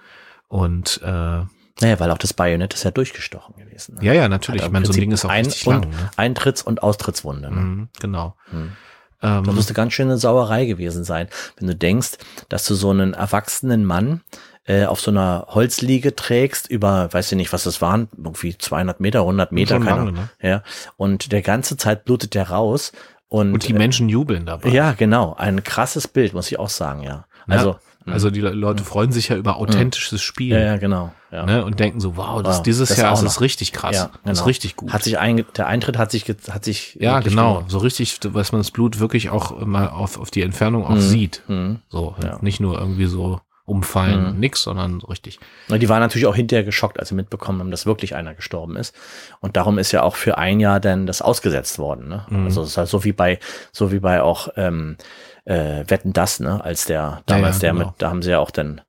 Und 0.48 1.00
äh, 1.04 1.42
Naja, 1.82 2.00
weil 2.00 2.12
auch 2.12 2.18
das 2.18 2.34
Bajonett 2.34 2.74
ist 2.74 2.84
ja 2.84 2.92
durchgestochen 2.92 3.56
gewesen. 3.56 3.96
Ne? 3.96 4.06
ja, 4.06 4.14
ja, 4.14 4.30
natürlich. 4.30 4.62
Hat 4.62 4.68
Ich 4.70 4.74
meine, 4.74 4.86
so 4.86 4.94
ein 4.94 5.00
Ding 5.00 5.12
ist 5.12 5.26
auch 5.26 5.30
ein- 5.30 5.46
richtig 5.46 5.66
und 5.68 5.74
lang. 5.82 5.90
Ne? 5.90 6.10
Eintritts- 6.18 6.64
und 6.64 6.84
Austrittswunde. 6.84 7.50
Ne? 7.50 7.56
Mhm, 7.62 7.90
genau. 8.00 8.36
Mhm. 8.52 8.74
Ähm, 9.22 9.44
Das 9.44 9.56
müsste 9.56 9.74
ganz 9.74 9.94
schön 9.94 10.08
eine 10.08 10.18
Sauerei 10.18 10.66
gewesen 10.66 11.04
sein, 11.04 11.28
wenn 11.58 11.68
du 11.68 11.76
denkst, 11.76 12.12
dass 12.50 12.66
du 12.66 12.76
so 12.76 12.90
einen 12.92 13.14
erwachsenen 13.14 13.86
Mann 13.86 14.22
äh, 14.66 14.86
auf 14.86 15.02
so 15.02 15.12
einer 15.12 15.48
Holzliege 15.50 16.16
trägst 16.16 16.70
über, 16.70 17.12
weiß 17.12 17.32
ich 17.32 17.38
nicht, 17.38 17.52
was 17.52 17.64
das 17.64 17.82
waren, 17.82 18.08
irgendwie 18.18 18.58
200 18.58 19.00
Meter, 19.00 19.20
100 19.22 19.52
Meter, 19.52 19.80
keine 19.80 19.94
Ahnung. 20.02 20.30
Ja, 20.42 20.64
und 20.96 21.32
der 21.32 21.42
ganze 21.42 21.76
Zeit 21.76 22.06
blutet 22.06 22.34
der 22.34 22.50
raus 22.50 22.92
und, 23.28 23.52
und 23.54 23.68
die 23.68 23.74
Menschen 23.74 24.08
jubeln 24.10 24.46
dabei. 24.46 24.70
äh, 24.70 24.74
ja, 24.74 24.92
genau, 24.94 25.34
ein 25.38 25.64
krasses 25.64 26.08
Bild, 26.08 26.34
muss 26.34 26.50
ich 26.52 26.60
auch 26.60 26.70
sagen, 26.70 27.02
ja. 27.04 27.26
Also, 27.48 27.72
ja, 27.72 27.80
also 28.06 28.30
die 28.30 28.42
Le- 28.42 28.52
Leute 28.52 28.84
freuen 28.84 29.12
sich 29.12 29.30
ja 29.30 29.36
über 29.38 29.58
authentisches 29.58 30.22
Spiel. 30.22 30.54
ja, 30.54 30.60
ja, 30.60 30.78
genau, 30.78 31.14
ja. 31.32 31.46
Ne, 31.46 31.64
und 31.66 31.80
denken 31.80 32.00
so, 32.00 32.18
wow, 32.18 32.42
das, 32.44 32.58
Wow, 32.58 32.64
dieses 32.64 32.90
das 32.90 32.98
Jahr 32.98 33.14
ist 33.14 33.22
es 33.24 33.42
richtig 33.42 33.72
krass. 33.74 33.96
Ja, 33.96 34.12
Das 34.24 34.34
ist 34.34 34.38
genau. 34.40 34.46
richtig 34.46 34.76
gut. 34.76 34.92
Hat 34.94 35.04
sich 35.04 35.18
ein, 35.20 35.46
der 35.58 35.68
Eintritt 35.68 35.98
hat 35.98 36.12
sich, 36.12 36.26
hat 36.50 36.64
sich 36.66 36.96
ja, 37.00 37.20
genau. 37.20 37.54
gelohnt. 37.56 37.72
So 37.72 37.78
richtig, 37.80 38.20
dass 38.20 38.52
man 38.52 38.62
das 38.62 38.72
Blut 38.72 39.00
wirklich 39.00 39.30
auch 39.30 39.66
mal 39.66 39.88
auf, 39.90 40.20
auf 40.20 40.32
die 40.32 40.42
Entfernung 40.42 40.86
auch 40.86 40.90
Mhm. 40.96 41.00
sieht. 41.00 41.42
Mhm. 41.48 41.80
So, 41.90 42.16
Ja. 42.24 42.38
nicht 42.42 42.60
nur 42.60 42.78
irgendwie 42.80 43.06
so 43.08 43.40
umfallen, 43.66 44.34
Mhm. 44.34 44.40
nix, 44.42 44.62
sondern 44.64 45.00
so 45.00 45.08
richtig. 45.08 45.40
Na, 45.70 45.78
Die 45.78 45.88
waren 45.88 46.02
natürlich 46.02 46.26
auch 46.28 46.36
hinterher 46.36 46.66
geschockt, 46.66 47.00
als 47.00 47.10
sie 47.10 47.16
mitbekommen 47.16 47.62
haben, 47.62 47.72
dass 47.72 47.86
wirklich 47.86 48.14
einer 48.14 48.34
gestorben 48.34 48.76
ist. 48.76 48.94
Und 49.40 49.56
darum 49.56 49.78
ist 49.78 49.94
ja 49.94 50.04
auch 50.04 50.18
für 50.18 50.38
ein 50.38 50.60
Jahr 50.60 50.82
dann 50.82 51.06
das 51.08 51.22
ausgesetzt 51.22 51.80
worden. 51.80 52.10
Ne? 52.10 52.26
Mhm. 52.30 52.44
Also 52.46 52.62
es 52.64 52.70
ist 52.72 52.78
halt 52.78 52.90
so 52.90 53.06
wie 53.06 53.14
bei, 53.14 53.40
so 53.72 53.94
wie 53.94 54.00
bei 54.00 54.22
auch 54.22 54.50
ähm, 54.58 54.98
äh, 55.46 55.84
Wetten 55.88 56.14
das, 56.14 56.40
ne? 56.40 56.64
Als 56.64 56.86
der 56.86 57.22
damals 57.26 57.58
ja, 57.58 57.60
der 57.62 57.74
genau. 57.74 57.86
mit, 57.88 57.96
da 58.02 58.10
haben 58.10 58.22
sie 58.22 58.32
ja 58.32 58.40
auch 58.40 58.52
dann 58.52 58.82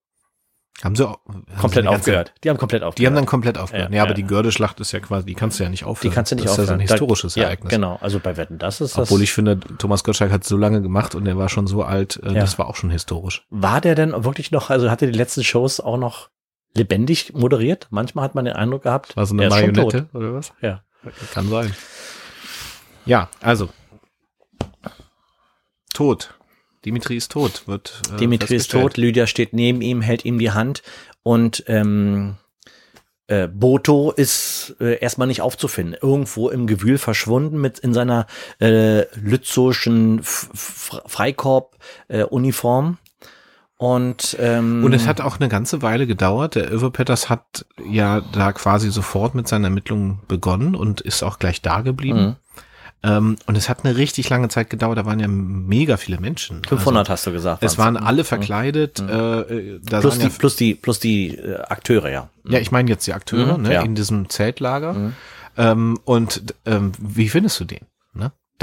Haben 0.82 0.96
sie 0.96 1.08
auch, 1.08 1.18
haben 1.26 1.44
sie 1.48 1.60
komplett 1.60 1.84
ganze- 1.84 1.98
aufgehört. 1.98 2.32
Die 2.42 2.50
haben 2.50 2.58
komplett 2.58 2.82
aufgehört. 2.82 2.98
Die 2.98 3.06
haben 3.06 3.14
dann 3.14 3.26
komplett 3.26 3.58
aufgehört. 3.58 3.90
Ja, 3.90 3.96
Ja, 3.96 4.02
aber 4.02 4.10
ja. 4.10 4.14
die 4.14 4.22
Gördeschlacht 4.24 4.80
ist 4.80 4.92
ja 4.92 5.00
quasi, 5.00 5.24
die 5.26 5.34
kannst 5.34 5.58
du 5.58 5.64
ja 5.64 5.70
nicht 5.70 5.80
die 5.82 5.86
aufhören. 5.86 6.12
kannst 6.14 6.32
du 6.32 6.36
nicht 6.36 6.46
das 6.46 6.52
ist 6.52 6.58
ja 6.58 6.64
so 6.64 6.72
ein 6.72 6.74
aufhören. 6.80 6.86
Da- 6.88 6.94
historisches 6.94 7.34
ja, 7.36 7.44
Ereignis. 7.44 7.70
Genau, 7.70 7.96
also 8.00 8.18
bei 8.20 8.36
Wetten 8.36 8.58
das 8.58 8.80
ist 8.80 8.96
das. 8.98 9.08
Obwohl 9.08 9.22
ich 9.22 9.32
finde, 9.32 9.58
Thomas 9.78 10.04
Gottschalk 10.04 10.30
hat 10.32 10.44
so 10.44 10.56
lange 10.56 10.82
gemacht 10.82 11.14
und 11.14 11.26
er 11.26 11.36
war 11.38 11.48
schon 11.48 11.66
so 11.66 11.82
alt, 11.84 12.20
äh, 12.22 12.32
Ja. 12.32 12.40
das 12.40 12.58
war 12.58 12.66
auch 12.68 12.76
schon 12.76 12.90
historisch. 12.90 13.46
war 13.50 13.80
der 13.80 13.94
denn 13.94 14.24
wirklich 14.24 14.50
noch, 14.50 14.70
also 14.70 14.90
hatte 14.90 15.06
die 15.10 15.16
letzten 15.16 15.44
Shows 15.44 15.80
auch 15.80 15.96
noch 15.96 16.30
lebendig 16.76 17.32
moderiert? 17.34 17.86
Manchmal 17.90 18.24
hat 18.24 18.34
man 18.34 18.44
den 18.44 18.54
Eindruck 18.56 18.82
gehabt, 18.82 19.16
War 19.16 19.26
so 19.26 19.34
eine 19.34 19.44
er 19.44 19.48
ist 19.48 19.54
schon 19.58 19.74
tot. 19.74 19.92
Marionette 19.92 20.16
oder 20.16 20.34
was? 20.34 20.52
Ja. 20.60 20.82
Kann 21.32 21.48
sein. 21.48 21.72
Ja, 23.06 23.28
also. 23.42 23.68
Tot. 25.92 26.34
Dimitri 26.84 27.16
ist 27.16 27.32
tot, 27.32 27.66
wird. 27.66 28.02
Äh, 28.12 28.16
Dimitri 28.16 28.56
ist 28.56 28.70
tot, 28.70 28.96
Lydia 28.96 29.26
steht 29.26 29.52
neben 29.52 29.80
ihm, 29.80 30.02
hält 30.02 30.24
ihm 30.24 30.38
die 30.38 30.50
Hand 30.50 30.82
und 31.22 31.64
ähm, 31.66 32.36
äh, 33.26 33.48
Boto 33.48 34.10
ist 34.10 34.76
äh, 34.80 34.98
erstmal 34.98 35.26
nicht 35.28 35.40
aufzufinden. 35.40 35.96
Irgendwo 36.00 36.50
im 36.50 36.66
Gewühl 36.66 36.98
verschwunden 36.98 37.58
mit 37.58 37.78
in 37.78 37.94
seiner 37.94 38.26
äh, 38.60 39.00
F 39.00 40.50
Freikorb-Uniform. 41.06 42.98
und 43.78 44.36
ähm, 44.38 44.84
Und 44.84 44.92
es 44.92 45.06
hat 45.06 45.22
auch 45.22 45.40
eine 45.40 45.48
ganze 45.48 45.80
Weile 45.80 46.06
gedauert. 46.06 46.54
Der 46.54 46.70
Irve 46.70 46.90
Petters 46.90 47.30
hat 47.30 47.64
ja 47.88 48.20
da 48.20 48.52
quasi 48.52 48.90
sofort 48.90 49.34
mit 49.34 49.48
seinen 49.48 49.64
Ermittlungen 49.64 50.20
begonnen 50.28 50.74
und 50.74 51.00
ist 51.00 51.22
auch 51.22 51.38
gleich 51.38 51.62
da 51.62 51.80
geblieben. 51.80 52.20
Mhm. 52.20 52.36
Ähm, 53.04 53.36
und 53.46 53.56
es 53.56 53.68
hat 53.68 53.84
eine 53.84 53.96
richtig 53.96 54.30
lange 54.30 54.48
Zeit 54.48 54.70
gedauert. 54.70 54.96
Da 54.96 55.04
waren 55.04 55.20
ja 55.20 55.28
mega 55.28 55.98
viele 55.98 56.18
Menschen. 56.18 56.62
500 56.64 57.00
Also, 57.00 57.12
hast 57.12 57.26
du 57.26 57.32
gesagt. 57.32 57.62
es 57.62 57.76
waren 57.76 57.96
alle 57.98 58.24
verkleidet. 58.24 58.98
Äh, 59.00 59.40
äh, 59.40 59.80
da 59.82 60.00
plus 60.00 60.18
die, 60.18 60.24
ja, 60.24 60.32
plus 60.38 60.56
die, 60.56 60.74
plus 60.74 60.98
die 61.00 61.36
äh, 61.36 61.56
Akteure, 61.68 62.08
ja. 62.10 62.30
ja, 62.48 62.58
ich 62.58 62.72
meine 62.72 62.88
jetzt 62.90 63.06
die 63.06 63.12
Akteure 63.12 63.58
Mhm, 63.58 63.62
ne, 63.64 63.74
ja. 63.74 63.82
in 63.82 63.94
diesem 63.94 64.30
Zeltlager. 64.30 64.94
Mhm. 64.94 65.12
Ähm, 65.56 65.98
und 66.04 66.54
ähm, 66.64 66.92
wie 66.98 67.28
findest 67.28 67.60
du 67.60 67.64
den? 67.64 67.86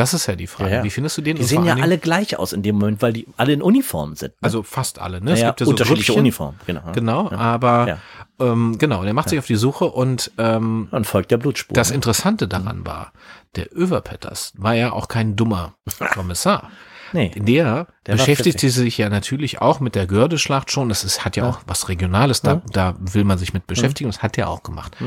Das 0.01 0.15
ist 0.15 0.25
ja 0.25 0.35
die 0.35 0.47
Frage. 0.47 0.71
Ja, 0.71 0.77
ja. 0.77 0.83
Wie 0.83 0.89
findest 0.89 1.15
du 1.17 1.21
den? 1.21 1.37
Die 1.37 1.43
sehen 1.43 1.63
ja 1.63 1.75
alle 1.75 1.99
gleich 1.99 2.39
aus 2.39 2.53
in 2.53 2.63
dem 2.63 2.77
Moment, 2.77 3.03
weil 3.03 3.13
die 3.13 3.27
alle 3.37 3.53
in 3.53 3.61
Uniform 3.61 4.15
sind. 4.15 4.31
Ne? 4.31 4.37
also 4.41 4.63
fast 4.63 4.97
alle, 4.99 5.21
ne? 5.21 5.33
Es 5.33 5.41
ja, 5.41 5.49
gibt 5.49 5.59
ja 5.59 5.65
so 5.65 5.69
unterschiedliche 5.71 6.13
Grüppchen. 6.13 6.21
Uniformen, 6.21 6.59
genau. 6.65 6.91
Genau, 6.93 7.29
Ja. 7.31 7.37
aber 7.37 7.87
Ja. 7.87 7.97
ähm, 8.39 8.77
genau, 8.79 9.03
der 9.03 9.13
macht 9.13 9.29
sich 9.29 9.37
auf 9.37 9.45
die 9.45 9.55
Suche 9.55 9.85
und 9.85 10.31
ähm, 10.39 10.87
Und 10.89 11.05
folgt 11.05 11.29
der 11.29 11.37
Blutspur. 11.37 11.75
das 11.75 11.89
ne? 11.89 11.95
Interessante 11.95 12.47
daran 12.47 12.83
war, 12.85 13.13
der 13.55 13.67
Överpetters 13.77 14.53
war 14.57 14.73
ja 14.73 14.91
auch 14.91 15.07
kein 15.07 15.35
dummer 15.35 15.75
Kommissar. 16.13 16.71
nee. 17.13 17.29
Der, 17.35 17.43
Der 17.43 17.77
war 17.77 17.85
beschäftigte 18.07 18.69
sich 18.71 18.97
ja 18.97 19.09
natürlich 19.09 19.61
auch 19.61 19.79
mit 19.79 19.93
der 19.93 20.07
Gördeschlacht 20.07 20.71
schon. 20.71 20.89
Das 20.89 21.03
ist, 21.03 21.23
hat 21.25 21.35
ja, 21.37 21.47
auch 21.47 21.59
was 21.67 21.89
Regionales, 21.89 22.41
da, 22.41 22.63
da 22.71 22.95
will 22.99 23.23
man 23.23 23.37
sich 23.37 23.53
mit 23.53 23.67
beschäftigen. 23.67 24.09
Das 24.09 24.23
hat 24.23 24.35
er 24.39 24.49
auch 24.49 24.63
gemacht. 24.63 24.97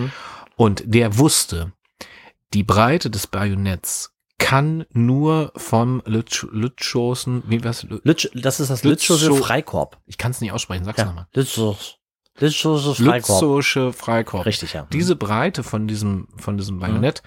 Und 0.55 0.85
der 0.87 1.19
wusste, 1.19 1.73
die 2.53 2.63
Breite 2.63 3.11
des 3.11 3.27
Bajonetts 3.27 4.14
kann 4.45 4.85
nur 4.93 5.53
vom 5.57 6.03
Lütsch, 6.05 6.47
Lütschosen, 6.53 7.43
wie 7.47 7.65
was? 7.65 7.85
Lütsch, 8.03 8.29
das 8.35 8.61
ist 8.61 8.69
das 8.71 8.85
Lützsche 8.85 9.17
Freikorb. 9.35 9.97
Ich 10.07 10.19
kann 10.19 10.33
es 10.33 10.41
nicht 10.43 10.53
aussprechen, 10.53 10.85
sag's 10.85 10.99
Ja, 10.99 11.07
nochmal. 11.07 11.27
Lützsche 11.33 11.75
Lützsche 12.41 12.77
Freikorb. 12.79 13.15
Lützowsche 13.15 13.93
Freikorb. 13.93 14.45
Richtig, 14.45 14.73
ja. 14.73 14.87
Diese 14.93 15.15
Breite 15.15 15.63
von 15.63 15.87
diesem, 15.87 16.27
von 16.37 16.57
diesem 16.59 16.81
Bajonett 16.81 17.23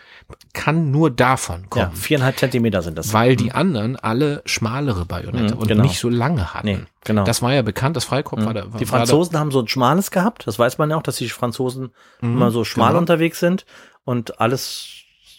kann 0.53 0.91
nur 0.91 1.09
davon 1.09 1.61
Ja, 1.61 1.67
kommen. 1.85 1.95
viereinhalb 1.95 2.37
Zentimeter 2.37 2.81
sind 2.81 2.97
das. 2.97 3.13
Weil 3.13 3.37
die 3.37 3.53
anderen 3.53 3.95
alle 3.95 4.41
schmalere 4.45 5.05
Bajonette 5.05 5.55
Mhm, 5.55 5.61
und 5.61 5.67
genau. 5.69 5.83
nicht 5.83 5.97
so 5.97 6.09
lange 6.09 6.53
hatten. 6.53 6.67
Nee, 6.67 6.79
genau. 7.05 7.23
Das 7.23 7.41
war 7.41 7.53
ja 7.53 7.61
bekannt, 7.61 7.95
das 7.95 8.03
Freikorb 8.03 8.43
war 8.45 8.53
da. 8.53 8.63
die 8.65 8.71
war 8.73 8.79
da- 8.81 8.85
Franzosen 8.85 9.39
haben 9.39 9.51
so 9.51 9.61
ein 9.61 9.67
schmales 9.69 10.11
gehabt. 10.11 10.45
Das 10.45 10.59
weiß 10.59 10.77
man 10.77 10.89
ja 10.89 10.97
auch, 10.97 11.03
dass 11.03 11.15
die 11.15 11.29
Franzosen 11.29 11.91
immer 12.21 12.51
so 12.51 12.65
schmal 12.65 12.89
genau. 12.89 12.99
unterwegs 12.99 13.39
sind. 13.39 13.65
Und 14.03 14.41
alles 14.41 14.89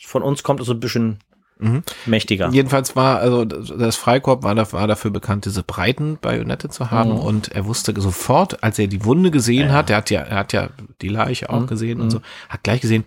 von 0.07 0.23
uns 0.23 0.43
kommt 0.43 0.65
so 0.65 0.73
ein 0.73 0.81
bisschen 0.81 1.19
Mhm. 1.61 1.83
mächtiger. 2.07 2.51
Jedenfalls 2.51 2.95
war, 2.97 3.19
also 3.19 3.45
das 3.45 3.97
Freikorb 3.97 4.43
war, 4.43 4.55
da, 4.55 4.71
war 4.73 4.87
dafür 4.87 5.11
bekannt, 5.11 5.45
diese 5.45 5.63
breiten 5.63 6.19
Bajonette 6.21 6.69
zu 6.69 6.91
haben 6.91 7.11
Mhm. 7.15 7.19
und 7.21 7.49
er 7.49 7.67
wusste 7.67 7.93
sofort, 8.01 8.63
als 8.63 8.79
er 8.79 8.87
die 8.87 9.05
Wunde 9.05 9.31
gesehen 9.31 9.73
hat, 9.73 9.91
er 9.91 9.97
hat 9.99 10.11
ja, 10.11 10.21
er 10.21 10.37
hat 10.37 10.53
ja 10.53 10.71
die 11.03 11.09
Leiche 11.09 11.47
Mhm. 11.51 11.55
auch 11.55 11.67
gesehen 11.67 12.01
und 12.01 12.11
so, 12.11 12.21
hat 12.49 12.63
gleich 12.63 12.81
gesehen, 12.81 13.05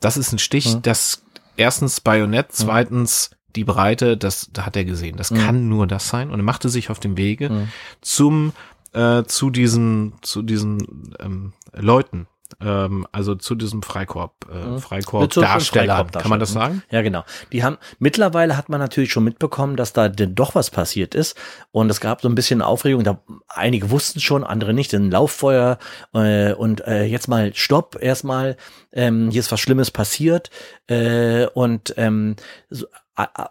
das 0.00 0.16
ist 0.16 0.32
ein 0.32 0.38
Stich, 0.38 0.76
das 0.82 1.22
erstens 1.56 2.00
Bajonett, 2.00 2.48
Mhm. 2.48 2.52
zweitens 2.54 3.30
die 3.54 3.64
Breite, 3.64 4.16
das 4.16 4.48
da 4.52 4.64
hat 4.64 4.76
er 4.76 4.84
gesehen. 4.86 5.16
Das 5.18 5.28
kann 5.28 5.68
nur 5.68 5.86
das 5.86 6.08
sein 6.08 6.30
und 6.30 6.40
er 6.40 6.44
machte 6.44 6.70
sich 6.70 6.88
auf 6.88 6.98
den 7.00 7.16
Wege 7.18 7.50
Mhm. 7.50 7.68
zum 8.00 8.52
äh, 8.94 9.22
zu 9.24 9.50
diesen 9.50 10.14
zu 10.22 10.42
diesen 10.42 11.14
ähm, 11.20 11.52
Leuten, 11.74 12.26
ähm, 12.60 13.06
also 13.12 13.34
zu 13.34 13.54
diesem 13.54 13.82
Freikorb, 13.82 14.34
äh, 14.50 14.78
Freikorb 14.78 15.22
Mit 15.22 15.32
so 15.32 15.40
einem 15.40 15.50
Darsteller, 15.52 15.96
Freikorb- 15.98 16.18
kann 16.20 16.30
man 16.30 16.40
das 16.40 16.52
Darsteller. 16.54 16.74
sagen? 16.76 16.82
Ja, 16.90 17.02
genau. 17.02 17.24
Die 17.52 17.64
haben, 17.64 17.78
mittlerweile 17.98 18.56
hat 18.56 18.68
man 18.68 18.80
natürlich 18.80 19.12
schon 19.12 19.24
mitbekommen, 19.24 19.76
dass 19.76 19.92
da 19.92 20.08
denn 20.08 20.34
doch 20.34 20.54
was 20.54 20.70
passiert 20.70 21.14
ist. 21.14 21.36
Und 21.70 21.90
es 21.90 22.00
gab 22.00 22.20
so 22.22 22.28
ein 22.28 22.34
bisschen 22.34 22.62
Aufregung. 22.62 23.04
Da, 23.04 23.20
einige 23.48 23.90
wussten 23.90 24.20
schon, 24.20 24.44
andere 24.44 24.74
nicht. 24.74 24.92
Ein 24.94 25.10
Lauffeuer 25.10 25.78
äh, 26.14 26.52
und 26.52 26.86
äh, 26.86 27.04
jetzt 27.04 27.28
mal 27.28 27.52
Stopp, 27.54 27.98
erstmal. 28.00 28.56
Ähm, 28.92 29.30
hier 29.30 29.40
ist 29.40 29.50
was 29.52 29.60
Schlimmes 29.60 29.90
passiert. 29.90 30.50
Äh, 30.92 31.46
und 31.54 31.94
ähm, 31.96 32.36
so, 32.70 32.86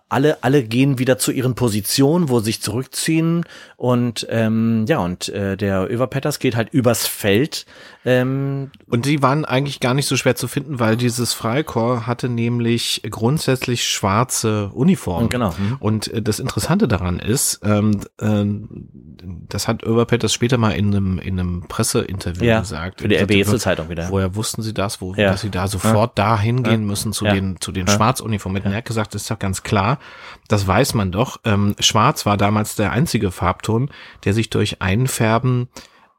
alle, 0.09 0.43
alle 0.43 0.63
gehen 0.63 0.97
wieder 0.97 1.19
zu 1.19 1.31
ihren 1.31 1.53
Positionen, 1.53 2.29
wo 2.29 2.39
sie 2.39 2.45
sich 2.45 2.61
zurückziehen. 2.61 3.45
Und 3.77 4.25
ähm, 4.29 4.85
ja, 4.87 4.97
und 4.99 5.29
äh, 5.29 5.55
der 5.55 5.89
Överpetters 5.89 6.39
geht 6.39 6.55
halt 6.55 6.69
übers 6.73 7.05
Feld. 7.05 7.67
Ähm, 8.03 8.71
Und 8.89 9.05
die 9.05 9.21
waren 9.21 9.45
eigentlich 9.45 9.79
gar 9.79 9.93
nicht 9.93 10.07
so 10.07 10.17
schwer 10.17 10.35
zu 10.35 10.47
finden, 10.47 10.79
weil 10.79 10.97
dieses 10.97 11.33
Freikorps 11.33 12.07
hatte 12.07 12.27
nämlich 12.27 13.03
grundsätzlich 13.09 13.87
schwarze 13.87 14.69
Uniformen. 14.73 15.29
Genau. 15.29 15.51
Mhm. 15.51 15.77
Und 15.79 16.11
äh, 16.11 16.23
das 16.23 16.39
Interessante 16.39 16.87
daran 16.87 17.19
ist, 17.19 17.59
ähm, 17.63 18.01
ähm, 18.19 18.87
das 19.47 19.67
hat 19.67 19.85
Oberpet 19.85 20.29
später 20.31 20.57
mal 20.57 20.71
in 20.71 20.87
einem, 20.87 21.19
in 21.19 21.39
einem 21.39 21.61
Presseinterview 21.67 22.43
ja, 22.43 22.61
gesagt. 22.61 23.01
für 23.01 23.07
die 23.07 23.17
sagte, 23.17 23.41
RB-Zeitung 23.41 23.89
wieder. 23.89 24.09
Woher 24.09 24.35
wussten 24.35 24.63
Sie 24.63 24.73
das, 24.73 25.01
wo, 25.01 25.13
Ja. 25.13 25.31
dass 25.31 25.41
Sie 25.41 25.51
da 25.51 25.67
sofort 25.67 26.17
da 26.17 26.39
hingehen 26.39 26.83
müssen 26.85 27.13
zu 27.13 27.25
Ja. 27.33 27.41
den, 27.41 27.59
zu 27.59 27.71
den 27.71 27.87
Schwarzuniformen? 27.87 28.63
Er 28.63 28.77
hat 28.77 28.85
gesagt, 28.85 29.15
das 29.15 29.23
ist 29.23 29.31
doch 29.31 29.39
ganz 29.39 29.63
klar. 29.63 29.99
Das 30.47 30.67
weiß 30.67 30.93
man 30.93 31.11
doch. 31.11 31.39
Ähm, 31.43 31.75
Schwarz 31.79 32.25
war 32.25 32.37
damals 32.37 32.75
der 32.75 32.91
einzige 32.91 33.31
Farbton, 33.31 33.89
der 34.23 34.33
sich 34.33 34.49
durch 34.49 34.81
Einfärben 34.81 35.69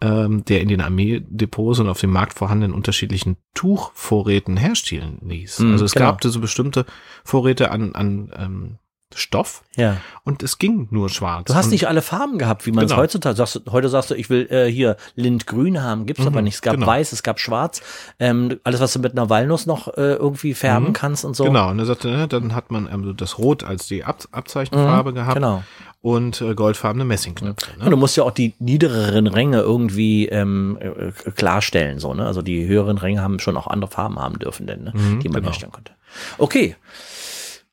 ähm, 0.02 0.44
der 0.44 0.60
in 0.60 0.68
den 0.68 0.80
Armeedepots 0.80 1.78
und 1.78 1.88
auf 1.88 2.00
dem 2.00 2.10
Markt 2.10 2.34
vorhandenen 2.34 2.74
unterschiedlichen 2.74 3.36
Tuchvorräten 3.54 4.56
herstellen 4.56 5.18
ließ. 5.22 5.60
Mhm, 5.60 5.72
also 5.72 5.84
es 5.84 5.92
genau. 5.92 6.06
gab 6.06 6.24
so 6.24 6.40
bestimmte 6.40 6.86
Vorräte 7.24 7.70
an, 7.70 7.94
an 7.94 8.32
ähm, 8.36 8.78
Stoff 9.18 9.62
Ja. 9.76 9.96
und 10.24 10.42
es 10.42 10.58
ging 10.58 10.88
nur 10.90 11.08
schwarz. 11.08 11.44
Du 11.46 11.54
hast 11.54 11.66
und, 11.66 11.72
nicht 11.72 11.88
alle 11.88 12.02
Farben 12.02 12.38
gehabt, 12.38 12.66
wie 12.66 12.72
man 12.72 12.84
es 12.84 12.90
Genau. 12.90 13.02
heutzutage 13.02 13.36
sagst. 13.36 13.56
du- 13.56 13.72
Heute 13.72 13.88
sagst 13.88 14.10
du, 14.10 14.14
ich 14.14 14.30
will 14.30 14.46
äh, 14.50 14.70
hier 14.70 14.96
Lindgrün 15.14 15.82
haben, 15.82 16.06
gibt's 16.06 16.26
aber 16.26 16.42
nicht. 16.42 16.54
Es 16.56 16.62
gab 16.62 16.74
genau. 16.74 16.86
Weiß, 16.86 17.12
es 17.12 17.22
gab 17.22 17.40
Schwarz, 17.40 17.80
ähm, 18.18 18.58
alles 18.64 18.80
was 18.80 18.92
du 18.92 18.98
mit 18.98 19.12
einer 19.12 19.30
Walnuss 19.30 19.66
noch 19.66 19.88
äh, 19.96 20.14
irgendwie 20.14 20.54
färben 20.54 20.92
kannst 20.92 21.24
und 21.24 21.34
so. 21.36 21.44
Genau, 21.44 21.70
und 21.70 21.78
er 21.78 21.86
sagte, 21.86 22.08
ne, 22.08 22.28
dann 22.28 22.54
hat 22.54 22.70
man 22.70 22.88
ähm, 22.92 23.14
das 23.16 23.38
Rot 23.38 23.64
als 23.64 23.86
die 23.86 24.04
Ab 24.04 24.24
Abzeichenfarbe 24.32 25.12
gehabt 25.12 25.34
genau. 25.34 25.62
und 26.00 26.40
äh, 26.40 26.54
goldfarbene 26.54 27.04
Messingknöpfe. 27.04 27.78
Ne? 27.78 27.84
Und 27.84 27.90
du 27.90 27.96
musst 27.96 28.16
ja 28.16 28.24
auch 28.24 28.30
die 28.30 28.54
niedereren 28.58 29.26
Ränge 29.26 29.60
irgendwie 29.60 30.28
ähm, 30.28 30.78
äh, 30.80 31.12
klarstellen, 31.30 31.98
so 31.98 32.14
ne. 32.14 32.26
Also 32.26 32.42
die 32.42 32.66
höheren 32.66 32.98
Ränge 32.98 33.22
haben 33.22 33.38
schon 33.38 33.56
auch 33.56 33.66
andere 33.66 33.90
Farben 33.90 34.18
haben 34.18 34.38
dürfen, 34.38 34.66
denn 34.66 34.84
ne, 34.84 34.92
die 34.94 35.28
man 35.28 35.36
genau. 35.36 35.46
herstellen 35.48 35.72
konnte. 35.72 35.92
Okay, 36.38 36.76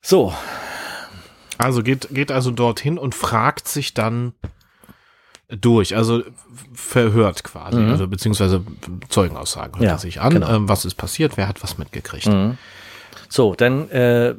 so 0.01 0.33
Also 1.59 1.83
geht, 1.83 2.07
geht 2.11 2.31
also 2.31 2.51
dorthin 2.51 2.97
und 2.97 3.13
fragt 3.13 3.67
sich 3.67 3.93
dann 3.93 4.33
durch, 5.49 5.95
also 5.95 6.23
verhört 6.73 7.43
quasi, 7.43 7.81
also 7.81 8.07
beziehungsweise 8.07 8.63
Zeugenaussagen 9.09 9.73
hört 9.73 9.81
Mhm. 9.81 9.85
Ja, 9.85 9.93
er 9.93 9.99
sich 9.99 10.21
an, 10.21 10.33
genau. 10.33 10.47
Mhm. 10.47 10.55
ähm, 10.55 10.69
was 10.69 10.85
ist 10.85 10.95
passiert, 10.95 11.37
wer 11.37 11.47
hat 11.47 11.61
was 11.63 11.77
mitgekriegt. 11.77 12.29
So, 13.27 13.55
dann 13.55 13.89
äh, 13.91 14.35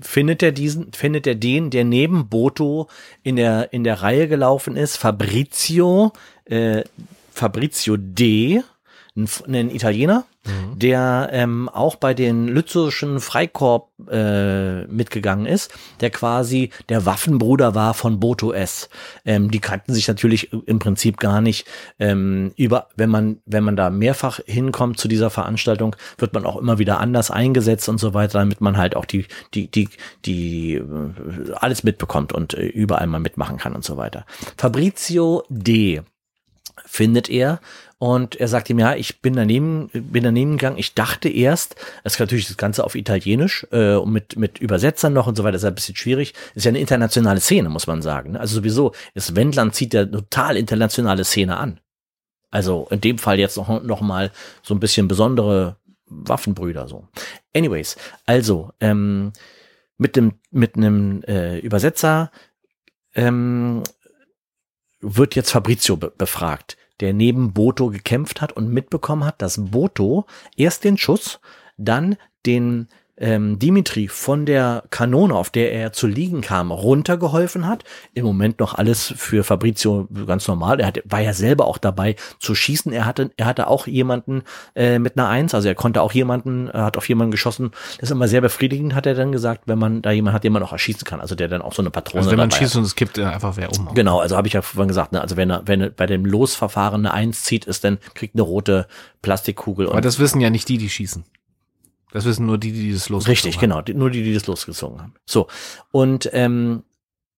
findet 0.00 0.42
er 0.42 0.52
diesen, 0.52 0.92
findet 0.92 1.26
er 1.26 1.34
den, 1.34 1.70
der 1.70 1.84
neben 1.84 2.28
Boto 2.28 2.88
in 3.22 3.36
der 3.36 3.72
in 3.72 3.84
der 3.84 4.02
Reihe 4.02 4.26
gelaufen 4.26 4.76
ist, 4.76 4.96
Fabrizio, 4.96 6.12
äh, 6.44 6.82
Fabrizio 7.32 7.96
D, 7.96 8.62
ein, 9.16 9.28
ein 9.46 9.70
Italiener, 9.70 10.24
der 10.74 11.28
ähm, 11.32 11.68
auch 11.68 11.96
bei 11.96 12.14
den 12.14 12.48
Lützowischen 12.48 13.20
Freikorb 13.20 13.90
äh, 14.10 14.84
mitgegangen 14.86 15.46
ist, 15.46 15.72
der 16.00 16.10
quasi 16.10 16.70
der 16.88 17.06
Waffenbruder 17.06 17.76
war 17.76 17.94
von 17.94 18.18
Boto 18.18 18.52
S. 18.52 18.88
Ähm, 19.24 19.50
die 19.52 19.60
kannten 19.60 19.94
sich 19.94 20.08
natürlich 20.08 20.52
im 20.52 20.80
Prinzip 20.80 21.18
gar 21.18 21.40
nicht. 21.40 21.66
Ähm, 22.00 22.52
über, 22.56 22.88
wenn 22.96 23.10
man 23.10 23.38
wenn 23.46 23.62
man 23.62 23.76
da 23.76 23.90
mehrfach 23.90 24.40
hinkommt 24.44 24.98
zu 24.98 25.06
dieser 25.06 25.30
Veranstaltung, 25.30 25.94
wird 26.18 26.32
man 26.34 26.44
auch 26.44 26.56
immer 26.56 26.78
wieder 26.78 26.98
anders 26.98 27.30
eingesetzt 27.30 27.88
und 27.88 27.98
so 27.98 28.12
weiter, 28.14 28.40
damit 28.40 28.60
man 28.60 28.76
halt 28.76 28.96
auch 28.96 29.04
die 29.04 29.26
die 29.54 29.70
die 29.70 29.88
die 30.24 30.74
äh, 30.74 31.52
alles 31.54 31.84
mitbekommt 31.84 32.32
und 32.32 32.54
äh, 32.54 32.66
überall 32.66 33.06
mal 33.06 33.20
mitmachen 33.20 33.58
kann 33.58 33.74
und 33.74 33.84
so 33.84 33.96
weiter. 33.96 34.26
Fabrizio 34.56 35.44
D 35.48 36.02
findet 36.84 37.28
er 37.28 37.60
und 38.02 38.34
er 38.34 38.48
sagt 38.48 38.68
ihm, 38.68 38.80
ja, 38.80 38.96
ich 38.96 39.20
bin 39.20 39.34
daneben, 39.34 39.88
bin 39.92 40.24
daneben 40.24 40.56
gegangen. 40.56 40.76
Ich 40.76 40.94
dachte 40.94 41.28
erst, 41.28 41.76
es 42.02 42.14
ist 42.14 42.18
natürlich 42.18 42.48
das 42.48 42.56
Ganze 42.56 42.82
auf 42.82 42.96
Italienisch 42.96 43.64
äh, 43.70 43.94
und 43.94 44.12
mit, 44.12 44.36
mit 44.36 44.58
Übersetzern 44.58 45.12
noch 45.12 45.28
und 45.28 45.36
so 45.36 45.44
weiter, 45.44 45.54
ist 45.54 45.64
ein 45.64 45.72
bisschen 45.72 45.94
schwierig. 45.94 46.34
Ist 46.56 46.64
ja 46.64 46.70
eine 46.70 46.80
internationale 46.80 47.38
Szene, 47.38 47.68
muss 47.68 47.86
man 47.86 48.02
sagen. 48.02 48.32
ne? 48.32 48.40
Also 48.40 48.56
sowieso, 48.56 48.92
das 49.14 49.36
Wendland 49.36 49.76
zieht 49.76 49.94
ja 49.94 50.04
total 50.04 50.56
internationale 50.56 51.22
Szene 51.22 51.56
an. 51.58 51.78
Also 52.50 52.88
in 52.90 53.00
dem 53.00 53.18
Fall 53.18 53.38
jetzt 53.38 53.56
noch, 53.56 53.80
noch 53.84 54.00
mal 54.00 54.32
so 54.64 54.74
ein 54.74 54.80
bisschen 54.80 55.06
besondere 55.06 55.76
Waffenbrüder 56.06 56.88
so. 56.88 57.06
Anyways, 57.54 57.96
also 58.26 58.72
ähm, 58.80 59.32
mit 59.96 60.16
dem 60.16 60.40
mit 60.50 60.74
einem 60.74 61.22
äh, 61.28 61.60
Übersetzer 61.60 62.32
ähm, 63.14 63.84
wird 65.00 65.36
jetzt 65.36 65.52
Fabrizio 65.52 65.96
be 65.96 66.12
befragt, 66.18 66.76
der 67.00 67.12
neben 67.12 67.52
Boto 67.52 67.88
gekämpft 67.88 68.40
hat 68.40 68.52
und 68.52 68.68
mitbekommen 68.68 69.24
hat, 69.24 69.42
dass 69.42 69.70
Boto 69.70 70.26
erst 70.56 70.84
den 70.84 70.98
Schuss, 70.98 71.40
dann 71.76 72.16
den 72.46 72.88
ähm, 73.18 73.58
Dimitri 73.58 74.08
von 74.08 74.46
der 74.46 74.84
Kanone, 74.90 75.34
auf 75.34 75.50
der 75.50 75.72
er 75.72 75.92
zu 75.92 76.06
liegen 76.06 76.40
kam, 76.40 76.70
runtergeholfen 76.70 77.66
hat. 77.66 77.84
Im 78.14 78.24
Moment 78.24 78.58
noch 78.58 78.74
alles 78.74 79.12
für 79.16 79.44
Fabrizio 79.44 80.08
ganz 80.26 80.48
normal. 80.48 80.80
Er 80.80 80.88
hat, 80.88 81.02
war 81.04 81.20
ja 81.20 81.32
selber 81.32 81.66
auch 81.66 81.78
dabei 81.78 82.16
zu 82.38 82.54
schießen. 82.54 82.92
Er 82.92 83.04
hatte, 83.04 83.30
er 83.36 83.46
hatte 83.46 83.68
auch 83.68 83.86
jemanden 83.86 84.42
äh, 84.74 84.98
mit 84.98 85.18
einer 85.18 85.28
Eins, 85.28 85.54
also 85.54 85.68
er 85.68 85.74
konnte 85.74 86.02
auch 86.02 86.12
jemanden, 86.12 86.68
er 86.68 86.84
hat 86.84 86.96
auf 86.96 87.08
jemanden 87.08 87.30
geschossen. 87.30 87.70
Das 88.00 88.08
ist 88.08 88.10
immer 88.10 88.28
sehr 88.28 88.40
befriedigend, 88.40 88.94
hat 88.94 89.06
er 89.06 89.14
dann 89.14 89.30
gesagt, 89.30 89.62
wenn 89.66 89.78
man 89.78 90.02
da 90.02 90.10
jemanden 90.10 90.34
hat, 90.34 90.44
den 90.44 90.52
man 90.52 90.62
auch 90.62 90.72
erschießen 90.72 91.04
kann. 91.04 91.20
Also 91.20 91.34
der 91.34 91.48
dann 91.48 91.62
auch 91.62 91.74
so 91.74 91.82
eine 91.82 91.90
Patrone 91.90 92.20
Also 92.20 92.30
wenn 92.30 92.38
man 92.38 92.48
dabei 92.48 92.60
hat. 92.60 92.64
schießt 92.64 92.76
und 92.76 92.84
es 92.84 92.94
kippt 92.94 93.18
äh, 93.18 93.24
einfach 93.24 93.56
wer 93.56 93.70
um. 93.72 93.94
Genau, 93.94 94.20
also 94.20 94.36
habe 94.36 94.48
ich 94.48 94.54
ja 94.54 94.62
vorhin 94.62 94.88
gesagt, 94.88 95.12
ne, 95.12 95.20
also 95.20 95.36
wenn 95.36 95.50
er, 95.50 95.62
wenn 95.66 95.80
er 95.82 95.90
bei 95.90 96.06
dem 96.06 96.24
Losverfahren 96.24 97.06
eine 97.06 97.14
Eins 97.14 97.44
zieht, 97.44 97.66
ist 97.66 97.84
dann 97.84 97.98
kriegt 98.14 98.34
eine 98.34 98.42
rote 98.42 98.86
Plastikkugel 99.20 99.88
Aber 99.88 100.00
das 100.00 100.18
wissen 100.18 100.40
ja 100.40 100.50
nicht 100.50 100.68
die, 100.68 100.78
die 100.78 100.88
schießen. 100.88 101.24
Das 102.12 102.24
wissen 102.24 102.46
nur 102.46 102.58
die, 102.58 102.72
die 102.72 102.92
das 102.92 103.08
losgezogen 103.08 103.30
Richtig, 103.32 103.54
haben. 103.56 103.60
genau. 103.60 103.82
Die, 103.82 103.94
nur 103.94 104.10
die, 104.10 104.22
die 104.22 104.34
das 104.34 104.46
losgezogen 104.46 105.00
haben. 105.00 105.14
So. 105.24 105.48
Und, 105.90 106.28
ähm, 106.32 106.84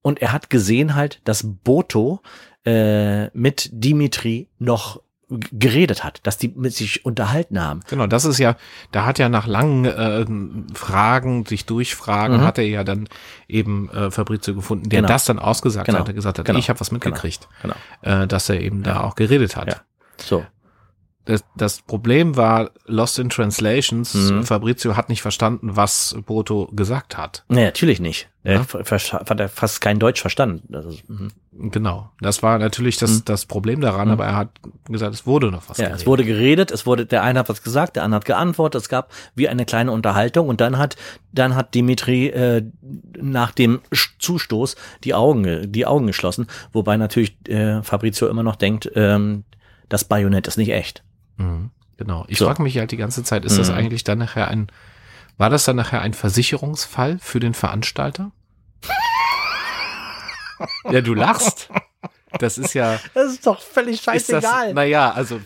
und 0.03 0.20
er 0.20 0.33
hat 0.33 0.51
gesehen 0.51 0.95
halt, 0.95 1.20
dass 1.25 1.43
Boto 1.64 2.20
äh, 2.66 3.27
mit 3.37 3.70
Dimitri 3.72 4.49
noch 4.59 5.01
geredet 5.29 6.05
hat, 6.05 6.20
dass 6.27 6.37
die 6.37 6.49
mit 6.49 6.75
sich 6.75 7.05
unterhalten 7.07 7.59
haben. 7.61 7.81
Genau, 7.89 8.07
das 8.07 8.25
ist 8.27 8.39
ja, 8.39 8.57
da 8.93 9.07
hat 9.07 9.18
ja 9.18 9.31
nach 9.31 9.47
langen 9.47 9.85
äh, 9.87 10.75
Fragen, 10.77 11.47
sich 11.47 11.64
durchfragen, 11.64 12.39
Mhm. 12.39 12.43
hat 12.43 12.59
er 12.59 12.66
ja 12.66 12.85
dann 12.85 13.09
eben 13.49 13.89
äh, 13.91 14.11
Fabrizio 14.11 14.55
gefunden, 14.55 14.91
der 14.91 14.99
Genau. 15.01 15.09
das 15.09 15.25
dann 15.25 15.39
ausgesagt 15.39 15.87
Genau. 15.87 16.01
hat, 16.01 16.09
der 16.09 16.14
gesagt 16.14 16.39
hat, 16.39 16.45
Genau. 16.45 16.59
ich 16.59 16.68
habe 16.68 16.79
was 16.79 16.91
mitgekriegt, 16.93 17.49
Genau. 17.62 17.75
äh, 18.03 18.27
dass 18.27 18.49
er 18.51 18.61
eben 18.61 18.83
da 18.83 19.01
auch 19.01 19.14
geredet 19.14 19.57
hat. 19.57 19.68
Ja. 19.68 19.77
So. 20.18 20.45
Das, 21.27 21.43
das 21.57 21.81
Problem 21.81 22.37
war 22.37 22.70
Lost 22.85 23.18
in 23.18 23.31
Translations. 23.31 24.12
Mhm. 24.12 24.43
Fabrizio 24.45 24.95
hat 24.95 25.09
nicht 25.09 25.22
verstanden, 25.22 25.75
was 25.75 26.14
Boto 26.27 26.68
gesagt 26.72 27.16
hat. 27.16 27.45
Nee, 27.49 27.64
natürlich 27.64 27.99
nicht. 27.99 28.29
Er 28.43 28.57
Ja. 28.57 28.66
hat 29.12 29.41
er 29.41 29.49
fast 29.49 29.81
kein 29.81 29.99
Deutsch 29.99 30.20
verstanden. 30.20 30.62
Mhm. 31.09 31.70
Genau. 31.70 32.11
Das 32.20 32.43
war 32.43 32.59
natürlich 32.59 32.99
das, 32.99 33.20
Mhm. 33.20 33.22
das 33.25 33.47
Problem 33.47 33.81
daran, 33.81 34.09
Mhm. 34.09 34.12
aber 34.12 34.27
er 34.27 34.37
hat 34.37 34.51
gesagt, 34.87 35.14
es 35.14 35.27
wurde 35.27 35.51
noch 35.51 35.62
was. 35.70 35.79
Ja, 35.79 35.85
geredet. 35.85 36.01
es 36.03 36.07
wurde 36.07 36.25
geredet, 36.25 36.70
es 36.70 36.85
wurde, 36.85 37.07
der 37.07 37.22
eine 37.22 37.39
hat 37.39 37.49
was 37.49 37.62
gesagt, 37.62 37.97
der 37.97 38.03
andere 38.03 38.16
hat 38.16 38.25
geantwortet, 38.27 38.83
es 38.83 38.89
gab 38.91 39.11
wie 39.35 39.49
eine 39.49 39.64
kleine 39.64 39.93
Unterhaltung 39.93 40.49
und 40.49 40.61
dann 40.61 40.77
hat, 40.77 40.97
dann 41.33 41.55
hat 41.57 41.75
Dimitri 41.75 42.27
äh, 42.27 42.64
nach 43.18 43.53
dem 43.53 43.81
Zustoß 44.18 44.77
die 45.05 45.14
Augen, 45.14 45.43
ge- 45.45 45.66
die 45.68 45.87
Augen 45.87 46.07
geschlossen, 46.07 46.49
wobei 46.72 46.99
natürlich 46.99 47.35
äh, 47.49 47.83
Fabrizio 47.83 48.29
immer 48.29 48.43
noch 48.43 48.57
denkt, 48.57 48.91
ähm, 48.95 49.45
das 49.89 50.05
Bajonett 50.05 50.47
ist 50.49 50.59
nicht 50.59 50.70
echt. 50.72 51.03
Mhm. 51.37 51.70
Genau. 51.97 52.24
Ich 52.28 52.39
So. 52.39 52.47
frage 52.47 52.62
mich 52.62 52.76
halt 52.78 52.91
die 52.91 52.97
ganze 52.97 53.22
Zeit, 53.22 53.45
ist 53.45 53.59
das 53.59 53.70
Mhm. 53.70 53.76
eigentlich 53.76 54.05
dann 54.05 54.18
nachher 54.18 54.49
ein, 54.49 54.66
war 55.39 55.51
das 55.51 55.64
dann 55.64 55.76
nachher 55.76 56.01
ein 56.01 56.12
Versicherungsfall 56.14 57.18
für 57.20 57.41
den 57.41 57.55
Veranstalter? 57.55 58.30
ja, 60.91 61.01
du 61.01 61.14
lachst. 61.14 61.68
Das 62.39 62.59
ist 62.59 62.74
ja. 62.74 62.99
Das 63.14 63.32
ist 63.32 63.47
doch 63.47 63.61
völlig 63.61 64.03
das, 64.03 64.28
naja, 64.72 65.12
also 65.12 65.41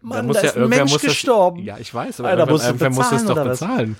Mann, 0.00 0.26
muss 0.26 0.36
da 0.36 0.42
ja 0.42 0.48
ist 0.48 0.54
ein 0.56 0.62
irgendwer 0.62 0.78
Mensch 0.78 0.92
muss 0.92 1.02
gestorben. 1.02 1.58
Das, 1.58 1.66
ja, 1.66 1.78
ich 1.78 1.92
weiß, 1.92 2.20
aber 2.20 2.30
Alter, 2.30 2.46
irgendwer, 2.48 2.66
irgendwer 2.68 2.90
muss 2.90 3.10
das 3.10 3.20
bezahlen, 3.22 3.36
doch 3.36 3.44
was? 3.50 3.60
bezahlen. 3.60 3.96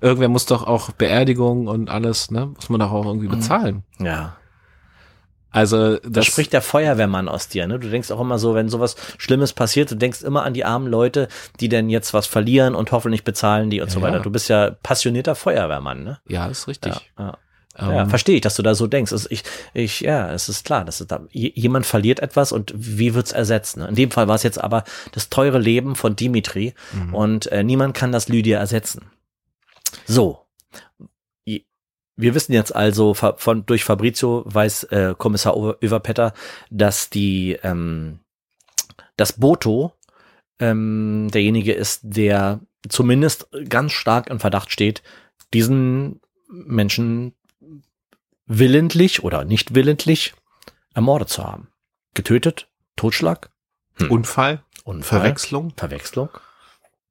Irgendwer 0.00 0.28
muss 0.28 0.46
doch 0.46 0.66
auch 0.66 0.90
Beerdigung 0.92 1.66
und 1.66 1.90
alles, 1.90 2.30
ne? 2.30 2.46
Muss 2.54 2.68
man 2.68 2.80
doch 2.80 2.92
auch 2.92 3.04
irgendwie 3.04 3.26
Mhm. 3.26 3.32
bezahlen. 3.32 3.82
Ja, 3.98 4.36
Also 5.52 5.96
da 5.96 6.08
das 6.08 6.26
spricht 6.26 6.52
der 6.52 6.62
Feuerwehrmann 6.62 7.28
aus 7.28 7.48
dir, 7.48 7.66
ne? 7.66 7.78
Du 7.78 7.88
denkst 7.90 8.10
auch 8.10 8.20
immer 8.20 8.38
so, 8.38 8.54
wenn 8.54 8.68
sowas 8.68 8.96
Schlimmes 9.18 9.52
passiert, 9.52 9.90
du 9.90 9.94
denkst 9.96 10.22
immer 10.22 10.44
an 10.44 10.54
die 10.54 10.64
armen 10.64 10.86
Leute, 10.86 11.28
die 11.60 11.68
denn 11.68 11.90
jetzt 11.90 12.14
was 12.14 12.26
verlieren 12.26 12.74
und 12.74 12.90
hoffentlich 12.92 13.22
bezahlen 13.24 13.70
die 13.70 13.80
und 13.80 13.90
so 13.90 14.00
Ja, 14.00 14.06
weiter. 14.06 14.16
ja. 14.16 14.22
Du 14.22 14.30
bist 14.30 14.48
ja 14.48 14.70
passionierter 14.82 15.34
Feuerwehrmann, 15.34 16.02
ne? 16.02 16.18
ja, 16.26 16.46
ist 16.46 16.66
richtig. 16.68 16.94
Ja, 17.18 17.24
ja. 17.24 17.38
Ähm, 17.78 17.90
Ja, 17.90 18.06
verstehe 18.06 18.34
ich, 18.36 18.40
dass 18.42 18.56
du 18.56 18.62
da 18.62 18.74
so 18.74 18.86
denkst. 18.86 19.12
Also 19.12 19.28
ich, 19.30 19.44
ich, 19.72 20.00
ja, 20.00 20.30
es 20.32 20.48
ist 20.48 20.64
klar, 20.64 20.84
dass 20.84 21.00
es 21.00 21.06
da, 21.06 21.20
jemand 21.30 21.86
verliert 21.86 22.20
etwas 22.20 22.52
und 22.52 22.72
wie 22.74 23.14
wird's 23.14 23.32
ersetzt? 23.32 23.76
Ne? 23.78 23.88
In 23.88 23.94
dem 23.94 24.10
Fall 24.10 24.28
war 24.28 24.34
es 24.34 24.42
jetzt 24.42 24.62
aber 24.62 24.84
das 25.12 25.30
teure 25.30 25.58
Leben 25.58 25.96
von 25.96 26.14
Dimitri 26.16 26.74
mhm. 26.92 27.14
und 27.14 27.46
äh, 27.52 27.62
niemand 27.62 27.94
kann 27.94 28.12
das 28.12 28.28
Lydia 28.28 28.58
ersetzen. 28.58 29.06
So. 30.06 30.40
Wir 32.16 32.34
wissen 32.34 32.52
jetzt 32.52 32.74
also 32.74 33.14
von 33.14 33.64
durch 33.66 33.84
Fabrizio 33.84 34.42
weiß 34.46 34.84
äh, 34.84 35.14
Kommissar 35.16 35.56
Överpetter, 35.82 36.34
dass 36.70 37.08
die 37.10 37.58
ähm, 37.62 38.20
das 39.16 39.32
Boto 39.34 39.92
ähm, 40.58 41.28
derjenige 41.32 41.72
ist, 41.72 42.00
der 42.02 42.60
zumindest 42.88 43.48
ganz 43.68 43.92
stark 43.92 44.28
in 44.28 44.40
Verdacht 44.40 44.70
steht, 44.70 45.02
diesen 45.54 46.20
Menschen 46.48 47.34
willentlich 48.46 49.22
oder 49.24 49.44
nicht 49.44 49.74
willentlich 49.74 50.34
ermordet 50.94 51.28
zu 51.30 51.44
haben. 51.44 51.68
Getötet, 52.14 52.68
Totschlag, 52.96 53.50
Unfall, 54.10 54.62
Unfall, 54.84 55.20
Verwechslung, 55.20 55.72
Verwechslung. 55.76 56.28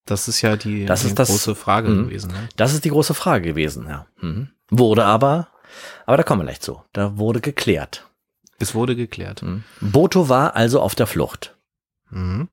das 0.06 0.28
ist 0.28 0.42
ja 0.42 0.56
die, 0.58 0.86
Das 0.86 1.02
die 1.02 1.08
ist 1.08 1.20
das- 1.20 1.30
große 1.30 1.56
Frage 1.56 1.90
Mhm. 1.90 2.06
gewesen. 2.06 2.32
Ne? 2.32 2.50
Das 2.56 2.74
ist 2.74 2.86
die 2.86 2.90
große 2.90 3.14
Frage 3.14 3.50
gewesen, 3.50 3.88
ja. 3.88 4.06
Mhm. 4.20 4.50
Wurde 4.72 5.06
aber, 5.06 5.48
aber 6.08 6.18
da 6.18 6.24
kommen 6.24 6.42
wir 6.42 6.46
gleich 6.46 6.62
zu. 6.62 6.82
Da 6.94 7.18
wurde 7.18 7.42
geklärt. 7.42 8.08
Es 8.58 8.74
wurde 8.74 8.96
geklärt. 8.96 9.44
Mhm. 9.44 9.64
Boto 9.82 10.30
war 10.30 10.56
also 10.56 10.80
auf 10.82 10.96
der 10.96 11.08
Flucht. 11.08 11.56
Mhm. 12.10 12.48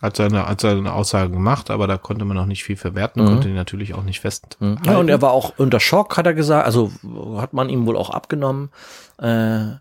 Hat 0.00 0.16
seine, 0.16 0.48
hat 0.48 0.60
seine 0.60 0.92
Aussage 0.94 1.30
gemacht, 1.30 1.70
aber 1.70 1.86
da 1.86 1.96
konnte 1.96 2.24
man 2.24 2.36
noch 2.36 2.46
nicht 2.46 2.64
viel 2.64 2.76
verwerten, 2.76 3.22
Mhm. 3.22 3.26
konnte 3.28 3.48
ihn 3.48 3.54
natürlich 3.54 3.94
auch 3.94 4.02
nicht 4.02 4.20
festhalten. 4.20 4.80
Ja, 4.84 4.96
und 4.98 5.08
er 5.08 5.22
war 5.22 5.30
auch 5.30 5.54
unter 5.58 5.78
Schock, 5.78 6.16
hat 6.16 6.26
er 6.26 6.34
gesagt. 6.34 6.66
Also 6.66 6.90
hat 7.36 7.52
man 7.52 7.68
ihm 7.68 7.86
wohl 7.86 7.96
auch 7.96 8.10
abgenommen. 8.10 8.70
Äh, 9.18 9.76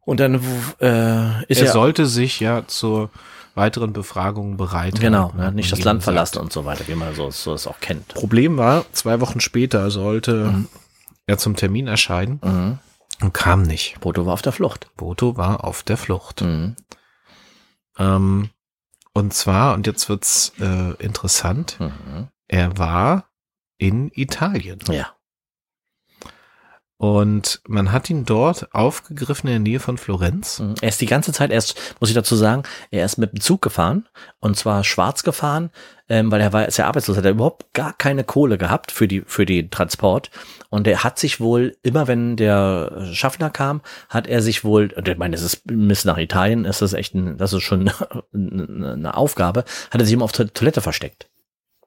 und 0.00 0.18
dann 0.20 0.34
äh, 0.80 1.44
ist 1.46 1.60
er 1.60 1.66
er, 1.66 1.72
sollte 1.72 2.06
sich 2.06 2.40
ja 2.40 2.66
zur 2.66 3.10
weiteren 3.56 3.92
Befragung 3.92 4.56
bereit 4.56 5.00
genau, 5.00 5.32
ne, 5.36 5.46
hat 5.46 5.54
nicht 5.54 5.72
das 5.72 5.82
Land 5.82 6.02
verlassen 6.02 6.38
und 6.38 6.52
so 6.52 6.64
weiter, 6.64 6.86
wie 6.88 6.94
man 6.94 7.14
so, 7.14 7.30
so 7.30 7.54
es 7.54 7.66
auch 7.66 7.80
kennt. 7.80 8.08
Problem 8.14 8.56
war, 8.58 8.84
zwei 8.92 9.20
Wochen 9.20 9.40
später 9.40 9.90
sollte 9.90 10.34
Mhm. 10.52 10.68
er 11.26 11.38
zum 11.38 11.56
Termin 11.56 11.86
erscheinen 11.88 12.40
Mhm. 12.44 12.78
und 13.22 13.32
kam 13.34 13.62
nicht. 13.62 13.98
Boto 14.00 14.26
war 14.26 14.34
auf 14.34 14.42
der 14.42 14.52
Flucht. 14.52 14.88
Boto 14.96 15.36
war 15.36 15.64
auf 15.64 15.82
der 15.82 15.96
Flucht. 15.96 16.42
Mhm. 16.42 16.76
Ähm, 17.98 18.50
und 19.14 19.32
zwar, 19.32 19.74
und 19.74 19.86
jetzt 19.86 20.08
wird's 20.08 20.52
äh, 20.60 20.92
interessant, 21.02 21.78
Mhm. 21.80 22.28
er 22.48 22.76
war 22.78 23.24
in 23.78 24.10
Italien. 24.14 24.78
Ja. 24.90 25.08
Und 26.98 27.60
man 27.68 27.92
hat 27.92 28.08
ihn 28.08 28.24
dort 28.24 28.72
aufgegriffen 28.74 29.48
in 29.48 29.52
der 29.52 29.72
Nähe 29.72 29.80
von 29.80 29.98
Florenz. 29.98 30.60
Mhm. 30.60 30.76
Er 30.80 30.88
ist 30.88 31.00
die 31.00 31.06
ganze 31.06 31.30
Zeit 31.32 31.50
erst, 31.50 31.78
muss 32.00 32.08
ich 32.08 32.14
dazu 32.14 32.36
sagen, 32.36 32.62
er 32.90 33.04
ist 33.04 33.18
mit 33.18 33.32
dem 33.32 33.40
Zug 33.40 33.60
gefahren 33.60 34.08
und 34.40 34.56
zwar 34.56 34.82
schwarz 34.82 35.22
gefahren, 35.22 35.70
ähm, 36.08 36.30
weil 36.30 36.40
er 36.40 36.54
war 36.54 36.70
ja 36.70 36.86
arbeitslos, 36.86 37.18
hat 37.18 37.26
er 37.26 37.32
überhaupt 37.32 37.74
gar 37.74 37.92
keine 37.92 38.24
Kohle 38.24 38.56
gehabt 38.56 38.92
für 38.92 39.08
die 39.08 39.22
für 39.26 39.44
den 39.44 39.70
Transport 39.70 40.30
und 40.70 40.86
er 40.86 41.04
hat 41.04 41.18
sich 41.18 41.38
wohl 41.38 41.76
immer, 41.82 42.06
wenn 42.06 42.36
der 42.36 43.08
Schaffner 43.12 43.50
kam, 43.50 43.82
hat 44.08 44.26
er 44.26 44.40
sich 44.40 44.64
wohl, 44.64 44.94
ich 44.96 45.18
meine, 45.18 45.36
es 45.36 45.42
ist 45.42 45.62
bis 45.64 46.06
nach 46.06 46.16
Italien, 46.16 46.64
ist 46.64 46.80
das 46.80 46.94
echt, 46.94 47.14
ein, 47.14 47.36
das 47.36 47.52
ist 47.52 47.62
schon 47.62 47.90
eine 48.32 49.16
Aufgabe, 49.16 49.64
hat 49.90 50.00
er 50.00 50.04
sich 50.04 50.14
immer 50.14 50.24
auf 50.24 50.32
der 50.32 50.52
Toilette 50.52 50.80
versteckt. 50.80 51.28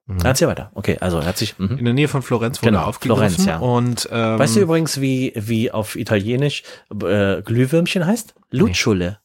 Mhm. 0.10 0.20
Erzähl 0.24 0.48
weiter. 0.48 0.72
Okay, 0.74 0.98
also 1.00 1.20
er 1.20 1.26
hat 1.28 1.38
sich. 1.38 1.58
Mhm. 1.60 1.78
In 1.78 1.86
der 1.86 1.94
Nähe 1.94 2.08
von 2.08 2.22
Florenz 2.22 2.62
wurde 2.62 2.72
Genau, 2.72 2.82
er 2.84 2.88
aufgegriffen. 2.88 3.30
Florenz, 3.30 3.46
ja. 3.46 3.60
Und 3.60 4.10
ähm, 4.12 4.40
Weißt 4.40 4.56
du 4.56 4.60
übrigens, 4.62 5.00
wie 5.02 5.34
wie 5.36 5.72
auf 5.72 5.96
Italienisch 5.96 6.64
äh, 7.04 7.42
Glühwürmchen 7.42 8.06
heißt? 8.06 8.34
Lucciole. 8.52 9.20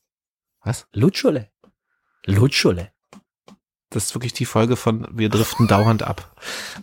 was? 0.62 0.86
Lucciole. 0.92 1.48
Lucciole. 2.26 2.90
Das 3.90 4.04
ist 4.04 4.14
wirklich 4.14 4.32
die 4.32 4.44
Folge 4.44 4.76
von 4.76 5.06
Wir 5.12 5.28
driften 5.28 5.68
dauernd 5.68 6.02
ab. 6.02 6.34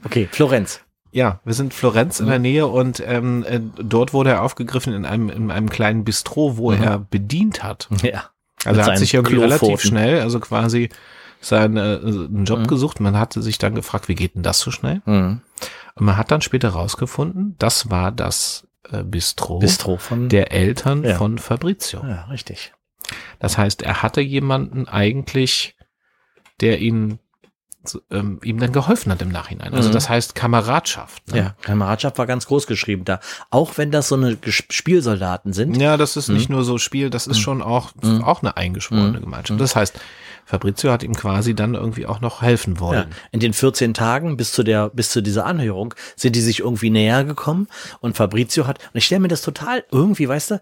Okay, 0.05 0.27
Florenz. 0.31 0.81
Ja, 1.11 1.41
wir 1.43 1.53
sind 1.53 1.73
Florenz 1.73 2.19
in 2.19 2.25
Mhm. 2.27 2.29
der 2.29 2.39
Nähe 2.39 2.67
und 2.67 3.03
ähm, 3.05 3.43
äh, 3.47 3.59
dort 3.83 4.13
wurde 4.13 4.29
er 4.31 4.43
aufgegriffen 4.43 4.93
in 4.93 5.05
einem, 5.05 5.29
in 5.29 5.51
einem 5.51 5.69
kleinen 5.69 6.05
Bistro, 6.05 6.57
wo 6.57 6.71
Mhm. 6.71 6.83
er 6.83 6.99
bedient 6.99 7.63
hat. 7.63 7.89
Ja. 8.01 8.29
Also 8.63 8.79
er 8.79 8.85
hat 8.85 8.97
sich 8.99 9.13
irgendwie 9.13 9.37
relativ 9.37 9.81
schnell, 9.81 10.21
also 10.21 10.39
quasi 10.39 10.89
seinen 11.41 11.77
äh, 11.77 11.99
einen 12.03 12.45
Job 12.45 12.59
Mhm. 12.59 12.67
gesucht. 12.67 12.99
Man 12.99 13.17
hatte 13.17 13.41
sich 13.41 13.57
dann 13.57 13.75
gefragt, 13.75 14.07
wie 14.07 14.15
geht 14.15 14.35
denn 14.35 14.43
das 14.43 14.59
so 14.59 14.71
schnell? 14.71 15.01
Mhm. 15.05 15.41
Und 15.95 16.05
man 16.05 16.15
hat 16.17 16.31
dann 16.31 16.41
später 16.41 16.69
rausgefunden, 16.69 17.55
das 17.59 17.89
war 17.89 18.11
das 18.11 18.67
äh, 18.91 19.03
Bistro, 19.03 19.59
Bistro 19.59 19.97
von. 19.97 20.29
der 20.29 20.51
Eltern 20.51 21.03
Ja. 21.03 21.15
von 21.17 21.37
Fabrizio. 21.37 22.01
ja, 22.07 22.23
richtig. 22.25 22.73
Das 23.39 23.57
heißt, 23.57 23.81
er 23.81 24.01
hatte 24.01 24.21
jemanden 24.21 24.87
eigentlich, 24.87 25.75
der 26.61 26.79
ihn 26.79 27.19
ähm, 28.11 28.39
ihm 28.43 28.59
dann 28.59 28.71
geholfen 28.73 29.11
hat 29.11 29.23
im 29.23 29.29
Nachhinein. 29.29 29.73
Also 29.73 29.89
Mhm. 29.89 29.93
das 29.93 30.07
heißt 30.07 30.35
Kameradschaft. 30.35 31.31
Ne? 31.31 31.37
Ja, 31.39 31.55
Kameradschaft 31.63 32.19
war 32.19 32.27
ganz 32.27 32.45
groß 32.45 32.67
geschrieben 32.67 33.05
da. 33.05 33.19
Auch 33.49 33.79
wenn 33.79 33.89
das 33.89 34.07
so 34.07 34.13
eine 34.15 34.37
Spielsoldaten 34.45 35.51
sind. 35.51 35.77
Ja, 35.81 35.97
das 35.97 36.15
ist 36.15 36.27
Mhm. 36.29 36.35
nicht 36.35 36.49
nur 36.49 36.63
so 36.63 36.77
Spiel, 36.77 37.09
das 37.09 37.25
ist 37.25 37.37
Mhm. 37.37 37.41
schon 37.41 37.61
auch, 37.63 37.91
Mhm. 38.03 38.23
auch 38.23 38.43
eine 38.43 38.55
eingeschworene 38.55 39.17
Mhm. 39.17 39.21
Gemeinschaft. 39.23 39.59
Das 39.59 39.75
heißt, 39.75 39.99
Fabrizio 40.51 40.91
hat 40.91 41.01
ihm 41.01 41.15
quasi 41.15 41.55
dann 41.55 41.75
irgendwie 41.75 42.05
auch 42.05 42.19
noch 42.19 42.41
helfen 42.41 42.75
Ja, 42.75 42.79
wollen. 42.81 43.15
in 43.31 43.39
den 43.39 43.53
14 43.53 43.93
Tagen 43.93 44.35
bis 44.35 44.51
zu 44.51 44.63
der, 44.63 44.89
bis 44.89 45.09
zu 45.09 45.21
dieser 45.21 45.45
Anhörung 45.45 45.93
sind 46.17 46.35
die 46.35 46.41
sich 46.41 46.59
irgendwie 46.59 46.89
näher 46.89 47.23
gekommen 47.23 47.69
und 48.01 48.17
Fabrizio 48.17 48.67
hat, 48.67 48.77
und 48.79 48.97
ich 48.97 49.05
stelle 49.05 49.21
mir 49.21 49.29
das 49.29 49.43
total 49.43 49.85
irgendwie, 49.91 50.27
weißt 50.27 50.51
du, 50.51 50.61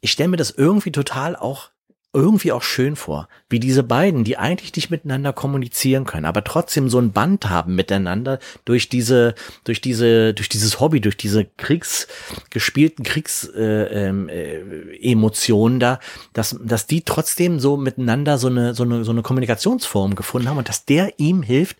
ich 0.00 0.12
stelle 0.12 0.28
mir 0.28 0.36
das 0.36 0.52
irgendwie 0.52 0.92
total 0.92 1.34
auch 1.34 1.70
irgendwie 2.14 2.52
auch 2.52 2.62
schön 2.62 2.96
vor, 2.96 3.28
wie 3.48 3.60
diese 3.60 3.82
beiden, 3.82 4.24
die 4.24 4.38
eigentlich 4.38 4.74
nicht 4.74 4.90
miteinander 4.90 5.32
kommunizieren 5.32 6.04
können, 6.04 6.24
aber 6.24 6.44
trotzdem 6.44 6.88
so 6.88 6.98
ein 6.98 7.12
Band 7.12 7.50
haben 7.50 7.74
miteinander 7.74 8.38
durch 8.64 8.88
diese, 8.88 9.34
durch 9.64 9.80
diese, 9.80 10.32
durch 10.32 10.48
dieses 10.48 10.80
Hobby, 10.80 11.00
durch 11.00 11.16
diese 11.16 11.44
Kriegs, 11.44 12.06
gespielten 12.50 13.02
Kriegsemotionen 13.04 13.88
äh, 13.88 14.08
ähm, 14.08 14.28
äh, 14.28 15.12
Emotionen 15.12 15.80
da, 15.80 15.98
dass, 16.32 16.56
dass 16.62 16.86
die 16.86 17.02
trotzdem 17.02 17.58
so 17.58 17.76
miteinander 17.76 18.38
so 18.38 18.46
eine, 18.46 18.74
so 18.74 18.84
eine, 18.84 19.04
so 19.04 19.10
eine 19.10 19.22
Kommunikationsform 19.22 20.14
gefunden 20.14 20.48
haben 20.48 20.58
und 20.58 20.68
dass 20.68 20.84
der 20.84 21.18
ihm 21.18 21.42
hilft, 21.42 21.78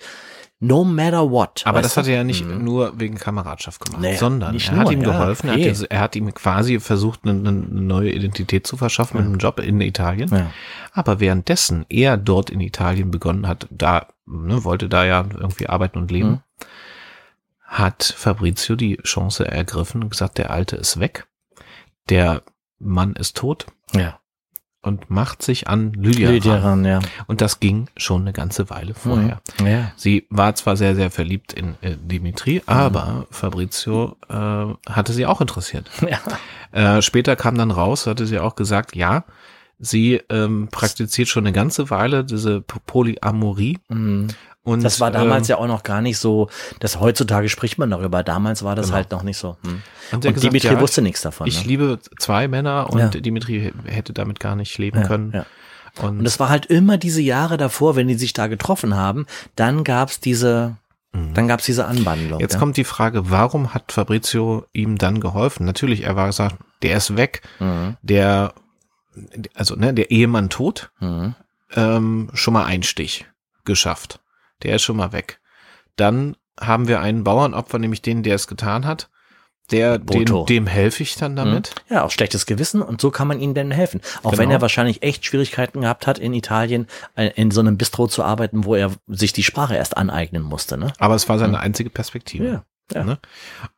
No 0.61 0.85
matter 0.85 1.31
what. 1.31 1.63
Aber 1.67 1.83
das 1.83 1.95
du? 1.95 2.01
hat 2.01 2.07
er 2.09 2.15
ja 2.15 2.25
nicht 2.25 2.45
Mhm. 2.45 2.65
nur 2.65 2.99
wegen 2.99 3.17
Kameradschaft 3.17 3.85
gemacht, 3.85 4.01
Nee, 4.01 4.17
sondern 4.17 4.55
er 4.57 4.71
hat 4.71 4.85
nur, 4.85 4.93
ihm 4.93 5.03
ja, 5.03 5.11
geholfen, 5.11 5.49
er, 5.51 5.59
eh. 5.59 5.71
hat, 5.75 5.83
er 5.91 6.01
hat 6.01 6.17
ihm 6.17 6.33
quasi 6.33 6.81
versucht, 6.81 7.21
eine, 7.25 7.33
eine 7.33 7.53
neue 7.53 8.13
Identität 8.13 8.67
zu 8.67 8.77
verschaffen 8.77 9.19
mit 9.19 9.27
einem 9.27 9.39
Job 9.39 9.59
in 9.61 9.81
Italien. 9.81 10.49
Aber 10.93 11.21
währenddessen 11.21 11.85
er 11.89 12.17
dort 12.17 12.51
in 12.51 12.61
Italien 12.61 13.11
begonnen 13.11 13.47
hat, 13.49 13.67
da 13.71 14.07
ne, 14.27 14.65
wollte 14.65 14.89
da 14.89 15.05
ja 15.05 15.25
irgendwie 15.35 15.69
arbeiten 15.69 15.99
und 15.99 16.11
leben, 16.11 16.31
Mhm. 16.31 16.41
hat 17.65 18.03
Fabrizio 18.17 18.77
die 18.77 18.97
Chance 18.99 19.47
ergriffen 19.51 20.03
und 20.03 20.11
gesagt, 20.11 20.39
der 20.39 20.51
Alte 20.51 20.77
ist 20.77 21.01
weg, 21.01 21.27
der 22.09 22.43
Mann 22.79 23.15
ist 23.15 23.37
tot 23.37 23.67
Ja. 23.93 24.19
Und 24.85 25.11
macht 25.11 25.43
sich 25.43 25.67
an 25.69 25.93
Lydia, 25.93 26.31
Lydia 26.31 26.55
ran. 26.55 26.63
ran, 26.63 26.85
ja. 26.85 27.01
Und 27.27 27.41
das 27.41 27.59
ging 27.59 27.89
schon 27.97 28.23
eine 28.23 28.33
ganze 28.33 28.69
Weile 28.69 28.93
vorher. 28.95 29.41
Mhm. 29.61 29.67
Ja. 29.67 29.93
Sie 29.97 30.27
war 30.29 30.55
zwar 30.55 30.77
sehr, 30.77 30.95
sehr 30.95 31.11
verliebt 31.11 31.55
in 31.55 31.77
äh, 31.81 31.97
Dimitri, 31.97 32.63
aber 32.67 33.27
Fabrizio 33.31 34.17
äh, 34.29 34.35
hatte 34.91 35.13
sie 35.13 35.27
auch 35.27 35.41
interessiert. 35.41 35.91
Ja. 36.05 36.99
Äh, 36.99 37.03
später 37.03 37.35
kam 37.35 37.57
dann 37.57 37.71
raus, 37.71 38.07
hatte 38.07 38.27
sie 38.27 38.39
auch 38.39 38.57
gesagt, 38.57 38.95
ja, 38.95 39.25
sie 39.79 40.21
ähm, 40.29 40.69
praktiziert 40.71 41.29
schon 41.29 41.47
eine 41.47 41.53
ganze 41.53 41.89
Weile 41.89 42.25
diese 42.25 42.61
Polyamorie. 42.61 43.79
Mhm. 43.89 44.29
Und, 44.65 44.83
Das 44.83 44.99
war 44.99 45.11
damals 45.11 45.49
ähm, 45.49 45.53
ja 45.53 45.59
auch 45.59 45.67
noch 45.67 45.83
gar 45.83 46.01
nicht 46.01 46.17
so, 46.19 46.49
dass 46.81 46.99
heutzutage 46.99 47.49
spricht 47.51 47.77
man 47.79 47.91
darüber. 47.91 48.23
Damals 48.23 48.63
war 48.65 48.75
das 48.75 48.87
Genau. 48.87 48.97
halt 48.97 49.11
noch 49.11 49.23
nicht 49.23 49.37
so. 49.37 49.57
Hm. 49.63 49.83
Und, 50.13 50.15
Und 50.15 50.23
gesagt, 50.23 50.43
Dimitri 50.43 50.73
ja, 50.75 50.81
wusste 50.81 51.03
nichts 51.03 51.21
davon. 51.21 51.47
Ich 51.47 51.61
ne? 51.63 51.69
liebe 51.69 51.99
zwei 52.19 52.49
Männer 52.49 52.89
und 52.91 52.99
Ja. 52.99 53.09
Dimitri 53.09 53.73
hätte 53.85 54.13
damit 54.15 54.41
gar 54.41 54.57
nicht 54.57 54.77
leben 54.79 55.01
Ja, 55.03 55.07
können. 55.07 55.33
ja. 55.35 55.45
Und, 56.03 56.21
Und 56.21 56.27
es 56.27 56.41
war 56.41 56.49
halt 56.49 56.67
immer 56.67 56.97
diese 56.99 57.21
Jahre 57.21 57.57
davor, 57.57 57.95
wenn 57.95 58.09
die 58.09 58.15
sich 58.15 58.33
da 58.33 58.47
getroffen 58.49 58.97
haben, 58.97 59.27
dann 59.55 59.85
gab's 59.85 60.19
diese, 60.19 60.77
dann 61.13 61.47
gab's 61.47 61.65
diese 61.67 61.85
Anwandlung. 61.87 62.39
Mhm. 62.39 62.41
Jetzt 62.41 62.55
ja? 62.55 62.59
kommt 62.59 62.77
die 62.77 62.83
Frage, 62.85 63.31
warum 63.31 63.75
hat 63.75 63.93
Fabrizio 63.93 64.65
ihm 64.73 64.99
dann 64.99 65.21
geholfen? 65.21 65.65
Natürlich, 65.67 66.03
er 66.05 66.17
war 66.17 66.27
gesagt, 66.27 66.57
der 66.83 66.97
ist 66.97 67.17
weg, 67.17 67.43
Mhm. 67.61 67.97
der, 68.03 68.55
also 69.55 69.77
ne, 69.77 69.95
der 69.95 70.11
Ehemann 70.11 70.49
tot, 70.51 70.91
Mhm. 71.01 71.35
ähm, 71.77 72.31
schon 72.35 72.55
mal 72.55 72.65
ein 72.65 72.83
Stich 72.83 73.27
geschafft. 73.65 74.19
Der 74.65 74.77
ist 74.77 74.83
schon 74.83 74.97
mal 74.97 75.13
weg. 75.13 75.41
Dann 75.97 76.37
haben 76.61 76.89
wir 76.89 77.01
einen 77.01 77.25
Bauernopfer, 77.25 77.79
nämlich 77.79 78.03
den, 78.03 78.23
der 78.23 78.35
es 78.37 78.47
getan 78.47 78.87
hat. 78.87 79.11
Der, 79.71 79.97
den, 79.99 80.27
Boto. 80.27 80.45
dem 80.45 80.67
helfe 80.67 81.03
ich 81.03 81.15
dann 81.17 81.37
damit. 81.37 81.71
Ja, 81.89 82.05
auch 82.05 82.11
schlechtes 82.11 82.45
Gewissen 82.45 82.83
und 82.83 83.01
so 83.01 83.11
kann 83.11 83.27
man 83.27 83.41
ihnen 83.41 83.55
denn 83.55 83.71
helfen. 83.71 84.03
Auch 84.23 84.33
wenn 84.33 84.41
Genau. 84.51 84.57
er 84.57 84.61
wahrscheinlich 84.61 85.03
echt 85.03 85.25
Schwierigkeiten 85.25 85.81
gehabt 85.81 86.07
hat, 86.07 86.19
in 86.19 86.35
Italien 86.35 86.87
äh, 87.17 87.31
in 87.35 87.51
so 87.51 87.61
einem 87.61 87.79
Bistro 87.79 88.07
zu 88.07 88.23
arbeiten, 88.23 88.65
wo 88.65 88.75
er 88.75 88.91
sich 89.07 89.33
die 89.33 89.43
Sprache 89.43 89.75
erst 89.75 89.97
aneignen 89.97 90.43
musste. 90.43 90.77
Ne? 90.77 90.93
Aber 90.99 91.15
es 91.15 91.31
war 91.31 91.39
seine 91.39 91.61
einzige 91.61 91.89
Perspektive. 91.89 92.47
Ja, 92.47 92.65
ja. 92.93 93.05
Ne? 93.05 93.19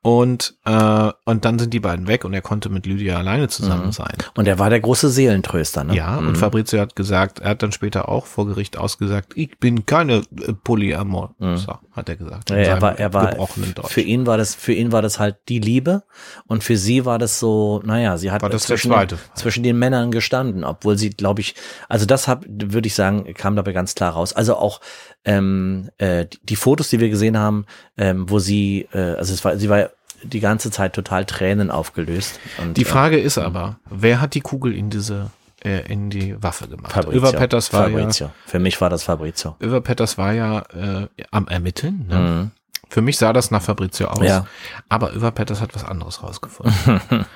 Und, 0.03 0.57
äh, 0.65 1.11
und 1.25 1.45
dann 1.45 1.59
sind 1.59 1.73
die 1.75 1.81
beiden 1.81 2.07
weg 2.09 2.25
und 2.25 2.33
er 2.35 2.43
konnte 2.43 2.69
mit 2.69 2.87
Lydia 2.87 3.19
alleine 3.19 3.49
zusammen 3.49 3.87
Mhm. 3.87 3.93
sein. 3.93 4.17
Und 4.37 4.47
er 4.49 4.59
war 4.59 4.71
der 4.71 4.81
große 4.81 5.11
Seelentröster. 5.11 5.85
Ne? 5.85 5.95
Ja, 5.95 6.17
und 6.19 6.31
Mhm. 6.31 6.37
Fabrizio 6.37 6.81
hat 6.81 6.97
gesagt, 6.97 7.41
er 7.41 7.51
hat 7.51 7.63
dann 7.63 7.73
später 7.73 8.09
auch 8.09 8.27
vor 8.27 8.47
Gericht 8.47 8.77
ausgesagt, 8.79 9.33
ich 9.37 9.59
bin 9.59 9.87
keine 9.87 10.23
äh, 10.41 10.53
Polyamor. 10.53 11.35
Mhm. 11.39 11.57
So, 11.57 11.75
hat 11.93 12.09
er 12.09 12.17
gesagt. 12.17 12.51
Ja, 12.51 12.57
er 12.57 12.83
war, 12.83 12.99
er 12.99 13.13
war, 13.13 13.47
für 13.87 14.01
ihn 14.01 14.27
war 14.27 14.37
das, 14.37 14.55
für 14.55 14.73
ihn 14.73 14.93
war 14.93 15.03
das 15.03 15.19
halt 15.19 15.37
die 15.49 15.59
Liebe 15.61 16.03
und 16.47 16.65
für 16.65 16.77
sie 16.77 17.05
war 17.05 17.19
das 17.19 17.39
so, 17.39 17.81
naja, 17.85 18.17
sie 18.19 18.31
hat 18.31 18.43
zwischen, 18.61 18.93
zwischen 19.35 19.63
den 19.63 19.79
Männern 19.79 20.11
gestanden, 20.11 20.65
obwohl 20.65 20.99
sie, 20.99 21.11
glaube 21.11 21.41
ich, 21.41 21.55
also 21.89 22.07
das 22.07 22.29
hab, 22.29 22.45
würde 22.49 22.87
ich 22.87 22.95
sagen, 22.95 23.33
kam 23.35 23.57
dabei 23.57 23.73
ganz 23.73 23.95
klar 23.95 24.13
raus. 24.13 24.33
Also 24.33 24.57
auch 24.57 24.81
ähm, 25.27 25.91
äh, 25.99 26.25
die, 26.25 26.39
die 26.43 26.57
Fotos, 26.57 26.89
die 26.89 27.01
wir 27.01 27.11
gesehen 27.11 27.37
haben, 27.37 27.67
ähm, 27.99 28.31
wo 28.31 28.39
sie, 28.39 28.89
äh, 28.93 29.17
also 29.17 29.35
es 29.35 29.45
war, 29.45 29.59
sie 29.59 29.69
war 29.69 29.91
die 30.23 30.41
ganze 30.41 30.71
Zeit 30.71 30.95
total 30.95 31.27
Tränen 31.27 31.71
aufgelöst. 31.71 32.41
Und, 32.59 32.77
Die 32.77 32.83
äh, 32.83 32.87
Frage 32.87 33.19
ist 33.19 33.37
aber, 33.37 33.77
wer 33.91 34.21
hat 34.21 34.35
die 34.35 34.41
Kugel 34.41 34.75
in 34.75 34.89
diese, 34.89 35.31
äh, 35.63 35.93
in 35.93 36.09
die 36.09 36.41
Waffe 36.43 36.69
gemacht? 36.69 36.93
Fabrizio. 36.93 37.19
Över 37.19 37.33
Petters 37.33 37.73
war 37.73 37.91
Fabrizio. 37.91 38.31
Für 38.47 38.59
mich 38.61 38.81
war 38.81 38.89
das 38.89 39.03
Fabrizio. 39.03 39.57
ja, 39.61 39.67
Över 39.67 39.81
Petters 39.81 40.17
war 40.17 40.33
ja 40.33 40.61
äh, 40.73 41.09
am 41.33 41.49
Ermitteln. 41.49 42.07
Ne? 42.09 42.19
Mhm. 42.19 42.51
Für 42.89 43.03
mich 43.03 43.19
sah 43.19 43.33
das 43.33 43.51
nach 43.51 43.63
Fabrizio 43.63 44.07
aus. 44.07 44.25
Ja. 44.25 44.47
Aber 44.89 45.15
Över 45.15 45.33
Petters 45.33 45.61
hat 45.61 45.75
was 45.75 45.85
anderes 45.85 46.23
rausgefunden. 46.23 46.73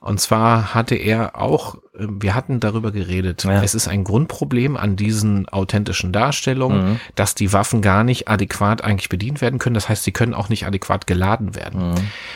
Und 0.00 0.20
zwar 0.20 0.74
hatte 0.74 0.94
er 0.94 1.40
auch, 1.40 1.76
äh, 1.98 2.06
wir 2.08 2.34
hatten 2.34 2.60
darüber 2.60 2.92
geredet, 2.92 3.44
Ja. 3.44 3.62
es 3.62 3.74
ist 3.74 3.88
ein 3.88 4.04
Grundproblem 4.04 4.76
an 4.76 4.96
diesen 4.96 5.48
authentischen 5.48 6.12
Darstellungen, 6.12 6.90
Mhm. 6.92 7.00
dass 7.14 7.34
die 7.34 7.52
Waffen 7.52 7.82
gar 7.82 8.04
nicht 8.04 8.28
adäquat 8.28 8.82
eigentlich 8.84 9.08
bedient 9.08 9.40
werden 9.40 9.58
können. 9.58 9.74
Das 9.74 9.88
heißt, 9.88 10.04
sie 10.04 10.12
können 10.12 10.34
auch 10.34 10.48
nicht 10.48 10.66
adäquat 10.66 11.06
geladen 11.06 11.54
werden. 11.54 11.90
Mhm. 11.90 11.94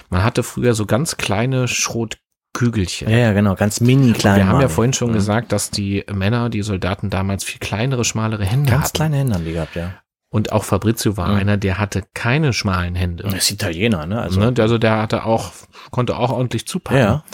Man 0.08 0.24
hatte 0.24 0.42
früher 0.42 0.74
so 0.74 0.86
ganz 0.86 1.16
kleine 1.16 1.68
Schrotkügelchen. 1.68 3.08
Ja, 3.08 3.16
ja, 3.18 3.32
genau, 3.32 3.54
ganz 3.54 3.80
mini 3.80 4.12
klein. 4.12 4.36
Wir 4.36 4.46
haben 4.48 4.56
ja 4.56 4.62
waren. 4.62 4.70
vorhin 4.70 4.92
schon 4.92 5.10
Mhm. 5.10 5.14
gesagt, 5.14 5.52
dass 5.52 5.70
die 5.70 6.04
Männer, 6.12 6.48
die 6.50 6.62
Soldaten 6.62 7.10
damals 7.10 7.44
viel 7.44 7.58
kleinere, 7.60 8.04
schmalere 8.04 8.44
Hände 8.44 8.70
Ganz 8.70 8.86
hatten. 8.86 8.96
kleine 8.96 9.16
Hände 9.18 9.34
haben 9.34 9.44
die 9.44 9.52
gehabt, 9.52 9.76
ja. 9.76 9.92
Und 10.30 10.52
auch 10.52 10.62
Fabrizio 10.64 11.16
war 11.16 11.28
Mhm. 11.30 11.34
einer, 11.36 11.56
der 11.56 11.78
hatte 11.78 12.04
keine 12.14 12.52
schmalen 12.52 12.94
Hände. 12.94 13.24
Das 13.24 13.34
ist 13.34 13.50
Italiener, 13.50 14.06
ne? 14.06 14.20
Also, 14.22 14.40
Also, 14.40 14.50
ne? 14.52 14.62
also 14.62 14.78
der 14.78 14.98
hatte 14.98 15.24
auch, 15.24 15.50
konnte 15.90 16.16
auch 16.16 16.30
ordentlich 16.30 16.66
zupacken. 16.66 17.00
ja. 17.00 17.24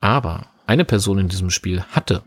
Aber 0.00 0.46
eine 0.66 0.84
Person 0.84 1.18
in 1.18 1.28
diesem 1.28 1.48
Spiel 1.50 1.82
hatte 1.92 2.22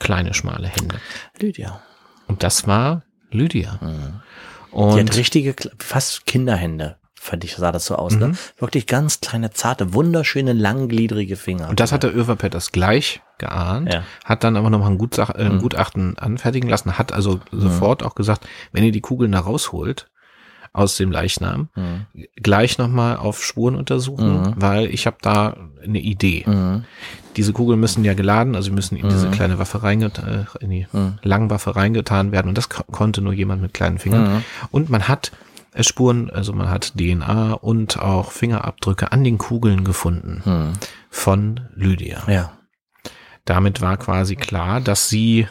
kleine, 0.00 0.34
schmale 0.34 0.66
Hände. 0.68 0.96
Lydia. 1.38 1.80
Und 2.26 2.42
das 2.42 2.66
war 2.66 3.02
Lydia. 3.30 3.78
Mhm. 3.80 4.20
Die 4.70 4.74
Und 4.76 5.08
hat 5.10 5.16
richtige, 5.16 5.54
fast 5.78 6.26
Kinderhände, 6.26 6.96
fand 7.14 7.44
ich, 7.44 7.54
sah 7.56 7.70
das 7.70 7.86
so 7.86 7.94
aus, 7.94 8.14
Mhm. 8.14 8.18
ne? 8.20 8.32
Wirklich 8.58 8.86
ganz 8.88 9.20
kleine, 9.20 9.50
zarte, 9.50 9.94
wunderschöne, 9.94 10.54
langgliedrige 10.54 11.36
Finger. 11.36 11.68
Und 11.68 11.78
das 11.78 11.92
hat 11.92 12.02
der 12.02 12.14
Överpetters 12.16 12.72
gleich 12.72 13.20
geahnt, 13.42 13.92
Ja. 13.92 14.02
hat 14.24 14.42
dann 14.44 14.56
aber 14.56 14.70
nochmal 14.70 14.90
ein, 14.90 14.98
Gutsach, 14.98 15.30
äh, 15.34 15.48
Mhm. 15.50 15.58
Gutachten 15.60 16.16
anfertigen 16.18 16.68
lassen, 16.70 16.96
hat 16.98 17.12
also 17.12 17.40
sofort 17.50 18.02
auch 18.02 18.14
gesagt, 18.14 18.46
wenn 18.72 18.84
ihr 18.84 18.92
die 18.92 19.00
Kugeln 19.02 19.32
da 19.32 19.40
rausholt 19.40 20.08
aus 20.74 20.96
dem 20.96 21.10
Leichnam, 21.12 21.68
Mhm. 21.76 22.06
gleich 22.42 22.78
nochmal 22.78 23.16
auf 23.18 23.44
Spuren 23.44 23.74
untersuchen, 23.76 24.40
Mhm. 24.40 24.54
weil 24.56 24.86
ich 24.86 25.06
habe 25.06 25.18
da 25.20 25.54
eine 25.84 26.00
Idee. 26.00 26.44
Mhm. 26.46 26.84
Diese 27.36 27.52
Kugeln 27.52 27.78
müssen 27.80 28.04
ja 28.04 28.14
geladen, 28.14 28.54
also 28.56 28.72
müssen 28.72 28.96
in 28.96 29.08
diese 29.08 29.26
Mhm. 29.28 29.32
kleine 29.32 29.58
Waffe 29.58 29.82
reingetan, 29.82 30.46
äh, 30.60 30.64
in 30.64 30.70
die 30.70 30.86
Mhm. 30.92 31.18
Langwaffe 31.22 31.76
reingetan 31.76 32.32
werden 32.32 32.48
und 32.48 32.56
das 32.56 32.68
ko- 32.70 32.84
konnte 32.90 33.20
nur 33.20 33.32
jemand 33.34 33.60
mit 33.60 33.74
kleinen 33.74 33.98
Fingern. 33.98 34.36
Mhm. 34.36 34.44
Und 34.70 34.88
man 34.88 35.08
hat 35.08 35.32
äh, 35.74 35.82
Spuren, 35.84 36.28
also 36.28 36.52
man 36.52 36.68
hat 36.68 36.92
DNA 36.98 37.54
und 37.54 37.98
auch 37.98 38.30
Fingerabdrücke 38.30 39.10
an 39.10 39.24
den 39.24 39.38
Kugeln 39.38 39.84
gefunden 39.84 40.42
Mhm. 40.44 40.72
von 41.08 41.60
Lydia. 41.74 42.18
Ja. 42.28 42.52
Damit 43.44 43.80
war 43.80 43.96
quasi 43.96 44.36
klar, 44.36 44.80
dass 44.80 45.08
sie 45.08 45.46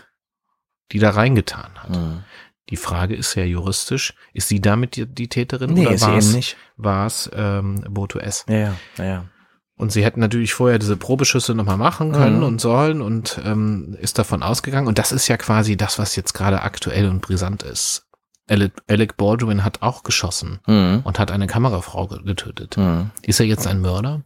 die 0.91 0.99
da 0.99 1.11
reingetan 1.11 1.71
hat. 1.75 1.89
Mhm. 1.91 2.23
Die 2.69 2.75
Frage 2.77 3.15
ist 3.15 3.35
ja 3.35 3.43
juristisch, 3.43 4.13
ist 4.33 4.47
sie 4.47 4.61
damit 4.61 4.95
die, 4.95 5.05
die 5.05 5.27
Täterin 5.27 5.73
Nee, 5.73 5.87
oder 5.87 5.99
war 6.01 6.17
es, 6.17 6.27
eben 6.27 6.35
nicht. 6.35 6.57
war 6.77 7.05
es 7.05 7.29
ähm, 7.33 7.83
Boto 7.89 8.19
S? 8.19 8.45
Ja, 8.47 8.75
ja, 8.97 9.03
ja. 9.03 9.25
Und 9.75 9.91
sie 9.91 10.03
hätten 10.05 10.19
natürlich 10.19 10.53
vorher 10.53 10.79
diese 10.79 10.95
Probeschüsse 10.95 11.55
nochmal 11.55 11.77
machen 11.77 12.11
können 12.11 12.37
Mhm. 12.37 12.43
und 12.43 12.61
sollen 12.61 13.01
und 13.01 13.41
ähm, 13.43 13.97
ist 13.99 14.19
davon 14.19 14.43
ausgegangen. 14.43 14.87
Und 14.87 14.99
das 14.99 15.11
ist 15.11 15.27
ja 15.27 15.37
quasi 15.37 15.75
das, 15.75 15.97
was 15.97 16.15
jetzt 16.15 16.33
gerade 16.33 16.61
aktuell 16.61 17.09
und 17.09 17.21
brisant 17.21 17.63
ist. 17.63 18.05
Alec, 18.47 19.17
Baldwin 19.17 19.63
hat 19.63 19.81
auch 19.81 20.03
geschossen 20.03 20.59
Mhm. 20.67 21.01
und 21.03 21.19
hat 21.19 21.31
eine 21.31 21.47
Kamerafrau 21.47 22.07
ge- 22.07 22.23
getötet. 22.23 22.77
Mhm. 22.77 23.11
Ist 23.23 23.39
er 23.39 23.45
jetzt 23.47 23.65
ein 23.67 23.81
Mörder 23.81 24.23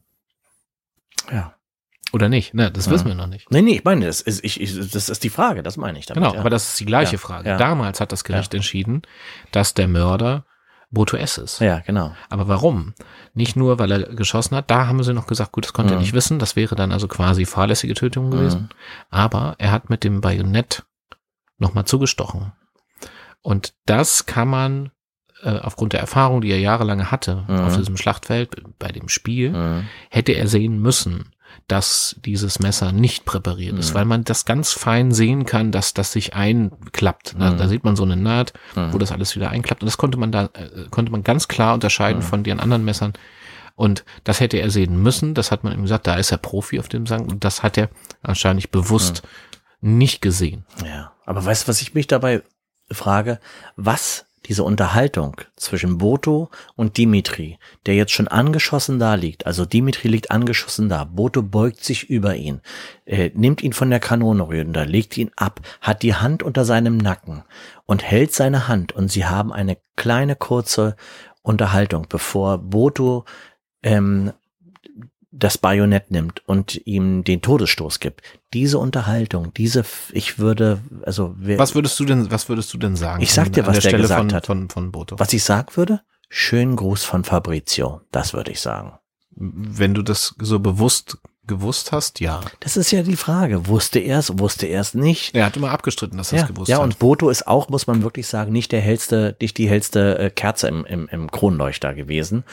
Ja. 1.32 1.55
Oder 2.16 2.30
nicht? 2.30 2.54
Ne, 2.54 2.72
das 2.72 2.88
Mhm. 2.88 2.92
wissen 2.92 3.08
wir 3.10 3.16
noch 3.16 3.28
nicht. 3.28 3.52
Nee, 3.52 3.62
nee, 3.62 3.76
ich 3.76 3.84
meine, 3.84 4.06
das 4.06 4.22
ist, 4.22 4.44
ich, 4.44 4.60
ich, 4.62 4.90
das 4.92 5.10
ist 5.10 5.24
die 5.24 5.30
Frage, 5.30 5.62
das 5.62 5.78
meine 5.78 6.00
ich 6.00 6.06
damit. 6.06 6.24
Genau, 6.24 6.34
ja. 6.34 6.40
aber 6.40 6.50
das 6.50 6.70
ist 6.70 6.80
die 6.80 6.86
gleiche 6.86 7.14
Ja, 7.14 7.18
Frage. 7.20 7.50
ja. 7.50 7.58
Damals 7.58 8.00
hat 8.02 8.12
das 8.12 8.24
Gericht 8.24 8.54
entschieden, 8.54 9.02
dass 9.52 9.74
der 9.74 9.88
Mörder 9.88 10.46
Boto 10.92 11.18
S 11.18 11.38
ist. 11.38 11.60
Ja, 11.60 11.80
genau. 11.80 12.16
Aber 12.30 12.48
warum? 12.48 12.94
Nicht 13.34 13.56
nur, 13.58 13.80
weil 13.80 13.92
er 13.92 14.00
geschossen 14.16 14.56
hat. 14.56 14.72
Da 14.72 14.88
haben 14.88 15.04
sie 15.04 15.14
noch 15.14 15.28
gesagt, 15.28 15.52
gut, 15.52 15.66
das 15.66 15.74
konnte 15.74 15.94
er 15.94 15.98
Mhm. 15.98 16.02
nicht 16.04 16.14
wissen. 16.14 16.40
Das 16.40 16.56
wäre 16.56 16.76
dann 16.76 16.92
also 16.94 17.08
quasi 17.08 17.46
fahrlässige 17.46 17.94
Tötung 17.96 18.32
gewesen. 18.32 18.70
Aber 19.10 19.56
er 19.58 19.72
hat 19.72 19.90
mit 19.90 20.04
dem 20.06 20.22
Bajonett 20.22 20.84
nochmal 21.58 21.86
zugestochen. 21.86 22.54
Und 23.42 23.74
das 23.86 24.26
kann 24.26 24.48
man 24.48 24.92
äh, 25.44 25.60
aufgrund 25.60 25.94
der 25.94 26.00
Erfahrung, 26.00 26.42
die 26.42 26.50
er 26.50 26.60
jahrelang 26.60 27.12
hatte 27.12 27.44
Mhm. 27.48 27.60
auf 27.60 27.76
diesem 27.76 27.98
Schlachtfeld, 27.98 28.56
bei 28.80 28.88
dem 28.88 29.10
Spiel, 29.10 29.52
Mhm. 29.52 29.86
hätte 30.10 30.32
er 30.32 30.48
sehen 30.48 30.82
müssen, 30.82 31.35
dass 31.68 32.16
dieses 32.24 32.60
Messer 32.60 32.92
nicht 32.92 33.26
präpariert 33.26 33.78
ist, 33.78 33.92
Mhm. 33.92 33.96
weil 33.96 34.06
man 34.06 34.24
das 34.24 34.46
ganz 34.46 34.72
fein 34.72 35.12
sehen 35.12 35.46
kann, 35.46 35.72
dass 35.72 35.94
das 35.94 36.12
sich 36.12 36.34
einklappt. 36.36 37.36
Da, 37.40 37.52
Mhm. 37.52 37.58
da 37.58 37.68
sieht 37.68 37.84
man 37.84 37.96
so 37.96 38.04
eine 38.04 38.16
Naht, 38.16 38.54
Mhm. 38.76 38.94
wo 38.94 38.98
das 38.98 39.12
alles 39.12 39.36
wieder 39.36 39.50
einklappt. 39.50 39.82
Und 39.82 39.88
das 39.88 39.98
konnte 39.98 40.18
man 40.18 40.32
da, 40.32 40.46
äh, 40.54 40.88
konnte 40.92 41.12
man 41.12 41.24
ganz 41.24 41.48
klar 41.48 41.74
unterscheiden 41.74 42.22
Mhm. 42.22 42.26
von 42.28 42.44
den 42.44 42.60
anderen 42.60 42.86
Messern. 42.86 43.14
Und 43.76 44.06
das 44.24 44.40
hätte 44.40 44.58
er 44.58 44.70
sehen 44.72 45.02
müssen. 45.02 45.34
Das 45.34 45.52
hat 45.52 45.64
man 45.64 45.74
ihm 45.74 45.82
gesagt, 45.82 46.08
da 46.08 46.16
ist 46.16 46.32
er 46.32 46.38
Profi 46.38 46.80
auf 46.80 46.88
dem 46.88 47.06
Sang. 47.06 47.26
Und 47.26 47.44
das 47.44 47.62
hat 47.64 47.78
er 47.78 47.90
wahrscheinlich 48.22 48.72
bewusst 48.72 49.24
nicht 49.82 50.22
gesehen. 50.22 50.66
Ja, 50.86 51.12
aber 51.26 51.44
weißt 51.44 51.64
du, 51.64 51.68
was 51.68 51.82
ich 51.82 51.94
mich 51.94 52.08
dabei 52.08 52.42
frage? 52.92 53.40
Was 53.76 54.26
diese 54.46 54.64
Unterhaltung 54.64 55.42
zwischen 55.56 55.98
Boto 55.98 56.50
und 56.76 56.98
Dimitri, 56.98 57.58
der 57.86 57.96
jetzt 57.96 58.12
schon 58.12 58.28
angeschossen 58.28 59.00
da 59.00 59.16
liegt, 59.16 59.46
also 59.46 59.66
Dimitri 59.66 60.08
liegt 60.08 60.32
angeschossen 60.32 60.90
da, 60.90 61.04
Boto 61.04 61.42
beugt 61.42 61.84
sich 61.84 62.10
über 62.10 62.36
ihn, 62.36 62.62
äh, 63.06 63.32
nimmt 63.34 63.64
ihn 63.64 63.74
von 63.74 63.90
der 63.90 64.00
Kanone 64.00 64.44
runter, 64.44 64.86
legt 64.86 65.18
ihn 65.18 65.32
ab, 65.36 65.62
hat 65.82 66.04
die 66.04 66.16
Hand 66.16 66.44
unter 66.44 66.66
seinem 66.66 66.98
Nacken 66.98 67.44
und 67.86 68.04
hält 68.04 68.34
seine 68.34 68.68
Hand 68.68 68.92
und 68.94 69.12
sie 69.12 69.26
haben 69.26 69.52
eine 69.52 69.78
kleine 69.96 70.36
kurze 70.36 70.96
Unterhaltung, 71.42 72.08
bevor 72.10 72.58
Boto 72.58 73.26
ähm, 73.84 74.32
das 75.38 75.58
Bajonett 75.58 76.12
nimmt 76.12 76.42
und 76.48 76.82
ihm 76.86 77.24
den 77.24 77.42
Todesstoß 77.42 78.00
gibt. 78.00 78.22
Diese 78.54 78.80
Unterhaltung, 78.80 79.54
diese, 79.54 79.84
ich 80.12 80.40
würde, 80.40 80.80
also 81.04 81.36
Was 81.38 81.76
würdest 81.76 82.00
du 82.00 82.06
denn, 82.06 82.32
was 82.32 82.48
würdest 82.48 82.74
du 82.74 82.78
denn 82.78 82.96
sagen? 82.96 83.22
Ich 83.22 83.34
sag 83.34 83.52
dir, 83.52 83.62
an 83.62 83.68
was 83.68 83.74
der 83.74 83.82
der 83.82 83.90
Stelle 83.90 84.04
gesagt 84.04 84.22
von, 84.22 84.34
hat. 84.34 84.46
Von, 84.46 84.70
von 84.70 84.92
Boto. 84.92 85.20
was 85.20 85.34
ich 85.34 85.44
sagen 85.44 85.76
würde, 85.76 86.02
schönen 86.30 86.76
Gruß 86.76 87.04
von 87.04 87.24
Fabrizio, 87.24 88.02
das 88.12 88.34
würde 88.34 88.52
ich 88.52 88.62
sagen. 88.62 88.94
Wenn 89.32 89.94
du 89.94 90.02
das 90.02 90.36
so 90.40 90.60
bewusst 90.60 91.18
gewusst 91.48 91.92
hast, 91.92 92.20
ja. 92.20 92.42
Das 92.60 92.78
ist 92.78 92.92
ja 92.92 93.04
die 93.04 93.16
Frage. 93.16 93.68
Wusste 93.68 94.00
er 94.00 94.20
es, 94.20 94.38
wusste 94.40 94.66
er 94.66 94.82
es 94.82 94.94
nicht? 94.94 95.36
Er 95.36 95.46
hat 95.46 95.56
immer 95.58 95.72
abgestritten, 95.72 96.18
dass 96.18 96.32
er 96.32 96.38
Ja, 96.40 96.44
es 96.46 96.48
gewusst 96.50 96.70
ja 96.70 96.78
hat. 96.78 96.84
und 96.84 97.00
Boto 97.00 97.30
ist 97.30 97.48
auch, 97.48 97.70
muss 97.70 97.88
man 97.88 98.04
wirklich 98.04 98.28
sagen, 98.28 98.52
nicht 98.52 98.72
der 98.72 98.82
hellste, 98.82 99.36
nicht 99.42 99.58
die 99.58 99.68
hellste 99.70 100.18
äh, 100.20 100.30
Kerze 100.30 100.68
im, 100.68 100.86
im, 100.86 101.08
im 101.10 101.32
Kronleuchter 101.32 101.94
gewesen. 101.94 102.44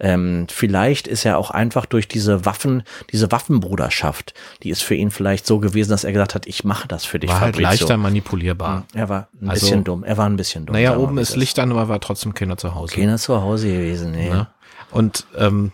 Ähm, 0.00 0.46
vielleicht 0.50 1.06
ist 1.08 1.24
er 1.24 1.38
auch 1.38 1.50
einfach 1.50 1.86
durch 1.86 2.08
diese 2.08 2.44
Waffen, 2.44 2.82
diese 3.10 3.30
Waffenbruderschaft, 3.32 4.34
die 4.62 4.70
ist 4.70 4.82
für 4.82 4.94
ihn 4.94 5.10
vielleicht 5.10 5.46
so 5.46 5.58
gewesen, 5.58 5.90
dass 5.90 6.04
er 6.04 6.12
gesagt 6.12 6.34
hat, 6.34 6.46
ich 6.46 6.64
mache 6.64 6.88
das 6.88 7.04
für 7.04 7.18
dich, 7.18 7.30
war 7.30 7.40
halt 7.40 7.58
leichter 7.58 7.96
manipulierbar. 7.96 8.84
Er 8.94 9.08
war 9.08 9.28
ein 9.40 9.50
Also- 9.50 9.66
bisschen 9.66 9.84
dumm. 9.84 10.04
Er 10.04 10.16
war 10.16 10.26
ein 10.28 10.36
bisschen 10.36 10.66
dumm. 10.66 10.74
Naja, 10.74 10.96
oben 10.96 11.18
ist 11.18 11.36
Licht 11.36 11.58
an, 11.58 11.70
aber 11.72 11.88
war 11.88 12.00
trotzdem 12.00 12.34
keiner 12.34 12.56
zu 12.56 12.74
Hause. 12.74 12.94
Keiner 12.94 13.18
zu 13.18 13.40
Hause 13.42 13.68
gewesen, 13.68 14.12
nee. 14.12 14.30
Ne? 14.30 14.46
Und 14.90 15.26
ähm, 15.38 15.72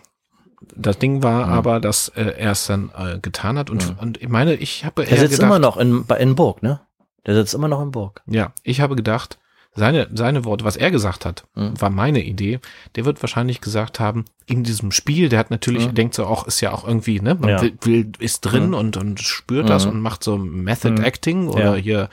das 0.75 0.97
Ding 0.99 1.23
war 1.23 1.47
aber, 1.47 1.79
dass 1.79 2.09
äh, 2.09 2.33
er 2.37 2.51
es 2.51 2.67
dann 2.67 2.91
äh, 2.97 3.19
getan 3.19 3.57
hat. 3.57 3.69
Und, 3.69 3.95
und 3.99 4.21
ich 4.21 4.27
meine, 4.29 4.55
ich 4.55 4.85
habe 4.85 5.03
Der 5.03 5.11
eher 5.13 5.19
sitzt 5.19 5.31
gedacht, 5.35 5.47
immer 5.47 5.59
noch 5.59 5.77
in, 5.77 6.05
in 6.19 6.35
Burg, 6.35 6.61
ne? 6.63 6.81
Der 7.25 7.35
sitzt 7.35 7.53
immer 7.53 7.67
noch 7.67 7.81
in 7.81 7.91
Burg. 7.91 8.21
ja, 8.27 8.51
ich 8.63 8.81
habe 8.81 8.95
gedacht, 8.95 9.37
seine, 9.75 10.07
seine 10.13 10.45
Worte, 10.45 10.65
was 10.65 10.75
er 10.75 10.89
gesagt 10.91 11.25
hat, 11.25 11.45
Mhm. 11.55 11.79
war 11.79 11.89
meine 11.89 12.21
Idee. 12.23 12.59
Der 12.95 13.05
wird 13.05 13.21
wahrscheinlich 13.21 13.61
gesagt 13.61 13.99
haben, 13.99 14.25
in 14.47 14.63
diesem 14.63 14.91
Spiel, 14.91 15.29
der 15.29 15.39
hat 15.39 15.51
natürlich, 15.51 15.87
Mhm. 15.87 15.93
denkt 15.95 16.15
so 16.15 16.25
auch, 16.25 16.47
ist 16.47 16.59
ja 16.61 16.71
auch 16.73 16.87
irgendwie, 16.87 17.19
ne, 17.21 17.35
man 17.35 17.49
Ja. 17.51 17.61
will, 17.61 17.77
will, 17.81 18.11
ist 18.19 18.41
drin 18.41 18.69
Mhm. 18.69 18.73
und, 18.73 18.97
und 18.97 19.19
spürt 19.21 19.69
das 19.69 19.85
und 19.85 20.01
macht 20.01 20.23
so 20.23 20.37
Method. 20.37 21.01
Acting 21.03 21.47
oder 21.47 21.75
Ja. 21.75 21.81
hier 21.81 22.09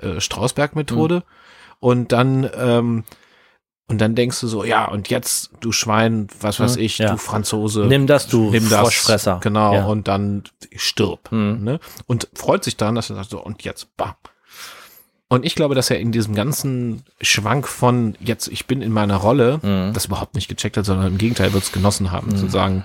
äh, 0.00 0.20
Strausberg-Methode. 0.20 1.22
Und 1.80 2.12
dann, 2.12 2.48
ähm, 2.58 3.04
und 3.88 4.00
dann 4.00 4.14
denkst 4.14 4.40
du 4.40 4.48
so, 4.48 4.64
ja, 4.64 4.86
und 4.86 5.08
jetzt, 5.10 5.50
du 5.60 5.70
Schwein, 5.72 6.28
was 6.40 6.58
weiß 6.60 6.76
Mhm. 6.76 6.82
ich, 6.82 6.98
Ja. 6.98 7.12
du 7.12 7.18
Franzose. 7.18 7.86
Nimm 7.86 8.06
das, 8.06 8.26
du 8.28 8.50
nimm 8.50 8.68
das, 8.68 8.80
Froschfresser. 8.80 9.38
Genau, 9.42 9.74
Ja. 9.74 9.84
und 9.86 10.08
dann 10.08 10.44
stirb. 10.74 11.30
Mhm. 11.30 11.62
Ne? 11.62 11.80
Und 12.06 12.28
freut 12.34 12.64
sich 12.64 12.76
dann, 12.76 12.94
dass 12.96 13.10
er 13.10 13.16
sagt, 13.16 13.30
so, 13.30 13.40
und 13.42 13.62
jetzt, 13.62 13.96
bam. 13.96 14.14
Und 15.28 15.44
ich 15.44 15.56
glaube, 15.56 15.74
dass 15.74 15.90
er 15.90 15.98
in 15.98 16.12
diesem 16.12 16.34
ganzen 16.36 17.02
Schwank 17.20 17.66
von 17.66 18.16
jetzt, 18.20 18.46
ich 18.48 18.66
bin 18.66 18.80
in 18.80 18.92
meiner 18.92 19.16
Rolle, 19.16 19.58
Mhm. 19.62 19.92
das 19.92 20.04
überhaupt 20.06 20.34
nicht 20.36 20.48
gecheckt 20.48 20.76
hat, 20.76 20.84
sondern 20.84 21.08
im 21.08 21.18
Gegenteil 21.18 21.52
wird 21.52 21.64
es 21.64 21.72
genossen 21.72 22.12
haben, 22.12 22.36
zu 22.36 22.48
sagen, 22.48 22.84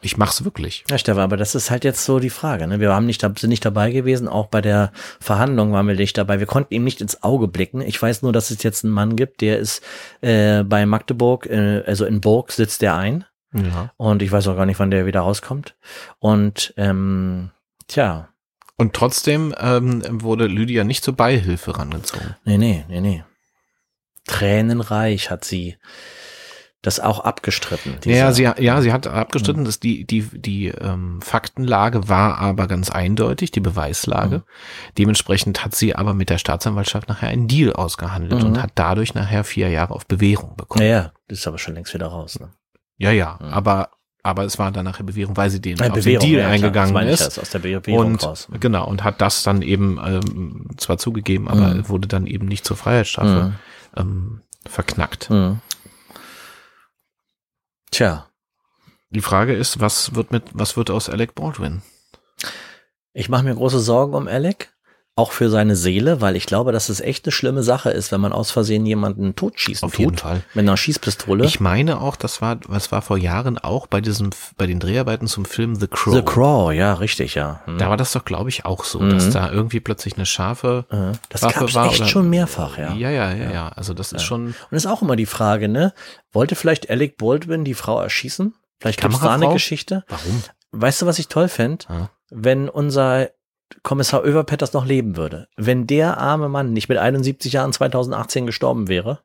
ich 0.00 0.16
mach's 0.16 0.44
wirklich. 0.44 0.84
Ja, 0.90 0.98
Stefan, 0.98 1.22
aber 1.22 1.36
das 1.36 1.54
ist 1.54 1.70
halt 1.70 1.84
jetzt 1.84 2.04
so 2.04 2.18
die 2.18 2.30
Frage. 2.30 2.66
Ne? 2.66 2.80
Wir 2.80 2.94
haben 2.94 3.06
nicht, 3.06 3.20
sind 3.22 3.48
nicht 3.48 3.64
dabei 3.64 3.90
gewesen, 3.90 4.28
auch 4.28 4.46
bei 4.46 4.60
der 4.60 4.92
Verhandlung 5.20 5.72
waren 5.72 5.88
wir 5.88 5.94
nicht 5.94 6.16
dabei. 6.18 6.38
Wir 6.38 6.46
konnten 6.46 6.74
ihm 6.74 6.84
nicht 6.84 7.00
ins 7.00 7.22
Auge 7.22 7.48
blicken. 7.48 7.80
Ich 7.80 8.00
weiß 8.00 8.22
nur, 8.22 8.32
dass 8.32 8.50
es 8.50 8.62
jetzt 8.62 8.84
einen 8.84 8.92
Mann 8.94 9.16
gibt, 9.16 9.40
der 9.40 9.58
ist 9.58 9.82
äh, 10.20 10.62
bei 10.62 10.86
Magdeburg, 10.86 11.46
äh, 11.46 11.82
also 11.86 12.04
in 12.04 12.20
Burg 12.20 12.52
sitzt 12.52 12.82
der 12.82 12.96
ein. 12.96 13.24
Ja. 13.52 13.92
Und 13.96 14.22
ich 14.22 14.32
weiß 14.32 14.48
auch 14.48 14.56
gar 14.56 14.66
nicht, 14.66 14.78
wann 14.78 14.90
der 14.90 15.06
wieder 15.06 15.20
rauskommt. 15.20 15.76
Und 16.18 16.74
ähm, 16.76 17.50
tja, 17.88 18.28
Und 18.76 18.92
trotzdem 18.94 19.54
ähm, 19.58 20.02
wurde 20.22 20.46
Lydia 20.46 20.84
nicht 20.84 21.02
zur 21.02 21.14
Beihilfe 21.16 21.78
rangezogen. 21.78 22.36
nee, 22.44 22.58
nee, 22.58 22.84
nee, 22.88 23.00
nee. 23.00 23.24
Tränenreich 24.26 25.30
hat 25.30 25.44
sie 25.44 25.76
das 26.86 27.00
auch 27.00 27.20
abgestritten. 27.20 27.96
Ja, 28.04 28.32
sie, 28.32 28.42
ja, 28.44 28.80
sie 28.80 28.92
hat 28.92 29.06
abgestritten, 29.06 29.64
dass 29.64 29.80
die, 29.80 30.04
die, 30.06 30.22
die 30.22 30.68
ähm, 30.68 31.20
Faktenlage 31.20 32.08
war 32.08 32.38
aber 32.38 32.66
ganz 32.68 32.90
eindeutig, 32.90 33.50
die 33.50 33.60
Beweislage. 33.60 34.36
Mhm. 34.38 34.42
Dementsprechend 34.98 35.64
hat 35.64 35.74
sie 35.74 35.94
aber 35.96 36.14
mit 36.14 36.30
der 36.30 36.38
Staatsanwaltschaft 36.38 37.08
nachher 37.08 37.28
einen 37.28 37.48
Deal 37.48 37.72
ausgehandelt 37.72 38.40
Mhm. 38.40 38.46
und 38.50 38.62
hat 38.62 38.70
dadurch 38.76 39.14
nachher 39.14 39.42
vier 39.44 39.68
Jahre 39.68 39.94
auf 39.94 40.06
Bewährung 40.06 40.56
bekommen. 40.56 40.84
Naja, 40.84 41.12
das 41.28 41.40
ist 41.40 41.46
aber 41.48 41.58
schon 41.58 41.74
längst 41.74 41.92
wieder 41.92 42.06
raus. 42.06 42.38
Ne? 42.40 42.50
Ja, 42.98 43.10
ja, 43.10 43.38
Mhm. 43.40 43.46
aber, 43.52 43.90
aber 44.22 44.44
es 44.44 44.58
war 44.58 44.70
dann 44.70 44.84
nachher 44.84 45.02
Bewährung, 45.04 45.36
weil 45.36 45.50
sie 45.50 45.60
den, 45.60 45.78
Äh, 45.80 45.90
auf 45.90 45.98
den 46.00 46.20
Deal 46.20 46.22
ja, 46.22 46.38
klar, 46.42 46.50
eingegangen 46.52 46.96
ich, 47.08 47.14
ist. 47.14 47.26
das 47.26 47.38
aus 47.38 47.50
der 47.50 47.58
Bewährung 47.58 48.06
Und 48.12 48.22
raus. 48.24 48.48
genau, 48.60 48.86
und 48.86 49.02
hat 49.04 49.20
das 49.20 49.42
dann 49.42 49.62
eben 49.62 49.98
ähm, 50.04 50.68
zwar 50.76 50.98
zugegeben, 50.98 51.48
aber 51.48 51.74
Mhm. 51.74 51.88
wurde 51.88 52.06
dann 52.08 52.26
eben 52.28 52.46
nicht 52.46 52.64
zur 52.64 52.76
Freiheitsstrafe 52.76 53.44
Mhm. 53.44 53.54
ähm, 53.96 54.40
verknackt. 54.68 55.30
Tja, 57.96 58.28
Die 59.08 59.22
Frage 59.22 59.54
ist, 59.54 59.80
was 59.80 60.14
wird 60.14 60.30
mit, 60.30 60.44
was 60.52 60.76
wird 60.76 60.90
aus 60.90 61.08
Alec 61.08 61.34
Baldwin? 61.34 61.80
ich 63.14 63.30
mache 63.30 63.44
mir 63.44 63.54
große 63.54 63.80
Sorgen 63.80 64.12
um 64.12 64.28
Alec, 64.28 64.75
auch 65.18 65.32
für 65.32 65.48
seine 65.48 65.76
Seele, 65.76 66.20
weil 66.20 66.36
ich 66.36 66.44
glaube, 66.44 66.72
dass 66.72 66.90
es 66.90 67.00
echt 67.00 67.24
eine 67.24 67.32
schlimme 67.32 67.62
Sache 67.62 67.88
ist, 67.88 68.12
wenn 68.12 68.20
man 68.20 68.34
aus 68.34 68.50
Versehen 68.50 68.84
jemanden 68.84 69.34
totschießen 69.34 69.86
Auf 69.86 69.92
tut. 69.92 69.98
jeden 70.00 70.18
Fall. 70.18 70.42
Mit 70.52 70.64
einer 70.64 70.76
Schießpistole. 70.76 71.46
Ich 71.46 71.58
meine 71.58 72.02
auch, 72.02 72.16
das 72.16 72.42
war, 72.42 72.58
was 72.68 72.92
war 72.92 73.00
vor 73.00 73.16
Jahren 73.16 73.56
auch 73.56 73.86
bei 73.86 74.02
diesem, 74.02 74.28
bei 74.58 74.66
den 74.66 74.78
Dreharbeiten 74.78 75.26
zum 75.26 75.46
Film 75.46 75.74
The 75.74 75.86
Crow. 75.88 76.14
The 76.14 76.22
Crow, 76.22 76.70
ja, 76.70 76.92
richtig, 76.92 77.34
ja. 77.34 77.62
Hm. 77.64 77.78
Da 77.78 77.88
war 77.88 77.96
das 77.96 78.12
doch, 78.12 78.26
glaube 78.26 78.50
ich, 78.50 78.66
auch 78.66 78.84
so, 78.84 79.00
Mhm. 79.00 79.08
dass 79.08 79.30
da 79.30 79.50
irgendwie 79.50 79.80
plötzlich 79.80 80.16
eine 80.16 80.26
scharfe 80.26 80.84
Äh, 80.90 81.16
das 81.30 81.40
gab's 81.40 81.74
war 81.74 81.86
echt 81.86 82.00
oder- 82.00 82.08
schon 82.10 82.28
mehrfach, 82.28 82.76
ja. 82.76 82.92
Ja, 82.92 83.08
ja, 83.08 83.32
ja, 83.32 83.50
ja. 83.50 83.68
Also 83.70 83.94
das 83.94 84.12
ist 84.12 84.22
schon 84.22 84.48
Und 84.70 84.76
ist 84.76 84.84
auch 84.86 85.00
immer 85.00 85.16
die 85.16 85.24
Frage, 85.24 85.68
ne? 85.68 85.94
Wollte 86.32 86.56
vielleicht 86.56 86.90
Alec 86.90 87.16
Baldwin 87.16 87.64
die 87.64 87.72
Frau 87.72 87.98
erschießen? 88.02 88.52
Vielleicht 88.80 89.00
gibt's 89.00 89.20
da 89.20 89.32
eine? 89.32 89.48
Geschichte. 89.50 90.04
Warum? 90.08 90.42
Weißt 90.72 91.00
du, 91.00 91.06
was 91.06 91.18
ich 91.18 91.28
toll 91.28 91.48
fänd? 91.48 91.86
Ja. 91.88 92.10
Wenn 92.28 92.68
unser 92.68 93.30
Kommissar 93.82 94.24
Överpetters 94.24 94.72
noch 94.72 94.84
leben 94.86 95.16
würde. 95.16 95.48
Wenn 95.56 95.86
der 95.86 96.18
arme 96.18 96.48
Mann 96.48 96.72
nicht 96.72 96.88
mit 96.88 96.98
71 96.98 97.52
Jahren 97.52 97.72
2018 97.72 98.46
gestorben 98.46 98.88
wäre, 98.88 99.20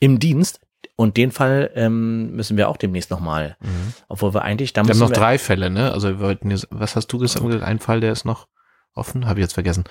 im 0.00 0.18
Dienst, 0.18 0.60
und 0.96 1.16
den 1.16 1.30
Fall 1.30 1.70
ähm, 1.74 2.32
müssen 2.32 2.56
wir 2.56 2.68
auch 2.68 2.76
demnächst 2.76 3.10
nochmal, 3.10 3.56
Mhm. 3.60 3.94
obwohl 4.08 4.34
wir 4.34 4.42
eigentlich, 4.42 4.72
da 4.72 4.84
Wir 4.84 4.90
haben 4.90 4.98
noch 4.98 5.10
wir, 5.10 5.16
drei 5.16 5.38
Fälle, 5.38 5.70
ne? 5.70 5.90
Also 5.92 6.08
wir 6.08 6.20
wollten 6.20 6.50
jetzt, 6.50 6.68
was 6.70 6.96
hast 6.96 7.06
du 7.08 7.18
gesagt? 7.18 7.62
Ein 7.62 7.78
Fall, 7.78 8.00
der 8.00 8.12
ist 8.12 8.24
noch 8.24 8.46
offen? 8.94 9.26
Habe 9.26 9.40
ich 9.40 9.44
jetzt 9.44 9.54
vergessen. 9.54 9.84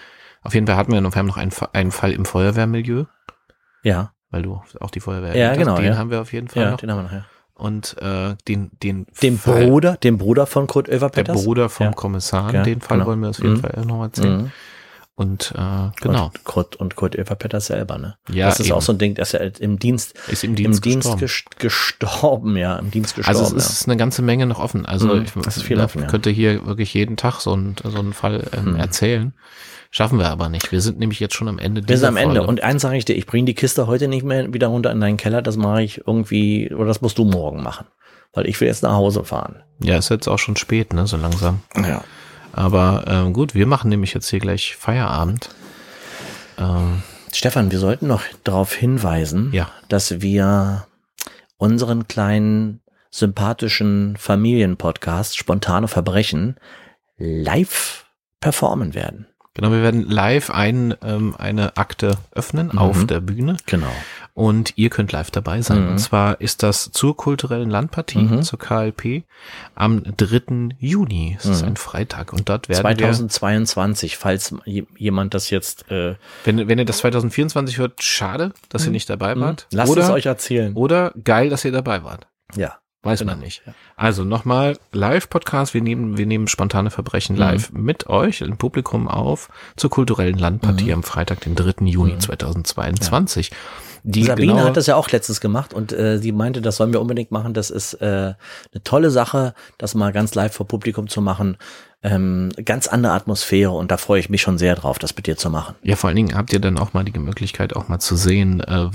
Auf 0.43 0.53
jeden 0.53 0.67
Fall 0.67 0.75
hatten 0.75 0.91
wir 0.91 1.01
noch, 1.01 1.13
wir 1.15 1.19
haben 1.19 1.27
noch 1.27 1.37
einen, 1.37 1.51
einen 1.73 1.91
Fall 1.91 2.11
im 2.11 2.25
Feuerwehrmilieu, 2.25 3.05
ja, 3.83 4.13
weil 4.29 4.43
du 4.43 4.61
auch 4.79 4.91
die 4.91 4.99
Feuerwehr 4.99 5.35
Ja, 5.35 5.55
genau. 5.55 5.75
Den 5.77 5.85
ja. 5.85 5.97
haben 5.97 6.11
wir 6.11 6.21
auf 6.21 6.33
jeden 6.33 6.47
Fall 6.47 6.63
ja, 6.63 6.71
noch. 6.71 6.77
den 6.79 6.91
haben 6.91 6.99
wir 6.99 7.03
nachher. 7.03 7.25
Und 7.61 7.95
äh, 8.01 8.35
den, 8.47 8.71
den, 8.81 9.05
Den 9.21 9.37
Fall, 9.37 9.67
Bruder, 9.67 9.95
den 9.97 10.17
Bruder 10.17 10.47
von 10.47 10.65
Kurt 10.65 10.87
der 10.87 10.95
Överpetters. 10.97 11.43
Bruder 11.43 11.69
vom 11.69 11.85
Ja. 11.87 11.91
Kommissar, 11.93 12.51
Ja, 12.51 12.63
den 12.63 12.81
Fall 12.81 12.97
genau. 12.97 13.07
wollen 13.09 13.19
wir 13.21 13.29
auf 13.29 13.37
jeden 13.37 13.53
Mhm. 13.53 13.59
Fall 13.61 13.85
noch 13.85 14.01
erzählen. 14.01 14.37
Mhm. 14.45 14.51
Und 15.13 15.53
äh, 15.55 15.89
genau, 16.01 16.25
Und 16.33 16.43
Kurt, 16.43 16.75
und 16.77 16.95
Kurt 16.95 17.13
Överpetters 17.15 17.67
selber, 17.67 17.99
ne? 17.99 18.15
Ja, 18.31 18.47
Das 18.47 18.59
ist 18.59 18.65
eben. 18.67 18.75
auch 18.75 18.81
so 18.81 18.93
ein 18.93 18.97
Ding, 18.97 19.13
dass 19.13 19.35
er 19.35 19.59
im 19.61 19.77
Dienst, 19.77 20.17
ist 20.29 20.43
im 20.43 20.55
Dienst, 20.55 20.79
im 20.83 20.89
Dienst 21.01 21.19
gestorben. 21.19 21.23
ges- 21.23 21.59
gestorben, 21.59 22.57
ja, 22.57 22.77
im 22.79 22.89
Dienst 22.89 23.15
gestorben. 23.15 23.39
Also 23.39 23.55
es 23.55 23.69
ist 23.69 23.87
eine 23.87 23.97
ganze 23.97 24.23
Menge 24.23 24.47
noch 24.47 24.57
offen. 24.59 24.87
Also 24.87 25.13
Mhm, 25.13 25.21
ich 25.23 25.35
ist 25.47 25.61
viel 25.61 25.77
ne, 25.77 25.83
offen, 25.83 26.01
ja. 26.01 26.07
könnte 26.07 26.31
hier 26.31 26.65
wirklich 26.65 26.93
jeden 26.95 27.17
Tag 27.17 27.41
so, 27.41 27.53
ein, 27.55 27.75
so 27.83 27.99
einen 27.99 28.13
Fall 28.13 28.47
ähm, 28.57 28.71
Mhm. 28.73 28.75
erzählen. 28.77 29.33
Schaffen 29.93 30.17
wir 30.19 30.29
aber 30.29 30.47
nicht. 30.49 30.71
Wir 30.71 30.79
sind 30.81 30.99
nämlich 30.99 31.19
jetzt 31.19 31.35
schon 31.35 31.49
am 31.49 31.59
Ende 31.59 31.85
Wir 31.87 31.97
sind 31.97 32.07
am 32.07 32.17
Ende. 32.17 32.35
Folge. 32.37 32.47
Und 32.49 32.63
eins 32.63 32.81
sage 32.81 32.95
ich 32.97 33.03
dir, 33.05 33.13
ich 33.15 33.25
bringe 33.25 33.45
die 33.45 33.53
Kiste 33.53 33.87
heute 33.87 34.07
nicht 34.07 34.23
mehr 34.23 34.53
wieder 34.53 34.67
runter 34.67 34.89
in 34.91 35.01
deinen 35.01 35.17
Keller. 35.17 35.41
Das 35.41 35.57
mache 35.57 35.83
ich 35.83 35.99
irgendwie, 36.07 36.73
oder 36.73 36.85
das 36.85 37.01
musst 37.01 37.17
du 37.17 37.25
morgen 37.25 37.61
machen. 37.61 37.85
Weil 38.33 38.47
ich 38.47 38.59
will 38.61 38.69
jetzt 38.69 38.83
nach 38.83 38.93
Hause 38.93 39.25
fahren. 39.25 39.61
ja, 39.79 39.97
ist 39.97 40.09
jetzt 40.09 40.29
auch 40.29 40.39
schon 40.39 40.55
spät, 40.55 40.93
ne, 40.93 41.05
so 41.07 41.17
langsam. 41.17 41.59
Ja. 41.75 42.03
Aber 42.53 43.03
ähm, 43.07 43.33
gut, 43.33 43.53
wir 43.53 43.67
machen 43.67 43.89
nämlich 43.89 44.13
jetzt 44.13 44.29
hier 44.29 44.39
gleich 44.39 44.75
Feierabend. 44.77 45.49
Ähm, 46.57 47.03
Stefan, 47.33 47.71
wir 47.71 47.79
sollten 47.79 48.07
noch 48.07 48.21
darauf 48.45 48.73
hinweisen, 48.73 49.49
Ja. 49.53 49.69
dass 49.89 50.21
wir 50.21 50.87
unseren 51.57 52.07
kleinen 52.07 52.79
sympathischen 53.09 54.15
Familienpodcast 54.17 55.37
Spontane 55.37 55.89
Verbrechen 55.89 56.55
live 57.17 58.05
performen 58.39 58.93
werden. 58.93 59.27
Genau, 59.53 59.71
wir 59.71 59.81
werden 59.81 60.09
live 60.09 60.49
ein, 60.49 60.95
ähm, 61.03 61.35
eine 61.37 61.77
Akte 61.77 62.17
öffnen 62.31 62.67
Mhm. 62.73 62.77
auf 62.77 63.05
der 63.05 63.19
Bühne. 63.21 63.57
Genau. 63.65 63.91
Und 64.33 64.73
ihr 64.77 64.89
könnt 64.89 65.11
live 65.11 65.29
dabei 65.29 65.61
sein. 65.61 65.83
Mhm. 65.85 65.89
Und 65.91 65.97
zwar 65.99 66.39
ist 66.39 66.63
das 66.63 66.91
zur 66.91 67.17
kulturellen 67.17 67.69
Landpartie, 67.69 68.19
Mhm. 68.19 68.43
zur 68.43 68.59
KLP, 68.59 69.23
am 69.75 70.03
3. 70.15 70.69
Juni. 70.79 71.35
Es 71.37 71.45
ist 71.45 71.61
Mhm. 71.63 71.69
ein 71.69 71.75
Freitag. 71.75 72.31
Und 72.31 72.47
dort 72.47 72.69
werden 72.69 72.77
wir, 72.97 73.11
2022, 73.11 74.17
falls 74.17 74.55
je- 74.65 74.85
jemand 74.97 75.33
das 75.33 75.49
jetzt 75.49 75.91
äh, 75.91 76.15
wenn, 76.45 76.67
wenn 76.69 76.79
ihr 76.79 76.85
das 76.85 76.99
2024 76.99 77.77
hört, 77.77 78.01
schade, 78.01 78.53
dass 78.69 78.85
ihr 78.85 78.91
nicht 78.91 79.09
dabei 79.09 79.37
wart. 79.37 79.67
Mhm. 79.71 79.77
lasst 79.77 79.91
oder, 79.91 80.03
es 80.03 80.09
euch 80.09 80.25
erzählen. 80.27 80.73
oder 80.75 81.11
geil, 81.23 81.49
dass 81.49 81.65
ihr 81.65 81.71
dabei 81.73 82.03
wart. 82.03 82.27
Ja. 82.55 82.77
Weiß 83.03 83.19
Genau. 83.19 83.31
man 83.31 83.39
nicht. 83.41 83.63
Also 83.95 84.23
nochmal 84.23 84.77
Live-Podcast. 84.91 85.73
Wir 85.73 85.81
nehmen, 85.81 86.17
wir 86.19 86.27
nehmen 86.27 86.47
spontane 86.47 86.91
Verbrechen 86.91 87.35
Mhm. 87.35 87.39
live 87.41 87.71
mit 87.71 88.07
euch 88.07 88.41
im 88.41 88.57
Publikum 88.57 89.07
auf 89.07 89.49
zur 89.75 89.89
kulturellen 89.89 90.37
Landpartie 90.37 90.85
Mhm. 90.85 90.93
am 90.93 91.03
Freitag, 91.03 91.41
den 91.41 91.55
3. 91.55 91.87
Juni 91.87 92.19
2022. 92.19 93.51
Die 94.03 94.23
Sabine 94.23 94.53
genaue- 94.53 94.63
hat 94.65 94.77
das 94.77 94.87
ja 94.87 94.95
auch 94.95 95.09
letztens 95.11 95.41
gemacht 95.41 95.73
und 95.75 95.93
äh, 95.93 96.17
sie 96.17 96.31
meinte, 96.31 96.61
das 96.61 96.77
sollen 96.77 96.91
wir 96.91 97.01
unbedingt 97.01 97.31
machen. 97.31 97.53
Das 97.53 97.69
ist 97.69 97.93
äh, 97.95 98.05
eine 98.73 98.83
tolle 98.83 99.11
Sache, 99.11 99.53
das 99.77 99.93
mal 99.93 100.11
ganz 100.11 100.33
live 100.35 100.53
vor 100.53 100.67
Publikum 100.67 101.07
zu 101.07 101.21
machen. 101.21 101.57
Ähm, 102.03 102.49
ganz 102.65 102.87
andere 102.87 103.13
Atmosphäre 103.13 103.69
und 103.71 103.91
da 103.91 103.97
freue 103.97 104.19
ich 104.19 104.29
mich 104.29 104.41
schon 104.41 104.57
sehr 104.57 104.73
drauf, 104.75 104.97
das 104.97 105.15
mit 105.15 105.27
dir 105.27 105.37
zu 105.37 105.51
machen. 105.51 105.75
Ja, 105.83 105.95
vor 105.95 106.07
allen 106.07 106.15
Dingen 106.15 106.35
habt 106.35 106.51
ihr 106.51 106.59
dann 106.59 106.79
auch 106.79 106.93
mal 106.93 107.03
die 107.03 107.17
Möglichkeit, 107.19 107.75
auch 107.75 107.89
mal 107.89 107.99
zu 107.99 108.15
sehen, 108.15 108.59
äh, 108.61 108.87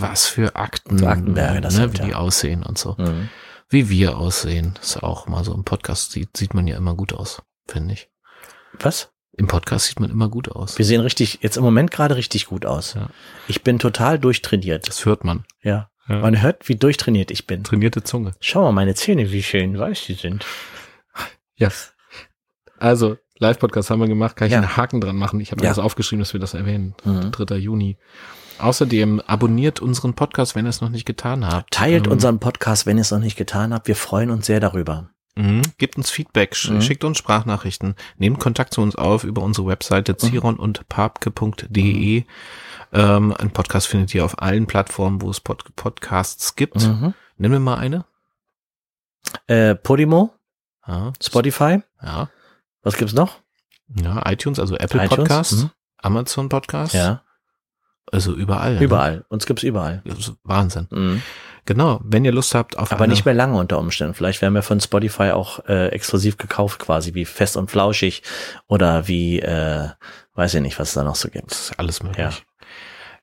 was 0.00 0.26
für 0.26 0.56
Akten, 0.56 1.04
Aktenberge 1.06 1.60
das 1.60 1.74
ne, 1.74 1.82
sind, 1.82 1.98
wie 1.98 2.02
die 2.06 2.10
ja. 2.10 2.16
aussehen 2.16 2.64
und 2.64 2.76
so. 2.78 2.96
Mhm. 2.98 3.28
Wie 3.70 3.88
wir 3.90 4.16
aussehen. 4.18 4.78
Ist 4.80 5.02
auch 5.02 5.26
mal 5.26 5.44
so 5.44 5.52
im 5.54 5.64
Podcast 5.64 6.12
sieht, 6.12 6.36
sieht 6.36 6.54
man 6.54 6.66
ja 6.66 6.76
immer 6.76 6.94
gut 6.94 7.12
aus, 7.12 7.42
finde 7.66 7.94
ich. 7.94 8.08
Was? 8.72 9.12
Im 9.36 9.46
Podcast 9.46 9.86
sieht 9.86 10.00
man 10.00 10.10
immer 10.10 10.28
gut 10.28 10.50
aus. 10.50 10.78
Wir 10.78 10.84
sehen 10.84 11.00
richtig, 11.00 11.38
jetzt 11.42 11.56
im 11.56 11.62
Moment 11.62 11.90
gerade 11.90 12.16
richtig 12.16 12.46
gut 12.46 12.66
aus. 12.66 12.94
Ja. 12.94 13.08
Ich 13.46 13.62
bin 13.62 13.78
total 13.78 14.18
durchtrainiert. 14.18 14.88
Das 14.88 15.04
hört 15.04 15.22
man. 15.24 15.44
Ja. 15.62 15.90
Ja. 16.08 16.20
Man 16.20 16.40
hört, 16.40 16.68
wie 16.68 16.76
durchtrainiert 16.76 17.30
ich 17.30 17.46
bin. 17.46 17.62
Trainierte 17.64 18.02
Zunge. 18.02 18.32
Schau 18.40 18.62
mal, 18.62 18.72
meine 18.72 18.94
Zähne, 18.94 19.30
wie 19.30 19.42
schön 19.42 19.78
weiß 19.78 20.04
die 20.06 20.14
sind. 20.14 20.44
Ja. 21.60 21.70
Also, 22.78 23.16
Live-Podcast 23.40 23.90
haben 23.90 23.98
wir 23.98 24.06
gemacht. 24.06 24.36
Kann 24.36 24.46
ich 24.46 24.52
Ja. 24.52 24.58
einen 24.58 24.76
Haken 24.76 25.00
dran 25.00 25.16
machen? 25.16 25.40
Ich 25.40 25.50
habe 25.50 25.60
mir 25.60 25.64
Ja. 25.66 25.70
das 25.72 25.80
aufgeschrieben, 25.80 26.20
dass 26.20 26.32
wir 26.34 26.38
das 26.40 26.54
erwähnen. 26.54 26.94
Mhm. 27.04 27.32
3. 27.32 27.56
Juni. 27.56 27.98
Außerdem 28.58 29.20
abonniert 29.26 29.80
unseren 29.80 30.14
Podcast, 30.14 30.54
wenn 30.54 30.66
ihr 30.66 30.70
es 30.70 30.80
noch 30.80 30.88
nicht 30.88 31.04
getan 31.06 31.46
habt. 31.46 31.72
Teilt 31.72 32.06
Ähm, 32.06 32.12
unseren 32.12 32.38
Podcast, 32.40 32.86
wenn 32.86 32.96
ihr 32.98 33.02
es 33.02 33.10
noch 33.10 33.18
nicht 33.20 33.36
getan 33.36 33.72
habt. 33.72 33.86
Wir 33.88 33.96
freuen 33.96 34.30
uns 34.30 34.46
sehr 34.46 34.60
darüber. 34.60 35.10
Mhm. 35.36 35.62
Gebt 35.78 35.96
uns 35.96 36.10
Feedback, 36.10 36.56
sch 36.56 36.70
Mhm. 36.70 36.82
schickt 36.82 37.04
uns 37.04 37.18
Sprachnachrichten, 37.18 37.94
nehmt 38.16 38.40
Kontakt 38.40 38.74
zu 38.74 38.80
uns 38.80 38.96
auf 38.96 39.22
über 39.22 39.42
unsere 39.42 39.68
Webseite 39.68 40.12
Mhm. 40.12 40.18
ziron 40.18 40.56
und 40.56 40.88
papke.de. 40.88 42.24
Ähm, 42.92 43.34
ein 43.38 43.50
Podcast 43.52 43.86
findet 43.86 44.12
ihr 44.14 44.24
auf 44.24 44.42
allen 44.42 44.66
Plattformen, 44.66 45.22
wo 45.22 45.30
es 45.30 45.40
Pod 45.40 45.64
Podcasts 45.76 46.56
gibt. 46.56 46.84
Mhm. 46.84 47.14
Nennen 47.36 47.52
wir 47.52 47.60
mal 47.60 47.76
eine. 47.76 48.04
Äh, 49.46 49.74
Podimo, 49.74 50.32
Ja. 50.86 51.12
Spotify, 51.22 51.82
Ja. 52.02 52.30
was 52.82 52.96
gibt's 52.96 53.14
noch? 53.14 53.38
ja, 53.94 54.28
iTunes, 54.30 54.58
also 54.58 54.76
Apple 54.76 55.04
iTunes, 55.04 55.16
Podcasts, 55.18 55.62
mhm. 55.64 55.70
Amazon 55.98 56.48
Podcasts. 56.48 56.94
Ja, 56.94 57.22
Also 58.12 58.34
überall. 58.34 58.74
ne? 58.74 58.82
überall. 58.82 59.24
Uns 59.28 59.46
gibt's 59.46 59.62
überall. 59.62 60.02
Wahnsinn. 60.44 60.86
Mhm. 60.90 61.22
Genau, 61.68 62.00
wenn 62.02 62.24
ihr 62.24 62.32
Lust 62.32 62.54
habt 62.54 62.78
auf 62.78 62.92
Aber 62.92 63.04
eine, 63.04 63.12
nicht 63.12 63.26
mehr 63.26 63.34
lange 63.34 63.58
unter 63.58 63.78
Umständen. 63.78 64.14
Vielleicht 64.14 64.40
werden 64.40 64.54
wir 64.54 64.62
von 64.62 64.80
Spotify 64.80 65.32
auch 65.32 65.66
äh, 65.66 65.88
exklusiv 65.88 66.38
gekauft, 66.38 66.78
quasi 66.78 67.12
wie 67.12 67.26
fest 67.26 67.58
und 67.58 67.70
flauschig 67.70 68.22
oder 68.68 69.06
wie, 69.06 69.40
äh, 69.40 69.88
weiß 70.34 70.54
ich 70.54 70.62
nicht, 70.62 70.78
was 70.78 70.88
es 70.88 70.94
da 70.94 71.04
noch 71.04 71.14
so 71.16 71.28
gibt. 71.28 71.50
Das 71.50 71.60
ist 71.60 71.78
alles 71.78 72.02
möglich. 72.02 72.18
Ja. 72.24 72.32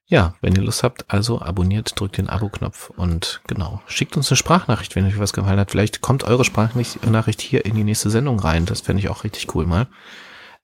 Ja. 0.08 0.36
wenn 0.42 0.56
ihr 0.56 0.62
Lust 0.62 0.84
habt, 0.84 1.06
also 1.08 1.42
abonniert, 1.42 2.00
drückt 2.00 2.20
den 2.20 2.30
Abo-Knopf 2.30 2.92
und 2.92 3.42
genau, 3.48 3.82
schickt 3.88 4.16
uns 4.16 4.30
eine 4.30 4.38
Sprachnachricht, 4.38 4.96
wenn 4.96 5.08
euch 5.08 5.18
was 5.18 5.34
gefallen 5.34 5.60
hat. 5.60 5.72
Vielleicht 5.72 6.02
kommt 6.02 6.24
eure 6.24 6.46
Sprachnachricht 6.46 7.42
hier 7.42 7.66
in 7.66 7.74
die 7.74 7.84
nächste 7.84 8.12
Sendung 8.12 8.40
rein. 8.40 8.68
Das 8.68 8.82
fände 8.82 9.02
ich 9.02 9.10
auch 9.10 9.24
richtig 9.24 9.56
cool 9.56 9.66
mal. 9.66 9.88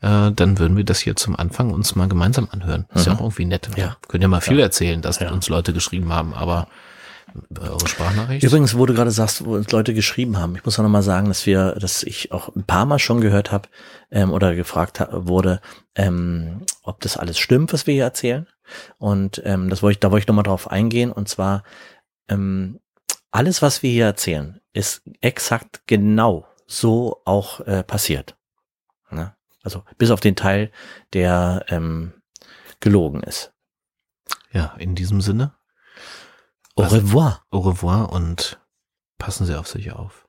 Äh, 0.01 0.31
dann 0.31 0.57
würden 0.59 0.75
wir 0.77 0.83
das 0.83 0.99
hier 0.99 1.15
zum 1.15 1.35
Anfang 1.35 1.71
uns 1.71 1.95
mal 1.95 2.07
gemeinsam 2.07 2.47
anhören. 2.51 2.85
Ist 2.93 3.05
ja 3.05 3.13
Mhm. 3.13 3.19
auch 3.19 3.23
irgendwie 3.23 3.45
nett. 3.45 3.69
Ja. 3.77 3.97
Könnt 4.07 4.23
ihr 4.23 4.27
mal 4.27 4.41
viel 4.41 4.59
erzählen, 4.59 5.01
dass 5.01 5.19
Ja. 5.19 5.31
uns 5.31 5.47
Leute 5.49 5.73
geschrieben 5.73 6.11
haben, 6.11 6.33
aber 6.33 6.67
eure 7.59 7.87
Sprachnachricht. 7.87 8.43
Übrigens, 8.43 8.75
wo 8.77 8.85
du 8.85 8.93
gerade 8.93 9.11
sagst, 9.11 9.45
wo 9.45 9.53
uns 9.55 9.71
Leute 9.71 9.93
geschrieben 9.93 10.37
haben, 10.37 10.55
ich 10.55 10.65
muss 10.65 10.77
auch 10.77 10.83
nochmal 10.83 11.03
sagen, 11.03 11.27
dass 11.29 11.45
wir, 11.45 11.73
dass 11.75 12.03
ich 12.03 12.31
auch 12.33 12.53
ein 12.55 12.63
paar 12.65 12.85
Mal 12.85 12.99
schon 12.99 13.21
gehört 13.21 13.51
habe 13.51 13.69
ähm, 14.09 14.31
oder 14.33 14.53
gefragt 14.55 14.99
ha 14.99 15.07
wurde, 15.11 15.61
ähm, 15.95 16.63
ob 16.83 16.99
das 17.01 17.15
alles 17.15 17.37
stimmt, 17.39 17.71
was 17.71 17.87
wir 17.87 17.93
hier 17.93 18.03
erzählen. 18.03 18.47
Und 18.97 19.41
ähm, 19.45 19.69
das 19.69 19.81
wollte 19.83 19.93
ich, 19.93 19.99
da 19.99 20.11
wollte 20.11 20.23
ich 20.23 20.27
nochmal 20.27 20.43
drauf 20.43 20.69
eingehen. 20.71 21.11
Und 21.11 21.29
zwar, 21.29 21.63
ähm, 22.27 22.79
alles, 23.31 23.61
was 23.61 23.81
wir 23.83 23.91
hier 23.91 24.05
erzählen, 24.05 24.59
ist 24.73 25.01
exakt 25.21 25.83
genau 25.87 26.47
so 26.67 27.21
auch 27.25 27.61
äh, 27.61 27.83
passiert. 27.83 28.35
Ne? 29.09 29.33
Also 29.63 29.83
bis 29.97 30.11
auf 30.11 30.19
den 30.19 30.35
Teil, 30.35 30.71
der 31.13 31.65
ähm, 31.69 32.13
gelogen 32.79 33.21
ist. 33.23 33.53
ja, 34.51 34.75
in 34.77 34.95
diesem 34.95 35.21
Sinne, 35.21 35.55
Au 36.75 36.83
revoir. 36.83 37.45
au 37.51 37.59
revoir 37.59 38.11
und 38.11 38.59
passen 39.17 39.45
Sie 39.45 39.57
auf 39.57 39.67
sich 39.67 39.91
auf. 39.91 40.20